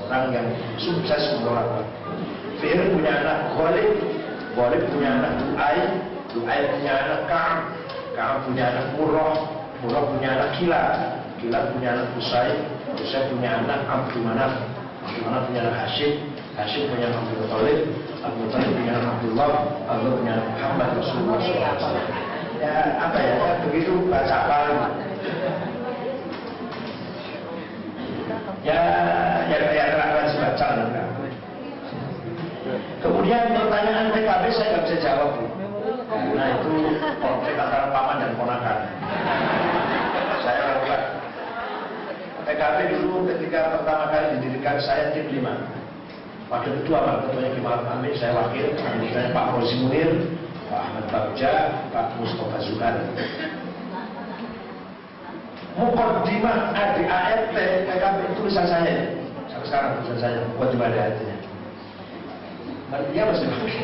orang 0.07 0.32
yang 0.32 0.47
sukses 0.80 1.22
mengelola 1.38 1.63
uang. 1.70 1.89
Fir 2.57 2.80
punya 2.89 3.11
anak 3.22 3.53
Ghalib, 3.53 3.95
Ghalib 4.57 4.84
punya 4.89 5.09
anak 5.22 5.32
Du'ay, 5.38 5.80
Du'ay 6.34 6.61
punya 6.74 6.93
anak 6.97 7.22
Ka'ab, 7.30 7.59
Ka'ab 8.18 8.38
punya 8.49 8.63
anak 8.74 8.86
Murrah, 8.97 9.38
Murrah 9.86 10.03
punya 10.09 10.30
anak 10.34 10.49
Kila, 10.57 10.84
Kila 11.38 11.59
punya 11.76 11.89
anak 11.93 12.07
Usai, 12.18 12.57
Usai 12.97 13.30
punya 13.30 13.61
anak 13.61 13.86
Abdul 13.86 14.26
Manaf, 14.26 14.53
Abdul 15.08 15.24
Manaf 15.24 15.47
punya 15.47 15.64
Hashim, 15.72 16.14
Hashim 16.60 16.91
punya 16.91 17.08
Abdul 17.16 17.47
Talib, 17.47 17.80
Abdul 18.20 18.47
Talib 18.51 18.72
punya 18.76 18.95
Abdullah, 18.99 19.51
Abdullah 19.88 20.16
punya 20.20 20.36
Muhammad 20.43 20.89
Rasulullah 20.99 21.38
SAW. 21.39 21.95
Ya 22.60 22.76
apa 22.99 23.18
ya, 23.22 23.34
ya 23.39 23.51
begitu 23.64 23.91
baca 24.12 24.38
paling. 24.51 24.80
Ya, 28.68 28.82
ya, 29.47 29.58
ya, 29.72 29.86
ya, 29.95 30.08
baca 30.28 30.68
enggak. 30.76 31.08
Kemudian 32.99 33.43
pertanyaan 33.55 34.12
PKB 34.12 34.43
saya 34.51 34.68
nggak 34.76 34.84
bisa 34.91 34.97
jawab 34.99 35.30
Bu. 35.39 35.45
Karena 36.08 36.43
itu 36.60 36.72
konflik 37.24 37.55
antara 37.55 37.88
paman 37.95 38.20
dan 38.20 38.32
ponakan. 38.36 38.78
Saya. 42.48 42.56
PKB 42.56 42.80
dulu 42.95 43.28
ketika 43.28 43.76
pertama 43.76 44.08
kali 44.08 44.39
didirikan 44.39 44.80
saya 44.80 45.12
tim 45.12 45.28
5. 45.36 45.43
Wakil 46.48 46.80
ketua 46.80 47.04
Pak 47.04 47.16
Ketuanya 47.28 47.52
Kimal 47.60 47.80
Amin, 47.91 48.16
saya 48.16 48.32
wakil, 48.39 48.72
anggotanya 48.80 49.36
Pak 49.36 49.45
Rozi 49.52 49.76
Munir, 49.84 50.12
Pak 50.72 50.80
Ahmad 50.80 51.06
Bagja, 51.12 51.54
Pak 51.91 52.16
Mustafa 52.16 52.58
Zuhar. 52.64 52.95
Mukaddimah 55.76 56.72
ADART 56.72 57.52
itu 58.24 58.34
tulisan 58.39 58.64
saya. 58.64 59.12
Sampai 59.52 59.68
sekarang 59.68 59.89
tulisan 60.08 60.20
saya, 60.24 60.39
buat 60.56 60.72
di 60.72 60.80
hatinya. 60.80 61.36
Dan 62.88 63.02
dia 63.12 63.24
mesti 63.28 63.43
pakai 63.43 63.84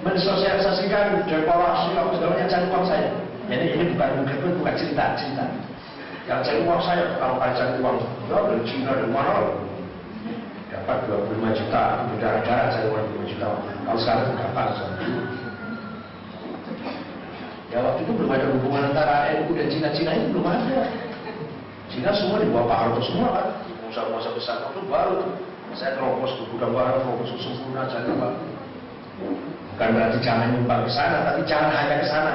mensosialisasikan 0.00 1.28
dekorasi 1.28 1.92
apa 1.92 2.10
segalanya 2.16 2.46
cari 2.48 2.66
saya. 2.88 3.08
Jadi 3.52 3.64
ini 3.76 3.84
bukan 3.92 4.24
bukan 4.24 4.52
bukan 4.64 4.74
cerita 4.80 5.12
cerita. 5.20 5.44
Yang 6.26 6.40
cari 6.42 6.58
uang 6.66 6.82
saya 6.82 7.02
kalau 7.22 7.38
kali 7.38 7.52
cari 7.54 7.74
uang 7.78 7.96
ya 8.26 8.38
dari 8.50 8.62
Cina 8.66 8.90
dari 8.98 9.10
mana 9.14 9.46
dapat 10.74 11.06
25 11.06 11.58
juta 11.62 11.82
berdarah-darah 12.10 12.66
cari 12.74 12.86
uang 12.90 13.04
25 13.22 13.30
juta. 13.30 13.46
Kalau 13.62 13.98
sekarang 14.02 14.34
berapa? 14.34 14.62
Ya 17.70 17.78
waktu 17.82 18.00
itu 18.06 18.12
belum 18.14 18.30
ada 18.30 18.46
hubungan 18.58 18.82
antara 18.90 19.14
NU 19.38 19.54
dan 19.54 19.66
Cina-Cina 19.70 20.10
itu 20.18 20.26
belum 20.34 20.46
ada. 20.46 20.86
Cina 21.90 22.10
semua 22.14 22.42
di 22.42 22.50
bawah 22.50 22.66
Pak 22.70 22.78
Harto 22.78 23.00
semua 23.06 23.28
kan. 23.30 23.46
Pengusaha-pengusaha 23.82 24.34
besar 24.34 24.56
waktu 24.66 24.80
baru 24.86 25.18
saya 25.76 25.92
terobos 25.94 26.32
ke 26.40 26.42
gudang 26.50 26.72
barang, 26.72 27.04
terobos 27.04 27.30
ke 27.36 27.38
sempurna, 27.42 27.84
apa? 27.84 28.28
Bukan 29.76 29.88
berarti 29.92 30.18
jangan 30.24 30.56
nyumbang 30.56 30.88
ke 30.88 30.90
sana, 30.90 31.18
tapi 31.30 31.40
jangan 31.44 31.70
hanya 31.74 31.94
ke 32.00 32.06
sana. 32.08 32.32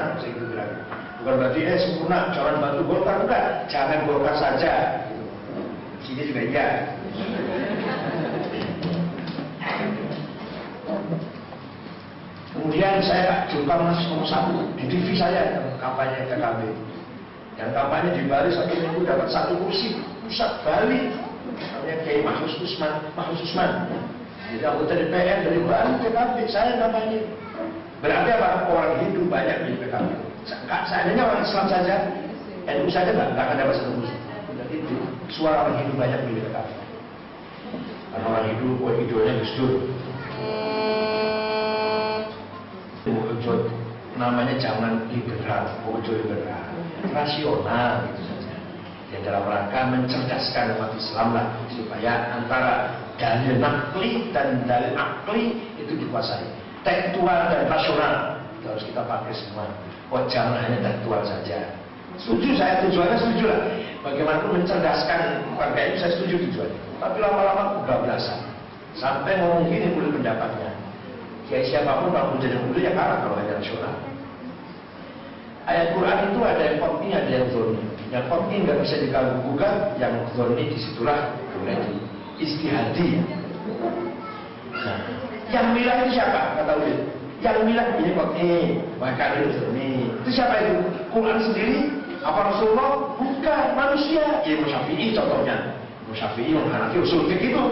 Bukan 1.21 1.37
berarti 1.37 1.61
eh 1.61 1.77
sempurna, 1.77 2.33
jangan 2.33 2.57
bantu 2.57 2.81
Golkar, 2.89 3.21
bukan. 3.21 3.45
Jangan 3.69 4.09
Golkar 4.09 4.33
saja. 4.41 5.05
Sini 6.01 6.25
juga 6.25 6.41
iya. 6.49 6.67
Kemudian 12.57 13.05
saya 13.05 13.45
jumpa 13.53 13.73
mas 13.85 14.01
nomor 14.09 14.25
satu 14.25 14.65
di 14.73 14.89
TV 14.89 15.13
saya 15.13 15.61
kampanye 15.77 16.25
PKB. 16.25 16.59
Yang 17.53 17.69
kampanye 17.69 18.09
di 18.17 18.23
Bali 18.25 18.49
satu 18.49 18.73
minggu 18.73 19.05
dapat 19.05 19.29
satu 19.29 19.61
kursi 19.61 20.01
pusat 20.25 20.65
Bali 20.65 21.13
namanya 21.53 21.95
Kiai 22.01 22.25
Mahfuz 22.25 22.57
Usman, 22.65 22.97
Mahfuz 23.13 23.45
Usman. 23.45 23.85
Jadi 24.57 24.65
anggota 24.65 24.97
DPR 24.97 25.45
dari 25.45 25.61
Bali 25.69 25.91
PKB, 26.01 26.35
saya 26.49 26.81
kampanye. 26.81 27.29
Berarti 28.01 28.29
apa? 28.33 28.65
Orang 28.73 29.05
Hindu 29.05 29.29
banyak 29.29 29.69
di 29.69 29.77
PKB. 29.77 30.30
Seandainya 30.89 31.23
orang 31.27 31.43
Islam 31.45 31.65
saja, 31.69 31.95
NU 32.65 32.89
saja 32.89 33.09
nggak 33.13 33.37
akan 33.37 33.55
dapat 33.57 33.75
satu 33.77 33.91
kursi. 33.97 34.15
Itu 34.71 34.95
suara 35.27 35.67
orang 35.67 35.83
Hindu 35.83 35.93
banyak 35.99 36.19
di 36.27 36.39
PKB. 36.39 36.69
Karena 38.11 38.25
orang 38.27 38.45
Hindu, 38.51 38.69
oh 38.81 38.91
idolanya 38.95 39.39
Gus 39.43 39.53
Dur. 39.59 39.73
Namanya 44.19 44.53
jangan 44.61 45.09
liberal, 45.09 45.65
wujud 45.89 46.13
liberal, 46.21 46.61
rasional 47.09 48.05
gitu 48.13 48.21
saja. 48.29 48.53
Ya 49.09 49.17
dalam 49.25 49.49
rangka 49.49 49.81
mencerdaskan 49.89 50.77
umat 50.77 50.93
Islam 50.93 51.33
lah 51.33 51.47
supaya 51.73 52.37
antara 52.37 53.01
dalil 53.17 53.57
nakli 53.57 54.29
dan 54.29 54.61
dalil 54.69 54.93
akli 54.93 55.57
itu 55.81 55.97
dikuasai. 56.05 56.45
Tekstual 56.85 57.49
dan 57.49 57.65
rasional 57.65 58.37
itu 58.61 58.65
harus 58.69 58.85
kita 58.85 59.01
pakai 59.01 59.33
semua. 59.33 59.65
Oh 60.11 60.27
jangan 60.27 60.59
hanya 60.59 60.83
tekstual 60.83 61.23
saja. 61.23 61.71
Setuju 62.19 62.59
saya 62.59 62.83
tujuannya 62.83 63.15
setuju 63.15 63.43
lah. 63.47 63.61
Bagaimanapun 64.03 64.59
mencerdaskan 64.59 65.47
warga 65.55 65.81
itu 65.87 65.97
saya 66.03 66.11
setuju 66.19 66.35
tujuannya. 66.51 66.79
Tapi 66.99 67.17
lama-lama 67.23 67.63
kebablasan. 67.81 68.43
Sampai 68.99 69.39
ngomong 69.39 69.71
gini 69.71 69.95
boleh 69.95 70.11
pendapatnya. 70.11 70.75
Kayak 71.47 71.67
siapa 71.71 72.03
pun 72.03 72.11
kalau 72.11 72.35
jadi 72.43 72.59
dulu 72.59 72.79
ya 72.79 72.91
kalah 72.91 73.23
kalau 73.23 73.39
hanya 73.39 73.55
rasional. 73.55 73.95
Ayat 75.63 75.87
Quran 75.95 76.17
itu 76.27 76.39
ada 76.43 76.63
yang 76.63 76.77
kotni, 76.83 77.09
ada 77.15 77.31
yang 77.31 77.47
zoni. 77.55 77.79
Yang 78.11 78.25
kotni 78.27 78.55
nggak 78.67 78.77
bisa 78.83 78.95
diganggu 78.99 79.35
gugat, 79.47 79.75
yang 79.95 80.15
zoni 80.35 80.63
di 80.67 80.77
situlah 80.79 81.31
boleh 81.55 81.79
istihadi. 82.35 83.23
Nah, 84.75 84.99
yang 85.53 85.71
milah 85.71 85.95
itu 86.03 86.19
siapa? 86.19 86.59
Kata 86.59 86.73
Ulil. 86.81 87.20
Yang 87.41 87.57
milah 87.65 87.87
ini 87.97 88.11
kotni, 88.13 88.53
maka 89.01 89.41
itu 89.41 89.57
zoni. 89.57 90.13
Itu 90.21 90.29
siapa 90.29 90.61
itu? 90.61 90.73
Quran 91.09 91.41
sendiri? 91.41 91.79
Apa 92.21 92.53
Rasulullah? 92.53 93.17
Bukan, 93.17 93.65
manusia. 93.73 94.45
Ya 94.45 94.55
Syafi'i 94.61 95.17
contohnya. 95.17 95.57
Syafi'i, 96.13 96.53
Imam 96.53 96.69
Hanafi, 96.69 97.01
usul 97.01 97.25
fikih 97.25 97.55
itu 97.55 97.63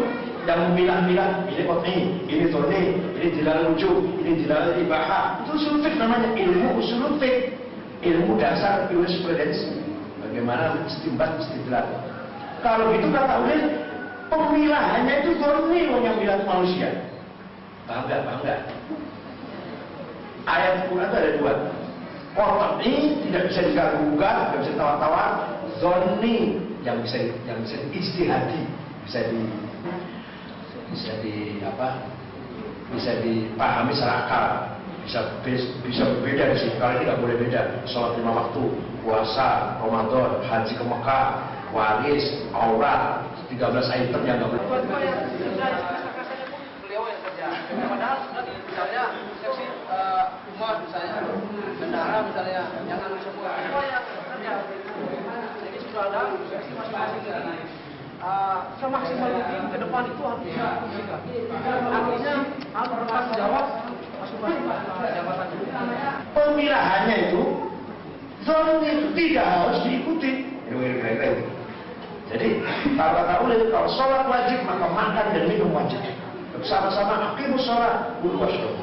yang 0.47 0.73
memilah-milah 0.73 1.45
ini 1.53 1.63
kotni, 1.69 1.97
ini 2.25 2.49
zoni, 2.49 2.97
ini 3.19 3.27
dilal 3.35 3.69
wujud, 3.69 4.25
ini 4.25 4.41
dilal 4.41 4.73
ibaha. 4.79 5.45
Itu 5.45 5.59
usul 5.59 5.85
fikih 5.85 5.99
namanya 6.01 6.33
ilmu 6.33 6.81
usul 6.81 7.19
fikih 7.21 7.53
ilmu 7.99 8.39
dasar 8.39 8.87
jurisprudensi 8.87 9.75
bagaimana 10.23 10.87
istimbat 10.87 11.35
istidlal 11.43 11.83
kalau 12.63 12.95
gitu 12.95 13.07
kata 13.11 13.43
Ulil 13.43 13.63
pemilahannya 14.31 15.13
itu 15.23 15.31
zonni 15.39 15.87
yang 15.87 16.15
milah 16.19 16.39
manusia? 16.43 16.91
Paham 17.87 18.05
nggak? 18.07 18.78
Ayat 20.49 20.89
Quran 20.89 21.05
itu 21.05 21.17
ada 21.21 21.31
dua. 21.37 21.53
Qat'i 22.33 22.93
tidak 23.27 23.43
bisa 23.53 23.61
diganggu 23.69 23.97
gugat, 24.13 24.35
tidak 24.49 24.59
bisa 24.65 24.73
tawar-tawar. 24.81 25.29
Zonni 25.77 26.57
yang 26.81 26.97
bisa 27.05 27.29
yang 27.45 27.59
bisa 27.61 27.77
istihadi, 27.93 28.61
bisa 29.05 29.19
di 29.29 29.41
bisa 30.89 31.11
di 31.21 31.61
apa? 31.61 32.01
Bisa 32.89 33.21
dipahami 33.21 33.93
secara 33.93 34.15
akal. 34.25 34.47
Bisa 35.05 35.19
bisa 35.85 36.03
berbeda 36.17 36.53
di 36.53 36.57
sini. 36.57 36.73
Kalau 36.81 36.97
ini 36.97 37.03
nggak 37.05 37.21
boleh 37.21 37.35
beda. 37.37 37.61
Sholat 37.85 38.17
lima 38.17 38.31
waktu, 38.33 38.63
puasa, 39.05 39.77
Ramadan, 39.81 40.41
haji 40.45 40.73
ke 40.73 40.85
Mekah, 40.85 41.25
waris, 41.73 42.25
aurat, 42.53 43.25
13 43.53 43.89
item 43.89 44.21
yang 44.25 44.37
nggak 44.41 44.49
boleh. 44.49 44.65
beliau 46.81 47.05
yang 47.05 47.21
sudah 47.21 48.41
di 48.45 48.53
misalnya 48.65 49.03
seksi 49.45 49.65
umat 50.59 50.83
misalnya, 50.83 51.23
bendara 51.79 52.19
misalnya, 52.27 52.67
yang 52.83 52.99
anu 52.99 53.15
semua. 53.23 53.55
Semua 53.63 53.83
yang 53.87 54.03
kerja. 54.03 54.53
Jadi 55.63 55.77
sudah 55.87 56.03
ada 56.11 56.19
seksi 56.51 56.71
masing-masing 56.75 57.23
ini. 57.23 57.63
Uh, 58.19 58.67
semaksimal 58.83 59.31
mungkin 59.31 59.71
ke 59.71 59.77
depan 59.79 60.03
itu 60.11 60.19
harus 60.19 60.41
bisa. 60.43 60.67
Artinya 61.87 62.33
harus 62.75 62.91
bertanggung 62.91 63.39
jawab 63.39 63.65
jabatan. 65.15 65.47
Pemilahannya 66.35 67.15
itu 67.31 67.43
zon 68.43 68.83
itu 68.83 69.07
tidak 69.15 69.45
harus 69.47 69.79
diikuti. 69.87 70.31
Jadi 72.29 72.47
kalau 72.99 73.11
kata 73.15 73.33
ulil, 73.47 73.71
kalau 73.71 73.89
sholat 73.95 74.27
wajib 74.27 74.59
maka 74.67 74.85
makan 74.91 75.25
dan 75.31 75.43
minum 75.47 75.71
wajib. 75.71 76.03
Bersama-sama 76.59 77.39
akimu 77.39 77.55
sholat, 77.55 78.19
guru 78.19 78.43
washrob. 78.43 78.75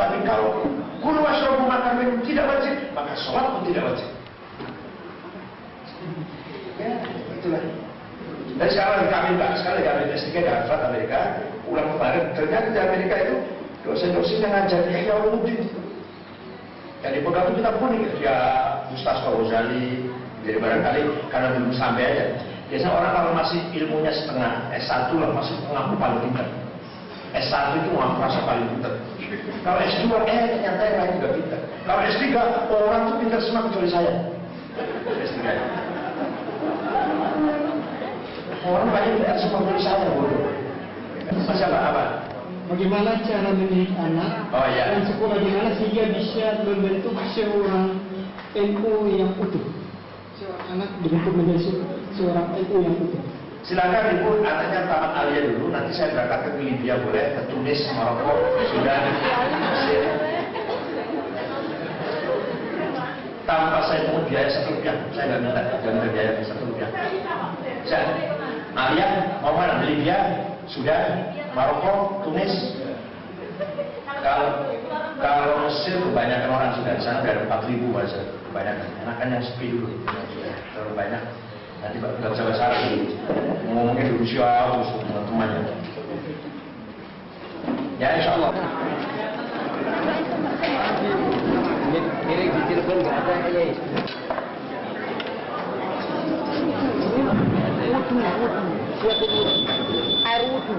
Tapi 0.00 0.24
kalau 0.24 0.64
guru 0.98 1.18
washrob 1.22 1.62
makan 1.64 1.92
minum 2.02 2.18
tidak 2.26 2.44
wajib, 2.46 2.74
maka 2.94 3.12
sholat 3.18 3.46
pun 3.54 3.62
tidak 3.70 3.82
wajib. 3.92 4.08
Ya, 6.78 6.92
itulah. 7.38 7.62
Dan 8.58 8.68
sekarang 8.74 9.06
kami 9.06 9.28
mbak, 9.38 9.50
sekali 9.62 9.80
kami 9.86 10.02
S3 10.14 10.30
di 10.34 10.50
Harvard 10.50 10.82
Amerika, 10.90 11.18
pulang 11.62 11.88
kemarin, 11.94 12.22
ternyata 12.34 12.66
di 12.74 12.80
Amerika 12.80 13.14
itu 13.22 13.34
dosen-dosen 13.86 14.42
yang 14.42 14.52
ngajar 14.54 14.82
Ihya 14.90 15.14
Ulumuddin. 15.22 15.62
Yang 17.06 17.12
dipegang 17.22 17.46
itu 17.46 17.54
kita 17.62 17.70
pun 17.78 17.90
ya 18.18 18.36
Ustaz 18.90 19.22
Ghazali, 19.22 20.10
jadi 20.42 20.58
barangkali 20.58 21.02
karena 21.30 21.48
belum 21.54 21.70
sampai 21.78 22.02
aja. 22.02 22.24
Biasanya 22.68 22.92
orang 22.92 23.12
kalau 23.14 23.30
masih 23.32 23.60
ilmunya 23.78 24.12
setengah, 24.12 24.52
S1 24.76 25.14
lah 25.16 25.30
masih 25.32 25.54
mengaku 25.70 25.94
paling 25.96 26.20
pintar. 26.26 26.46
S1 27.28 27.54
itu 27.76 27.88
mengaku 27.92 28.18
rasa 28.24 28.40
paling 28.42 28.66
pintar. 28.72 28.92
Kalau 29.60 29.78
S2, 29.80 30.08
eh 30.24 30.40
ternyata 30.48 30.82
yang 30.82 30.96
lain 30.96 31.12
juga 31.20 31.28
pintar. 31.36 31.60
Kalau 31.84 32.00
S3, 32.02 32.24
orang 32.70 33.00
tuh 33.04 33.16
pintar 33.20 33.40
semua 33.44 33.62
kecuali 33.68 33.88
saya. 33.88 34.12
S3. 35.18 35.38
Orang 38.64 38.88
banyak 38.90 39.12
pintar 39.20 39.36
semua 39.38 39.58
kecuali 39.62 39.82
saya, 39.82 40.06
bodoh. 40.12 40.42
Masih 41.28 41.64
apa? 41.68 41.78
apa? 41.92 42.04
Bagaimana 42.68 43.16
cara 43.24 43.48
mendidik 43.56 43.96
anak 43.96 44.52
Oh, 44.52 44.68
iya. 44.68 44.92
dan 44.92 45.08
sekolah 45.08 45.40
di 45.40 45.48
mana 45.48 45.72
sehingga 45.80 46.04
bisa 46.12 46.60
membentuk 46.68 47.16
seorang 47.32 47.96
NU 48.52 48.92
yang 49.08 49.32
utuh. 49.40 49.64
Seorang 50.36 50.66
anak 50.76 50.88
dibentuk 51.00 51.32
menjadi 51.32 51.60
se- 51.64 51.80
seorang 52.12 52.52
NU 52.60 52.76
yang 52.84 52.96
utuh. 53.00 53.22
Silakan 53.66 54.22
ibu 54.22 54.38
anaknya 54.46 54.86
tamat 54.86 55.12
alia 55.18 55.50
dulu, 55.50 55.74
nanti 55.74 55.90
saya 55.90 56.14
berangkat 56.14 56.40
ke 56.46 56.50
Libya 56.62 56.94
boleh, 57.02 57.24
ke 57.34 57.42
Tunis, 57.50 57.80
Maroko, 57.94 58.32
Sudan, 58.70 59.02
Mesir. 59.58 60.02
Tanpa 63.48 63.80
saya 63.88 64.12
pungut 64.12 64.28
biaya 64.28 64.48
satu 64.52 64.76
rupiah, 64.76 64.96
saya 65.16 65.24
nggak 65.24 65.40
minta, 65.40 65.62
nggak 65.80 65.92
minta 65.96 66.08
biaya 66.12 66.30
satu 66.44 66.62
rupiah. 66.68 66.90
Saya, 67.88 68.04
Alia 68.76 69.06
mau 69.40 69.56
mana? 69.56 69.82
Libya, 69.82 70.16
Sudan, 70.68 71.32
Maroko, 71.56 72.22
Tunis. 72.28 72.78
Kalau 74.22 74.70
kalau 75.18 75.66
Mesir 75.66 75.98
kebanyakan 75.98 76.50
orang 76.54 76.70
sudah 76.78 76.92
di 76.94 77.02
sana 77.02 77.26
empat 77.26 77.60
ribu 77.66 77.90
bahasa 77.90 78.22
kebanyakan. 78.50 78.86
Enakan 79.02 79.34
yang 79.34 79.42
sepi 79.42 79.66
dulu, 79.74 79.88
terlalu 80.74 80.92
banyak. 80.94 81.22
Nanti 81.78 81.96
bisa 82.02 82.42
bahasa 82.42 82.64
Arab 82.66 82.80
dulu. 82.90 83.06
Ngomongnya 83.70 84.10
dulu 84.10 84.24
siapa 84.26 84.74
terus 84.74 84.90
teman-temannya. 85.06 85.62
Ya 88.02 88.08
insya 88.18 88.34
Allah. 88.34 88.50
Miring 92.26 92.50
di 92.50 92.60
Cirebon 92.66 92.98
nggak 93.02 93.14
ada 93.14 93.32
ya. 93.54 93.74
Wudhu, 97.88 98.16
wudhu, 98.20 98.62
buatin 99.00 99.30
wudhu, 99.32 99.98
air 100.26 100.42
wudhu. 100.52 100.76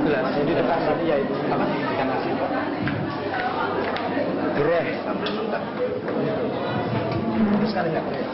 Gelas, 0.00 0.32
jadi 0.32 0.52
dekat 0.58 0.80
tadi 0.86 1.04
ya 1.06 1.16
itu 1.22 1.34
apa? 1.52 1.64
Ikan 1.70 2.08
asin. 2.08 2.34
Gereh. 4.60 4.92
Sekali 7.64 7.88
nggak 7.96 8.04
boleh. 8.04 8.24